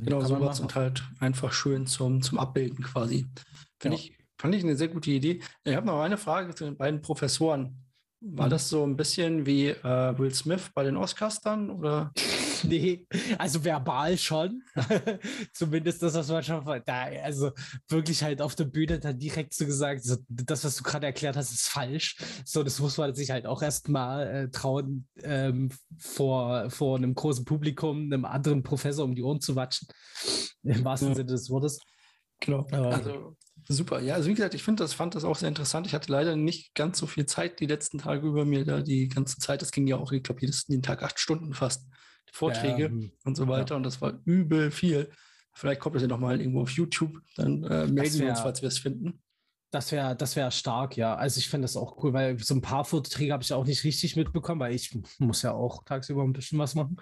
Genau, 0.00 0.20
sowas 0.20 0.60
und 0.60 0.74
halt 0.74 1.02
einfach 1.18 1.52
schön 1.52 1.86
zum, 1.86 2.20
zum 2.20 2.38
Abbilden 2.38 2.84
quasi. 2.84 3.26
Finde 3.80 3.96
ja. 3.96 4.02
ich, 4.02 4.18
fand 4.38 4.54
ich 4.54 4.62
eine 4.62 4.76
sehr 4.76 4.88
gute 4.88 5.10
Idee. 5.10 5.40
Ich 5.64 5.74
habe 5.74 5.86
noch 5.86 6.00
eine 6.00 6.18
Frage 6.18 6.54
zu 6.54 6.64
den 6.64 6.76
beiden 6.76 7.00
Professoren. 7.00 7.87
War 8.20 8.46
mhm. 8.46 8.50
das 8.50 8.68
so 8.68 8.84
ein 8.84 8.96
bisschen 8.96 9.46
wie 9.46 9.68
äh, 9.68 10.18
Will 10.18 10.34
Smith 10.34 10.70
bei 10.74 10.82
den 10.82 10.96
Oscars 10.96 11.40
dann? 11.40 11.70
Oder? 11.70 12.12
nee, 12.64 13.06
also 13.38 13.64
verbal 13.64 14.18
schon. 14.18 14.62
Zumindest 15.52 16.02
das, 16.02 16.14
was 16.14 16.28
man 16.28 16.42
schon 16.42 16.64
da, 16.84 17.04
also 17.22 17.52
wirklich 17.88 18.24
halt 18.24 18.42
auf 18.42 18.56
der 18.56 18.64
Bühne 18.64 18.98
dann 18.98 19.20
direkt 19.20 19.54
so 19.54 19.64
gesagt, 19.64 20.02
so, 20.02 20.16
das, 20.28 20.64
was 20.64 20.76
du 20.76 20.82
gerade 20.82 21.06
erklärt 21.06 21.36
hast, 21.36 21.52
ist 21.52 21.68
falsch. 21.68 22.16
So, 22.44 22.64
das 22.64 22.80
muss 22.80 22.98
man 22.98 23.14
sich 23.14 23.30
halt 23.30 23.46
auch 23.46 23.62
erstmal 23.62 24.26
äh, 24.26 24.50
trauen, 24.50 25.06
ähm, 25.22 25.70
vor, 25.96 26.70
vor 26.70 26.96
einem 26.96 27.14
großen 27.14 27.44
Publikum, 27.44 28.12
einem 28.12 28.24
anderen 28.24 28.64
Professor 28.64 29.04
um 29.04 29.14
die 29.14 29.22
Ohren 29.22 29.40
zu 29.40 29.54
watschen. 29.54 29.86
Im 30.64 30.84
wahrsten 30.84 31.10
ja. 31.10 31.14
Sinne 31.14 31.30
des 31.30 31.50
Wortes. 31.50 31.78
Genau. 32.40 32.66
also 32.70 33.36
super. 33.68 34.00
Ja, 34.00 34.14
also 34.14 34.28
wie 34.28 34.34
gesagt, 34.34 34.54
ich 34.54 34.62
finde 34.62 34.82
das, 34.82 34.94
fand 34.94 35.14
das 35.14 35.24
auch 35.24 35.36
sehr 35.36 35.48
interessant. 35.48 35.86
Ich 35.86 35.94
hatte 35.94 36.10
leider 36.10 36.36
nicht 36.36 36.74
ganz 36.74 36.98
so 36.98 37.06
viel 37.06 37.26
Zeit 37.26 37.60
die 37.60 37.66
letzten 37.66 37.98
Tage 37.98 38.26
über 38.26 38.44
mir 38.44 38.64
da 38.64 38.80
die 38.80 39.08
ganze 39.08 39.38
Zeit. 39.38 39.62
Das 39.62 39.72
ging 39.72 39.86
ja 39.86 39.96
auch, 39.96 40.12
ich 40.12 40.22
glaube, 40.22 40.40
jeden 40.40 40.82
Tag 40.82 41.02
acht 41.02 41.18
Stunden 41.20 41.54
fast. 41.54 41.86
Vorträge 42.32 42.82
ja, 42.82 42.88
hm. 42.88 43.12
und 43.24 43.36
so 43.36 43.48
weiter. 43.48 43.74
Ja. 43.74 43.76
Und 43.76 43.82
das 43.82 44.00
war 44.00 44.20
übel 44.24 44.70
viel. 44.70 45.10
Vielleicht 45.54 45.80
kommt 45.80 45.96
das 45.96 46.02
ja 46.02 46.08
nochmal 46.08 46.40
irgendwo 46.40 46.62
auf 46.62 46.70
YouTube. 46.70 47.20
Dann 47.36 47.64
äh, 47.64 47.86
melden 47.86 48.20
wir 48.20 48.30
uns, 48.30 48.40
falls 48.40 48.62
wir 48.62 48.68
es 48.68 48.78
finden. 48.78 49.20
Das 49.70 49.92
wäre 49.92 50.16
das 50.16 50.34
wär 50.34 50.50
stark, 50.50 50.96
ja. 50.96 51.14
Also 51.14 51.38
ich 51.38 51.48
finde 51.48 51.64
das 51.64 51.76
auch 51.76 52.02
cool, 52.02 52.14
weil 52.14 52.38
so 52.38 52.54
ein 52.54 52.62
paar 52.62 52.86
Vorträge 52.86 53.34
habe 53.34 53.42
ich 53.42 53.52
auch 53.52 53.66
nicht 53.66 53.84
richtig 53.84 54.16
mitbekommen, 54.16 54.60
weil 54.60 54.74
ich 54.74 54.98
muss 55.18 55.42
ja 55.42 55.52
auch 55.52 55.84
tagsüber 55.84 56.22
ein 56.22 56.32
bisschen 56.32 56.58
was 56.58 56.74
machen. 56.74 56.96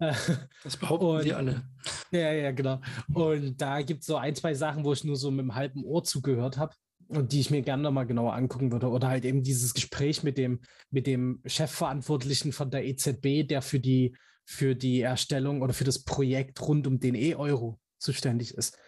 Das 0.64 0.78
behaupten 0.78 1.04
und, 1.04 1.24
die 1.24 1.34
alle. 1.34 1.68
Ja, 2.10 2.32
ja, 2.32 2.52
genau. 2.52 2.80
Und 3.12 3.60
da 3.60 3.82
gibt 3.82 4.00
es 4.00 4.06
so 4.06 4.16
ein, 4.16 4.34
zwei 4.34 4.54
Sachen, 4.54 4.84
wo 4.84 4.94
ich 4.94 5.04
nur 5.04 5.16
so 5.16 5.30
mit 5.30 5.40
dem 5.40 5.54
halben 5.54 5.84
Ohr 5.84 6.04
zugehört 6.04 6.56
habe 6.56 6.74
und 7.08 7.32
die 7.32 7.40
ich 7.40 7.50
mir 7.50 7.62
gerne 7.62 7.82
nochmal 7.82 8.06
genauer 8.06 8.34
angucken 8.34 8.72
würde. 8.72 8.88
Oder 8.88 9.08
halt 9.08 9.26
eben 9.26 9.42
dieses 9.42 9.74
Gespräch 9.74 10.22
mit 10.22 10.38
dem, 10.38 10.60
mit 10.90 11.06
dem 11.06 11.42
Chefverantwortlichen 11.44 12.52
von 12.52 12.70
der 12.70 12.86
EZB, 12.86 13.46
der 13.46 13.60
für 13.60 13.78
die, 13.78 14.16
für 14.46 14.74
die 14.74 15.02
Erstellung 15.02 15.60
oder 15.60 15.74
für 15.74 15.84
das 15.84 16.02
Projekt 16.02 16.60
rund 16.62 16.86
um 16.86 16.98
den 16.98 17.14
E-Euro 17.14 17.78
zuständig 17.98 18.54
ist 18.54 18.78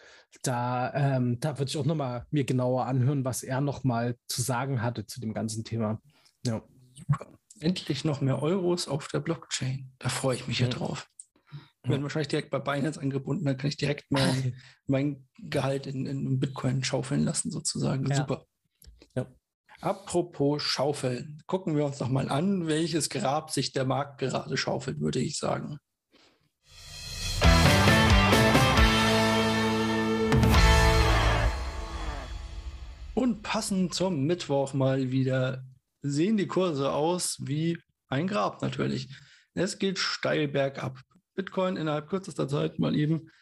da, 0.42 0.92
ähm, 0.94 1.40
da 1.40 1.58
würde 1.58 1.70
ich 1.70 1.76
auch 1.76 1.84
nochmal 1.84 2.26
mir 2.30 2.44
genauer 2.44 2.86
anhören, 2.86 3.24
was 3.24 3.42
er 3.42 3.60
nochmal 3.60 4.16
zu 4.26 4.42
sagen 4.42 4.82
hatte 4.82 5.06
zu 5.06 5.20
dem 5.20 5.32
ganzen 5.32 5.64
Thema. 5.64 6.00
Ja. 6.46 6.62
Super. 6.96 7.38
Endlich 7.60 8.04
noch 8.04 8.20
mehr 8.20 8.40
Euros 8.42 8.88
auf 8.88 9.08
der 9.08 9.20
Blockchain. 9.20 9.90
Da 9.98 10.08
freue 10.08 10.36
ich 10.36 10.46
mich 10.46 10.60
ja, 10.60 10.66
ja 10.66 10.72
drauf. 10.72 11.08
Ich 11.82 11.90
werde 11.90 12.02
wahrscheinlich 12.02 12.28
direkt 12.28 12.50
bei 12.50 12.58
Binance 12.58 13.00
angebunden, 13.00 13.46
dann 13.46 13.56
kann 13.56 13.68
ich 13.68 13.76
direkt 13.76 14.06
mein, 14.10 14.54
mein 14.86 15.26
Gehalt 15.38 15.86
in, 15.86 16.06
in 16.06 16.38
Bitcoin 16.38 16.84
schaufeln 16.84 17.24
lassen, 17.24 17.50
sozusagen. 17.50 18.06
Ja. 18.06 18.16
Super. 18.16 18.44
Ja. 19.14 19.26
Apropos 19.80 20.62
Schaufeln, 20.62 21.42
gucken 21.46 21.76
wir 21.76 21.84
uns 21.84 21.98
noch 22.00 22.10
mal 22.10 22.28
an, 22.28 22.66
welches 22.66 23.08
Grab 23.08 23.50
sich 23.50 23.72
der 23.72 23.84
Markt 23.84 24.18
gerade 24.18 24.56
schaufelt, 24.56 25.00
würde 25.00 25.20
ich 25.20 25.38
sagen. 25.38 25.78
Und 33.18 33.42
passend 33.42 33.94
zum 33.94 34.26
Mittwoch 34.26 34.74
mal 34.74 35.10
wieder 35.10 35.64
sehen 36.02 36.36
die 36.36 36.46
Kurse 36.46 36.92
aus 36.92 37.38
wie 37.40 37.76
ein 38.06 38.28
Grab 38.28 38.62
natürlich. 38.62 39.08
Es 39.54 39.80
geht 39.80 39.98
steil 39.98 40.46
bergab. 40.46 41.00
Bitcoin 41.34 41.76
innerhalb 41.76 42.08
kürzester 42.08 42.46
Zeit 42.46 42.78
mal 42.78 42.94
eben 42.94 43.32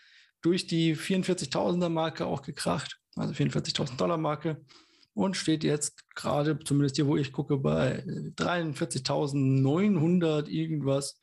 durch 0.41 0.67
die 0.67 0.97
44.000er 0.97 1.91
Marke 1.91 2.25
auch 2.25 2.41
gekracht, 2.41 2.97
also 3.17 3.35
44.000 3.35 3.99
Dollar 3.99 4.17
Marke 4.17 4.65
und 5.13 5.37
steht 5.37 5.63
jetzt 5.63 6.09
gerade, 6.15 6.59
zumindest 6.61 6.97
hier, 6.97 7.07
wo 7.07 7.19
ich 7.19 7.31
gucke, 7.31 7.59
bei 7.59 8.03
43.900 8.39 10.49
irgendwas 10.49 11.21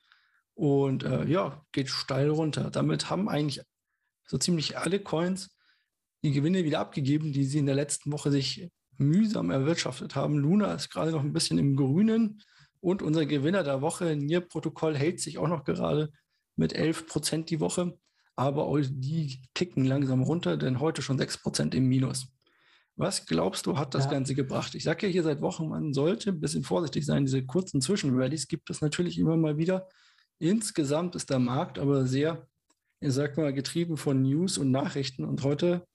und 0.54 1.02
äh, 1.02 1.26
ja, 1.26 1.66
geht 1.72 1.90
steil 1.90 2.30
runter. 2.30 2.70
Damit 2.70 3.10
haben 3.10 3.30
eigentlich 3.30 3.66
so 4.28 4.38
ziemlich 4.38 4.78
alle 4.78 5.00
Coins 5.00 5.58
die 6.24 6.32
Gewinne 6.32 6.64
wieder 6.64 6.80
abgegeben, 6.80 7.32
die 7.32 7.44
sie 7.44 7.60
in 7.60 7.66
der 7.66 7.76
letzten 7.76 8.12
Woche 8.12 8.32
sich 8.32 8.70
mühsam 8.98 9.52
erwirtschaftet 9.52 10.16
haben. 10.16 10.38
Luna 10.38 10.74
ist 10.74 10.90
gerade 10.90 11.12
noch 11.12 11.22
ein 11.22 11.34
bisschen 11.34 11.58
im 11.58 11.76
Grünen 11.76 12.42
und 12.80 13.02
unser 13.02 13.26
Gewinner 13.26 13.64
der 13.64 13.82
Woche, 13.82 14.16
NIR-Protokoll, 14.16 14.98
hält 14.98 15.20
sich 15.20 15.38
auch 15.38 15.48
noch 15.48 15.64
gerade 15.64 16.12
mit 16.56 16.74
11 16.74 17.08
Prozent 17.08 17.50
die 17.50 17.60
Woche. 17.60 17.98
Aber 18.36 18.66
auch 18.66 18.80
die 18.82 19.42
kicken 19.54 19.86
langsam 19.86 20.24
runter, 20.24 20.58
denn 20.58 20.80
heute 20.80 21.02
schon 21.02 21.18
6 21.18 21.42
Prozent 21.42 21.76
im 21.76 21.88
Minus. 21.88 22.28
Was 22.96 23.26
glaubst 23.26 23.66
du, 23.66 23.78
hat 23.78 23.96
das 23.96 24.06
ja. 24.06 24.12
Ganze 24.12 24.36
gebracht? 24.36 24.76
Ich 24.76 24.84
sage 24.84 25.08
ja 25.08 25.12
hier 25.12 25.24
seit 25.24 25.42
Wochen, 25.42 25.70
man 25.70 25.94
sollte 25.94 26.30
ein 26.30 26.40
bisschen 26.40 26.64
vorsichtig 26.64 27.06
sein. 27.06 27.26
Diese 27.26 27.46
kurzen 27.46 27.82
Zwischenrallies 27.82 28.48
gibt 28.48 28.70
es 28.70 28.82
natürlich 28.82 29.18
immer 29.18 29.38
mal 29.38 29.58
wieder. 29.58 29.88
Insgesamt 30.40 31.16
ist 31.16 31.30
der 31.30 31.40
Markt 31.40 31.80
aber 31.80 32.06
sehr, 32.06 32.48
ich 33.00 33.14
sag 33.14 33.38
mal, 33.38 33.54
getrieben 33.54 33.98
von 33.98 34.22
News 34.22 34.58
und 34.58 34.72
Nachrichten. 34.72 35.26
Und 35.26 35.44
heute 35.44 35.88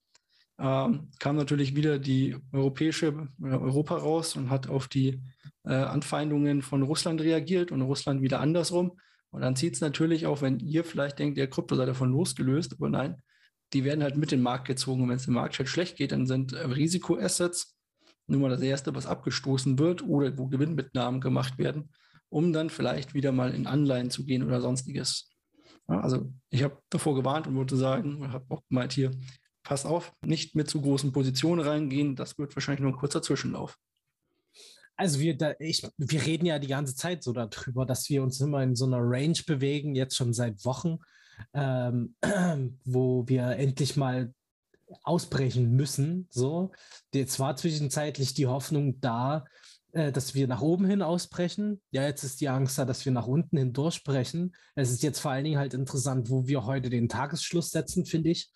ähm, 0.58 1.10
kam 1.18 1.36
natürlich 1.36 1.76
wieder 1.76 1.98
die 1.98 2.36
europäische 2.52 3.28
äh, 3.42 3.46
Europa 3.46 3.96
raus 3.96 4.36
und 4.36 4.50
hat 4.50 4.68
auf 4.68 4.88
die 4.88 5.20
äh, 5.64 5.72
Anfeindungen 5.72 6.62
von 6.62 6.82
Russland 6.82 7.20
reagiert 7.20 7.70
und 7.70 7.82
Russland 7.82 8.22
wieder 8.22 8.40
andersrum. 8.40 8.98
Und 9.30 9.42
dann 9.42 9.56
zieht 9.56 9.74
es 9.74 9.80
natürlich 9.80 10.26
auch, 10.26 10.42
wenn 10.42 10.58
ihr 10.58 10.84
vielleicht 10.84 11.18
denkt, 11.18 11.38
der 11.38 11.48
Krypto 11.48 11.76
sei 11.76 11.86
davon 11.86 12.10
losgelöst, 12.10 12.74
aber 12.74 12.88
nein, 12.88 13.22
die 13.72 13.84
werden 13.84 14.02
halt 14.02 14.16
mit 14.16 14.32
in 14.32 14.38
den 14.38 14.42
Markt 14.42 14.66
gezogen. 14.66 15.02
Und 15.02 15.10
wenn 15.10 15.16
es 15.16 15.26
dem 15.26 15.34
Markt 15.34 15.58
halt 15.58 15.68
schlecht 15.68 15.96
geht, 15.96 16.12
dann 16.12 16.26
sind 16.26 16.52
äh, 16.52 16.64
Risikoassets 16.66 17.76
nun 18.28 18.42
mal 18.42 18.50
das 18.50 18.60
Erste, 18.60 18.94
was 18.94 19.06
abgestoßen 19.06 19.78
wird 19.78 20.02
oder 20.02 20.36
wo 20.36 20.46
Gewinnmitnahmen 20.48 21.20
gemacht 21.20 21.58
werden, 21.58 21.90
um 22.28 22.52
dann 22.52 22.68
vielleicht 22.68 23.14
wieder 23.14 23.32
mal 23.32 23.54
in 23.54 23.66
Anleihen 23.66 24.10
zu 24.10 24.24
gehen 24.24 24.42
oder 24.42 24.60
sonstiges. 24.60 25.30
Ja, 25.88 26.00
also 26.00 26.30
ich 26.50 26.62
habe 26.62 26.78
davor 26.90 27.14
gewarnt 27.14 27.46
und 27.46 27.56
wollte 27.56 27.76
sagen, 27.76 28.30
habe 28.32 28.44
auch 28.50 28.62
gemeint 28.68 28.92
hier, 28.92 29.12
pass 29.68 29.84
auf, 29.84 30.14
nicht 30.24 30.54
mit 30.54 30.70
zu 30.70 30.80
großen 30.80 31.12
Positionen 31.12 31.60
reingehen. 31.60 32.16
Das 32.16 32.38
wird 32.38 32.56
wahrscheinlich 32.56 32.80
nur 32.80 32.92
ein 32.92 32.96
kurzer 32.96 33.20
Zwischenlauf. 33.20 33.76
Also 34.96 35.20
wir, 35.20 35.36
da, 35.36 35.52
ich, 35.58 35.86
wir 35.98 36.24
reden 36.24 36.46
ja 36.46 36.58
die 36.58 36.68
ganze 36.68 36.96
Zeit 36.96 37.22
so 37.22 37.34
darüber, 37.34 37.84
dass 37.84 38.08
wir 38.08 38.22
uns 38.22 38.40
immer 38.40 38.62
in 38.62 38.74
so 38.74 38.86
einer 38.86 38.98
Range 38.98 39.38
bewegen, 39.46 39.94
jetzt 39.94 40.16
schon 40.16 40.32
seit 40.32 40.64
Wochen, 40.64 40.96
ähm, 41.52 42.16
wo 42.86 43.28
wir 43.28 43.42
endlich 43.58 43.94
mal 43.98 44.32
ausbrechen 45.02 45.70
müssen. 45.72 46.28
So, 46.30 46.72
jetzt 47.12 47.38
war 47.38 47.54
zwischenzeitlich 47.54 48.32
die 48.32 48.46
Hoffnung 48.46 48.98
da, 49.02 49.44
äh, 49.92 50.12
dass 50.12 50.34
wir 50.34 50.48
nach 50.48 50.62
oben 50.62 50.86
hin 50.86 51.02
ausbrechen. 51.02 51.82
Ja, 51.90 52.04
jetzt 52.04 52.24
ist 52.24 52.40
die 52.40 52.48
Angst 52.48 52.78
da, 52.78 52.86
dass 52.86 53.04
wir 53.04 53.12
nach 53.12 53.26
unten 53.26 53.58
hin 53.58 53.74
durchbrechen. 53.74 54.56
Es 54.74 54.90
ist 54.90 55.02
jetzt 55.02 55.20
vor 55.20 55.30
allen 55.30 55.44
Dingen 55.44 55.58
halt 55.58 55.74
interessant, 55.74 56.30
wo 56.30 56.46
wir 56.46 56.64
heute 56.64 56.88
den 56.88 57.10
Tagesschluss 57.10 57.68
setzen, 57.68 58.06
finde 58.06 58.30
ich. 58.30 58.50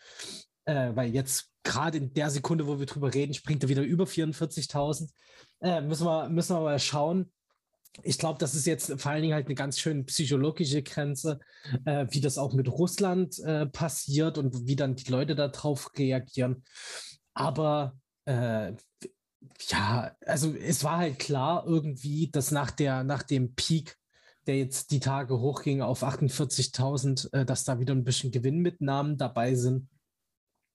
Äh, 0.65 0.95
weil 0.95 1.13
jetzt 1.13 1.51
gerade 1.65 1.99
in 1.99 2.13
der 2.15 2.31
Sekunde, 2.31 2.67
wo 2.67 2.79
wir 2.79 2.87
drüber 2.87 3.13
reden, 3.13 3.35
springt 3.35 3.63
er 3.63 3.69
wieder 3.69 3.83
über 3.83 4.05
44.000. 4.05 5.11
Äh, 5.61 5.81
müssen, 5.81 6.07
wir, 6.07 6.29
müssen 6.29 6.57
wir 6.57 6.61
mal 6.61 6.79
schauen. 6.79 7.33
Ich 8.03 8.19
glaube, 8.19 8.39
das 8.39 8.55
ist 8.55 8.67
jetzt 8.67 9.01
vor 9.01 9.13
allen 9.13 9.23
Dingen 9.23 9.35
halt 9.35 9.47
eine 9.47 9.55
ganz 9.55 9.79
schön 9.79 10.07
psychologische 10.07 10.83
Grenze, 10.83 11.41
äh, 11.85 12.07
wie 12.11 12.21
das 12.21 12.39
auch 12.39 12.55
mit 12.55 12.69
Russland 12.69 13.39
äh, 13.41 13.67
passiert 13.67 14.39
und 14.39 14.67
wie 14.67 14.77
dann 14.77 14.97
die 14.97 15.11
Leute 15.11 15.35
darauf 15.35 15.91
reagieren. 15.97 16.65
Aber 17.35 17.97
äh, 18.25 18.73
ja, 19.69 20.17
also 20.27 20.55
es 20.55 20.85
war 20.85 20.99
halt 20.99 21.19
klar 21.19 21.65
irgendwie, 21.67 22.31
dass 22.31 22.51
nach, 22.51 22.71
der, 22.71 23.05
nach 23.05 23.23
dem 23.23 23.55
Peak, 23.55 23.97
der 24.47 24.57
jetzt 24.57 24.91
die 24.91 25.01
Tage 25.01 25.39
hochging 25.39 25.83
auf 25.83 26.03
48.000, 26.03 27.33
äh, 27.33 27.45
dass 27.45 27.65
da 27.65 27.79
wieder 27.79 27.95
ein 27.95 28.05
bisschen 28.05 28.31
Gewinnmitnahmen 28.31 29.19
dabei 29.19 29.55
sind. 29.55 29.89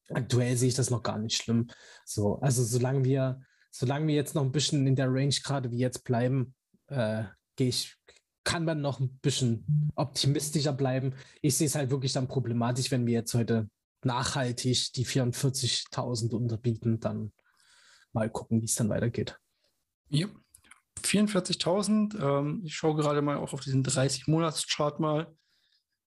Aktuell 0.09 0.55
sehe 0.55 0.69
ich 0.69 0.75
das 0.75 0.89
noch 0.89 1.03
gar 1.03 1.17
nicht 1.17 1.41
schlimm. 1.41 1.67
So, 2.05 2.39
also 2.39 2.63
solange 2.63 3.03
wir, 3.03 3.41
solange 3.71 4.07
wir 4.07 4.15
jetzt 4.15 4.35
noch 4.35 4.43
ein 4.43 4.51
bisschen 4.51 4.87
in 4.87 4.95
der 4.95 5.11
Range 5.11 5.35
gerade 5.43 5.71
wie 5.71 5.79
jetzt 5.79 6.03
bleiben, 6.03 6.55
äh, 6.87 7.23
gehe 7.55 7.69
ich, 7.69 7.95
kann 8.43 8.63
man 8.63 8.79
noch 8.81 8.99
ein 8.99 9.19
bisschen 9.19 9.91
optimistischer 9.95 10.71
bleiben. 10.71 11.13
Ich 11.41 11.57
sehe 11.57 11.67
es 11.67 11.75
halt 11.75 11.91
wirklich 11.91 12.13
dann 12.13 12.29
problematisch, 12.29 12.91
wenn 12.91 13.05
wir 13.05 13.13
jetzt 13.13 13.33
heute 13.33 13.69
nachhaltig 14.03 14.93
die 14.93 15.05
44.000 15.05 16.33
unterbieten, 16.33 16.99
dann 16.99 17.33
mal 18.13 18.29
gucken, 18.29 18.61
wie 18.61 18.65
es 18.65 18.75
dann 18.75 18.89
weitergeht. 18.89 19.37
Ja, 20.09 20.27
44.000. 21.03 22.19
Ähm, 22.19 22.61
ich 22.63 22.75
schaue 22.75 22.95
gerade 22.95 23.21
mal 23.21 23.37
auch 23.37 23.53
auf 23.53 23.61
diesen 23.61 23.83
30-Monats-Chart 23.83 24.99
mal. 24.99 25.35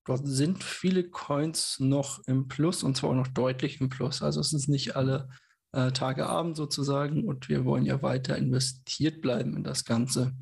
Dort 0.05 0.27
sind 0.27 0.65
viele 0.65 1.09
Coins 1.09 1.79
noch 1.79 2.21
im 2.27 2.49
Plus 2.49 2.83
und 2.83 2.97
zwar 2.97 3.11
auch 3.11 3.15
noch 3.15 3.29
deutlich 3.29 3.81
im 3.81 3.89
Plus. 3.89 4.23
Also 4.23 4.41
es 4.41 4.53
ist 4.53 4.69
nicht 4.69 4.97
alle 4.97 5.29
äh, 5.73 5.93
Tage 5.93 6.27
Abend 6.27 6.57
sozusagen 6.57 7.25
und 7.25 7.49
wir 7.49 7.65
wollen 7.65 7.85
ja 7.85 8.03
weiter 8.03 8.37
investiert 8.37 9.21
bleiben 9.21 9.57
in 9.57 9.65
das 9.65 9.85
Ganze. 9.85 10.35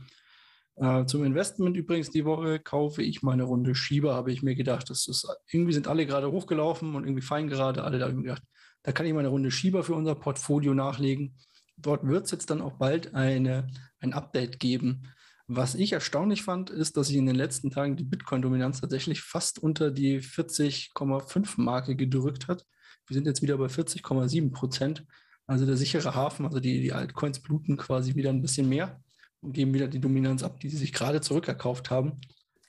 Äh, 0.77 1.07
zum 1.07 1.25
Investment 1.25 1.77
übrigens 1.77 2.11
die 2.11 2.25
Woche 2.25 2.61
kaufe 2.61 3.03
ich 3.03 3.23
meine 3.23 3.43
Runde 3.43 3.75
Schieber, 3.75 4.15
habe 4.15 4.33
ich 4.33 4.43
mir 4.43 4.55
gedacht. 4.55 4.91
Das 4.91 5.07
ist, 5.09 5.27
irgendwie 5.51 5.73
sind 5.73 5.89
alle 5.89 6.07
gerade 6.07 6.31
hochgelaufen 6.31 6.95
und 6.95 7.05
irgendwie 7.05 7.23
fein 7.23 7.49
gerade. 7.49 7.85
Alle 7.85 7.99
da 7.99 8.05
habe 8.05 8.13
ich 8.13 8.19
mir 8.19 8.29
gedacht, 8.29 8.45
da 8.85 8.93
kann 8.93 9.07
ich 9.07 9.13
meine 9.13 9.29
Runde 9.29 9.51
Schieber 9.51 9.83
für 9.83 9.95
unser 9.95 10.15
Portfolio 10.15 10.73
nachlegen 10.73 11.37
dort 11.79 12.07
wird 12.07 12.27
es 12.27 12.31
jetzt 12.31 12.51
dann 12.51 12.61
auch 12.61 12.75
bald 12.75 13.15
eine, 13.15 13.69
ein 14.01 14.13
Update 14.13 14.61
geben. 14.61 15.09
Was 15.51 15.75
ich 15.75 15.93
erstaunlich 15.93 16.43
fand, 16.43 16.69
ist, 16.69 16.99
dass 16.99 17.09
sich 17.09 17.17
in 17.17 17.25
den 17.25 17.35
letzten 17.35 17.71
Tagen 17.71 17.97
die 17.97 18.05
Bitcoin-Dominanz 18.05 18.83
tatsächlich 18.83 19.23
fast 19.23 19.59
unter 19.59 19.91
die 19.91 20.21
40,5-Marke 20.21 21.97
gedrückt 21.97 22.49
hat. 22.49 22.67
Wir 23.07 23.15
sind 23.15 23.27
jetzt 23.27 23.41
wieder 23.41 23.57
bei 23.57 23.67
40,7 23.67 24.53
Prozent. 24.53 25.07
Also 25.47 25.65
der 25.65 25.79
sichere 25.79 26.15
Hafen, 26.15 26.45
also 26.45 26.61
die, 26.61 26.83
die 26.83 26.93
Altcoins 26.93 27.41
bluten 27.41 27.79
quasi 27.79 28.15
wieder 28.15 28.29
ein 28.29 28.43
bisschen 28.43 28.69
mehr 28.69 29.03
und 29.41 29.55
geben 29.55 29.73
wieder 29.73 29.89
die 29.89 30.01
Dominanz 30.01 30.43
ab, 30.43 30.61
die 30.61 30.69
sie 30.69 30.77
sich 30.77 30.93
gerade 30.93 31.23
zurückerkauft 31.23 31.91
haben. 31.91 32.21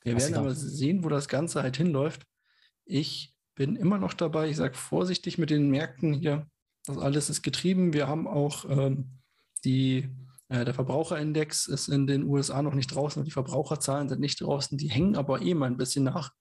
Wir 0.03 0.17
werden 0.17 0.35
aber 0.35 0.55
sehen, 0.55 1.03
wo 1.03 1.09
das 1.09 1.27
Ganze 1.27 1.61
halt 1.61 1.75
hinläuft. 1.75 2.25
Ich 2.85 3.35
bin 3.55 3.75
immer 3.75 3.97
noch 3.97 4.13
dabei. 4.13 4.49
Ich 4.49 4.55
sage 4.55 4.75
vorsichtig 4.75 5.37
mit 5.37 5.49
den 5.49 5.69
Märkten 5.69 6.13
hier. 6.13 6.47
Das 6.85 6.97
alles 6.97 7.29
ist 7.29 7.41
getrieben. 7.41 7.91
Wir 7.91 8.07
haben 8.07 8.25
auch 8.25 8.63
ähm, 8.69 9.19
die, 9.65 10.07
der 10.49 10.73
Verbraucherindex 10.73 11.67
ist 11.67 11.89
in 11.89 12.07
den 12.07 12.23
USA 12.23 12.61
noch 12.63 12.73
nicht 12.73 12.93
draußen 12.93 13.23
die 13.23 13.31
Verbraucherzahlen 13.31 14.09
sind 14.09 14.19
nicht 14.19 14.41
draußen. 14.41 14.77
Die 14.77 14.89
hängen 14.89 15.15
aber 15.15 15.41
eh 15.41 15.53
mal 15.53 15.67
ein 15.67 15.77
bisschen 15.77 16.03
nach. 16.03 16.31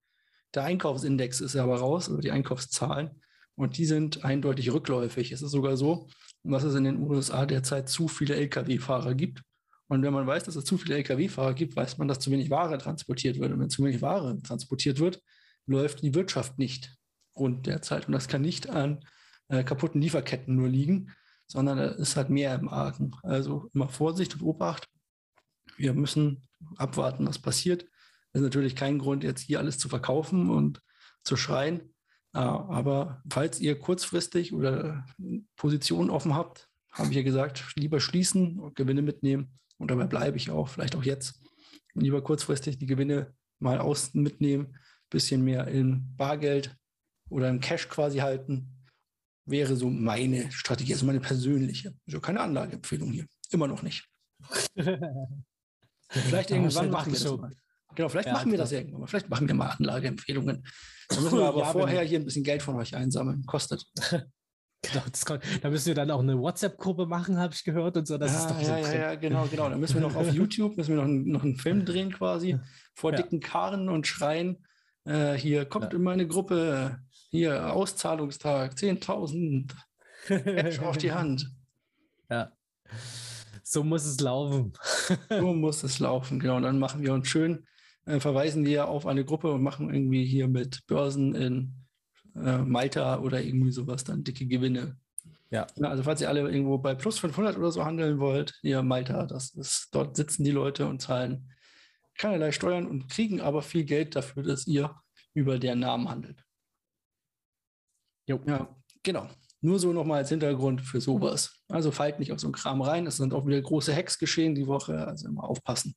Der 0.55 0.65
Einkaufsindex 0.65 1.41
ist 1.41 1.57
aber 1.57 1.79
raus, 1.79 2.09
oder 2.09 2.23
die 2.23 2.31
Einkaufszahlen. 2.31 3.21
Und 3.55 3.77
die 3.77 3.85
sind 3.85 4.25
eindeutig 4.25 4.73
rückläufig. 4.73 5.33
Es 5.33 5.43
ist 5.43 5.51
sogar 5.51 5.77
so, 5.77 6.09
dass 6.45 6.63
es 6.63 6.75
in 6.75 6.85
den 6.85 7.03
USA 7.03 7.45
derzeit 7.45 7.89
zu 7.89 8.09
viele 8.09 8.37
Lkw-Fahrer 8.37 9.15
gibt. 9.15 9.43
Und 9.89 10.03
wenn 10.03 10.13
man 10.13 10.27
weiß, 10.27 10.45
dass 10.45 10.57
es 10.57 10.65
zu 10.65 10.79
viele 10.79 10.97
Lkw-Fahrer 10.97 11.55
gibt, 11.55 11.77
weiß 11.77 11.99
man, 11.99 12.09
dass 12.09 12.21
zu 12.21 12.31
wenig 12.31 12.51
Ware 12.51 12.79
transportiert 12.79 13.39
wird. 13.39 13.53
Und 13.53 13.61
wenn 13.61 13.69
zu 13.69 13.85
wenig 13.85 14.01
Ware 14.01 14.41
transportiert 14.43 15.01
wird, 15.01 15.21
läuft 15.67 16.03
die 16.03 16.15
Wirtschaft 16.15 16.59
nicht 16.59 16.97
rund 17.37 17.67
derzeit. 17.67 18.07
Und 18.07 18.13
das 18.13 18.29
kann 18.29 18.43
nicht 18.43 18.71
an 18.71 19.05
äh, 19.49 19.65
kaputten 19.65 20.01
Lieferketten 20.01 20.55
nur 20.55 20.69
liegen, 20.69 21.13
sondern 21.49 21.79
da 21.79 21.87
ist 21.87 22.17
halt 22.17 22.31
mehr 22.31 22.55
im 22.55 22.69
Argen. 22.69 23.13
Also 23.23 23.69
immer 23.73 23.89
Vorsicht 23.89 24.35
und 24.35 24.43
Obacht. 24.43 24.87
Wir 25.77 25.95
müssen 25.95 26.47
abwarten, 26.77 27.27
was 27.27 27.39
passiert. 27.39 27.83
Das 28.33 28.43
ist 28.43 28.43
natürlich 28.43 28.77
kein 28.77 28.99
Grund, 28.99 29.25
jetzt 29.25 29.41
hier 29.41 29.59
alles 29.59 29.79
zu 29.79 29.89
verkaufen 29.89 30.51
und 30.51 30.83
zu 31.25 31.37
schreien. 31.37 31.95
Äh, 32.35 32.39
aber 32.39 33.23
falls 33.31 33.61
ihr 33.61 33.79
kurzfristig 33.79 34.53
oder 34.53 35.07
Positionen 35.57 36.11
offen 36.11 36.35
habt, 36.35 36.69
habe 36.93 37.11
ich 37.11 37.17
ja 37.17 37.23
gesagt, 37.23 37.65
lieber 37.77 38.01
schließen 38.01 38.59
und 38.59 38.77
Gewinne 38.77 39.03
mitnehmen. 39.03 39.59
Und 39.79 39.91
dabei 39.91 40.07
bleibe 40.07 40.37
ich 40.37 40.51
auch, 40.51 40.69
vielleicht 40.69 40.97
auch 40.97 41.05
jetzt. 41.05 41.41
Und 41.95 42.03
lieber 42.03 42.23
kurzfristig 42.23 42.79
die 42.79 42.87
Gewinne 42.87 43.35
mal 43.59 43.79
außen 43.79 44.21
mitnehmen, 44.23 44.77
bisschen 45.09 45.43
mehr 45.43 45.69
in 45.69 46.15
Bargeld 46.17 46.77
oder 47.31 47.49
im 47.49 47.61
Cash 47.61 47.89
quasi 47.89 48.19
halten 48.19 48.78
wäre 49.51 49.77
so 49.77 49.91
meine 49.91 50.51
Strategie, 50.53 50.93
also 50.93 51.07
meine 51.07 51.21
persönliche. 51.21 51.95
Also 52.07 52.21
keine 52.21 52.41
Anlageempfehlung 52.41 53.11
hier. 53.11 53.27
Immer 53.51 53.67
noch 53.69 53.83
nicht. 53.83 54.07
vielleicht 56.09 56.51
irgendwann 56.51 56.91
machen 56.91 57.13
wir 57.13 57.19
das 57.19 57.37
mal. 57.37 57.53
Genau, 57.95 58.09
vielleicht 58.09 58.29
ja, 58.29 58.35
machen 58.35 58.51
wir 58.51 58.59
das 58.59 58.73
irgendwann 58.73 59.01
mal. 59.01 59.07
Vielleicht 59.07 59.29
machen 59.29 59.49
wir 59.49 59.55
mal 59.55 59.71
Anlageempfehlungen. 59.71 60.65
Da 61.09 61.21
müssen 61.21 61.39
wir 61.39 61.47
aber 61.47 61.61
ja, 61.61 61.73
vorher 61.73 62.03
hier 62.03 62.19
ein 62.21 62.25
bisschen 62.25 62.45
Geld 62.45 62.63
von 62.63 62.77
euch 62.77 62.95
einsammeln. 62.95 63.45
Kostet. 63.47 63.85
Genau, 64.81 65.03
kann, 65.25 65.41
da 65.61 65.71
müssen 65.71 65.87
wir 65.87 65.97
dann 65.97 66.13
auch 66.13 66.21
eine 66.21 66.39
WhatsApp-Gruppe 66.39 67.07
machen, 67.07 67.37
habe 67.37 67.53
ich 67.53 67.65
gehört 67.65 67.97
und 67.97 68.07
so. 68.07 68.17
Das 68.17 68.33
ja, 68.33 68.39
ist 68.39 68.51
doch 68.51 68.61
ja, 68.61 68.85
so 68.85 68.93
ja, 68.93 68.95
ja, 68.95 69.15
genau, 69.17 69.45
genau. 69.51 69.69
Da 69.69 69.77
müssen 69.77 69.95
wir 69.95 70.03
noch 70.03 70.15
auf 70.15 70.33
YouTube, 70.33 70.77
müssen 70.77 70.91
wir 70.91 71.03
noch, 71.03 71.09
einen, 71.09 71.29
noch 71.29 71.43
einen 71.43 71.57
Film 71.57 71.85
drehen 71.85 72.13
quasi, 72.13 72.57
vor 72.95 73.11
dicken 73.11 73.41
Karren 73.41 73.89
und 73.89 74.07
schreien, 74.07 74.65
äh, 75.05 75.35
hier 75.35 75.65
kommt 75.65 75.95
in 75.95 76.03
meine 76.03 76.27
Gruppe, 76.27 77.01
hier, 77.31 77.73
Auszahlungstag, 77.73 78.75
10.000. 78.75 79.75
Edge 80.29 80.87
auf 80.87 80.99
die 80.99 81.13
Hand. 81.13 81.51
Ja. 82.31 82.53
So 83.63 83.85
muss 83.85 84.07
es 84.07 84.21
laufen. 84.21 84.73
so 85.29 85.55
muss 85.55 85.83
es 85.83 85.99
laufen, 85.99 86.41
genau. 86.41 86.57
Und 86.57 86.63
dann 86.63 86.79
machen 86.79 87.03
wir 87.03 87.13
uns 87.13 87.29
schön, 87.29 87.67
äh, 88.07 88.21
verweisen 88.21 88.65
wir 88.65 88.89
auf 88.89 89.07
eine 89.07 89.25
Gruppe 89.25 89.53
und 89.53 89.63
machen 89.63 89.93
irgendwie 89.93 90.25
hier 90.25 90.49
mit 90.49 90.87
Börsen 90.87 91.35
in 91.35 91.75
äh, 92.35 92.59
Malta 92.59 93.21
oder 93.21 93.43
irgendwie 93.43 93.73
sowas 93.73 94.05
dann 94.05 94.25
dicke 94.25 94.47
Gewinne. 94.47 94.97
Ja. 95.51 95.67
ja. 95.77 95.89
Also 95.89 96.03
falls 96.03 96.21
ihr 96.21 96.29
alle 96.29 96.41
irgendwo 96.41 96.79
bei 96.79 96.95
plus 96.95 97.19
500 97.19 97.59
oder 97.59 97.71
so 97.71 97.85
handeln 97.85 98.19
wollt, 98.19 98.59
hier 98.63 98.83
Malta, 98.83 99.27
das 99.27 99.51
ist, 99.51 99.89
dort 99.93 100.17
sitzen 100.17 100.45
die 100.45 100.51
Leute 100.51 100.87
und 100.87 101.03
zahlen 101.03 101.53
keinerlei 102.17 102.53
Steuern 102.53 102.87
und 102.87 103.09
kriegen 103.09 103.41
aber 103.41 103.63
viel 103.63 103.85
Geld 103.85 104.17
dafür, 104.17 104.43
dass 104.43 104.67
ihr 104.67 104.95
über 105.35 105.59
deren 105.59 105.81
Namen 105.81 106.09
handelt. 106.09 106.45
Jo. 108.29 108.41
Ja, 108.47 108.69
genau. 109.03 109.27
Nur 109.61 109.79
so 109.81 109.93
nochmal 109.93 110.19
als 110.19 110.29
Hintergrund 110.29 110.83
für 110.83 111.01
sowas. 111.01 111.63
Also 111.69 111.91
fallt 111.91 112.21
nicht 112.21 112.31
auf 112.31 112.39
so 112.39 112.47
einen 112.47 112.55
Kram 112.55 112.81
rein. 112.83 113.07
Es 113.07 113.17
sind 113.17 113.35
auch 113.35 113.47
wieder 113.47 113.61
große 113.61 113.95
Hacks 113.95 114.19
geschehen 114.19 114.55
die 114.55 114.67
Woche, 114.67 115.07
also 115.07 115.27
immer 115.27 115.45
aufpassen. 115.45 115.97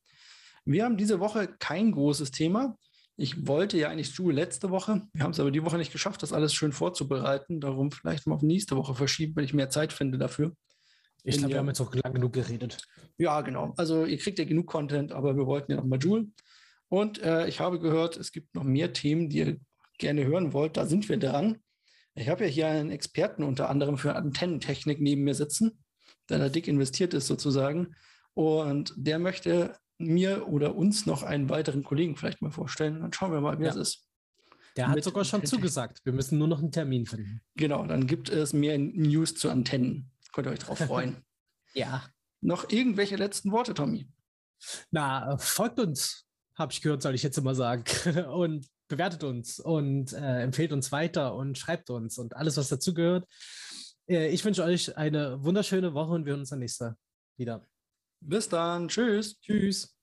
Wir 0.66 0.86
haben 0.86 0.98
diese 0.98 1.20
Woche 1.20 1.48
kein 1.60 1.92
großes 1.92 2.32
Thema. 2.32 2.78
Ich 3.18 3.48
wollte 3.48 3.78
ja 3.78 3.90
eigentlich 3.90 4.08
Stuhl 4.08 4.34
letzte 4.34 4.72
Woche. 4.72 5.08
Wir 5.14 5.24
haben 5.24 5.32
es 5.32 5.40
aber 5.40 5.52
die 5.52 5.64
Woche 5.64 5.78
nicht 5.78 5.92
geschafft, 5.92 6.24
das 6.24 6.34
alles 6.34 6.54
schön 6.54 6.72
vorzubereiten. 6.72 7.60
Darum 7.60 7.92
vielleicht 7.92 8.26
mal 8.26 8.36
auf 8.36 8.42
nächste 8.42 8.78
Woche 8.78 8.96
verschieben, 8.96 9.36
wenn 9.36 9.44
ich 9.44 9.54
mehr 9.54 9.70
Zeit 9.70 9.94
finde 9.94 10.18
dafür. 10.18 10.56
Ich 11.24 11.38
glaube, 11.38 11.54
wir 11.54 11.60
haben 11.60 11.68
jetzt 11.68 11.82
auch 11.82 11.94
lang 11.94 12.14
genug 12.14 12.34
geredet. 12.34 12.82
Ja, 13.18 13.42
genau. 13.42 13.74
Also 13.78 14.06
ihr 14.06 14.18
kriegt 14.18 14.40
ja 14.40 14.46
genug 14.46 14.68
Content, 14.68 15.12
aber 15.12 15.36
wir 15.36 15.46
wollten 15.46 15.72
ja 15.72 15.78
nochmal 15.78 16.00
Joule. 16.00 16.28
Und 16.88 17.22
äh, 17.22 17.48
ich 17.48 17.60
habe 17.60 17.80
gehört, 17.80 18.18
es 18.18 18.32
gibt 18.32 18.56
noch 18.56 18.64
mehr 18.64 18.92
Themen, 18.92 19.30
die 19.30 19.38
ihr 19.38 19.60
gerne 20.00 20.26
hören 20.26 20.54
wollt. 20.54 20.78
Da 20.78 20.88
sind 20.88 21.08
wir 21.10 21.18
dran. 21.18 21.60
Ich 22.16 22.30
habe 22.30 22.46
ja 22.46 22.50
hier 22.50 22.68
einen 22.68 22.92
Experten 22.92 23.44
unter 23.44 23.70
anderem 23.70 23.98
für 23.98 24.16
Antennentechnik 24.16 25.00
neben 25.00 25.24
mir 25.24 25.36
sitzen, 25.36 25.84
der 26.30 26.40
da 26.40 26.50
dick 26.50 26.68
investiert 26.68 27.14
ist 27.14 27.28
sozusagen. 27.28 27.96
Und 28.34 28.94
der 28.98 29.20
möchte 29.20 29.78
mir 29.98 30.48
oder 30.48 30.76
uns 30.76 31.06
noch 31.06 31.24
einen 31.24 31.50
weiteren 31.50 31.84
Kollegen 31.84 32.16
vielleicht 32.16 32.42
mal 32.42 32.52
vorstellen. 32.52 33.02
Dann 33.02 33.14
schauen 33.14 33.32
wir 33.32 33.42
mal, 33.42 33.60
wie 33.60 33.64
ja. 33.64 33.70
das 33.70 33.78
ist. 33.78 34.08
Der 34.78 34.88
hat 34.88 35.04
sogar 35.04 35.26
schon 35.26 35.46
zugesagt. 35.46 36.00
Wir 36.06 36.14
müssen 36.14 36.38
nur 36.38 36.48
noch 36.48 36.60
einen 36.60 36.72
Termin 36.72 37.06
finden. 37.06 37.42
Genau, 37.56 37.86
dann 37.86 38.08
gibt 38.08 38.30
es 38.30 38.54
mehr 38.54 38.78
News 38.78 39.36
zu 39.36 39.50
Antennen. 39.50 40.12
Könnt 40.32 40.48
ihr 40.48 40.52
euch 40.52 40.60
drauf 40.60 40.78
freuen. 40.78 41.18
ja. 41.74 42.06
Noch 42.40 42.70
irgendwelche 42.70 43.18
letzten 43.18 43.52
Worte, 43.52 43.74
Tommy? 43.74 44.08
Na, 44.90 45.38
folgt 45.38 45.80
uns, 45.80 46.26
habe 46.56 46.72
ich 46.72 46.82
gehört, 46.82 47.02
soll 47.02 47.16
ich 47.16 47.24
jetzt 47.24 47.38
immer 47.38 47.54
sagen. 47.54 47.84
Und 48.32 48.68
bewertet 48.92 49.24
uns 49.24 49.60
und 49.60 50.14
äh, 50.14 50.42
empfehlt 50.44 50.72
uns 50.72 50.92
weiter 50.92 51.34
und 51.36 51.58
schreibt 51.58 51.90
uns 51.90 52.18
und 52.20 52.36
alles, 52.36 52.58
was 52.58 52.70
dazu 52.70 52.94
gehört. 52.94 53.28
Äh, 54.08 54.30
ich 54.30 54.46
wünsche 54.46 54.64
euch 54.64 54.96
eine 54.98 55.44
wunderschöne 55.44 55.94
Woche 55.94 56.14
und 56.14 56.26
wir 56.26 56.32
hören 56.32 56.42
uns 56.42 56.50
dann 56.50 56.60
nächstes 56.60 56.88
Mal 56.88 56.96
wieder. 57.38 57.66
Bis 58.20 58.48
dann. 58.50 58.88
Tschüss. 58.88 59.40
Tschüss. 59.40 59.96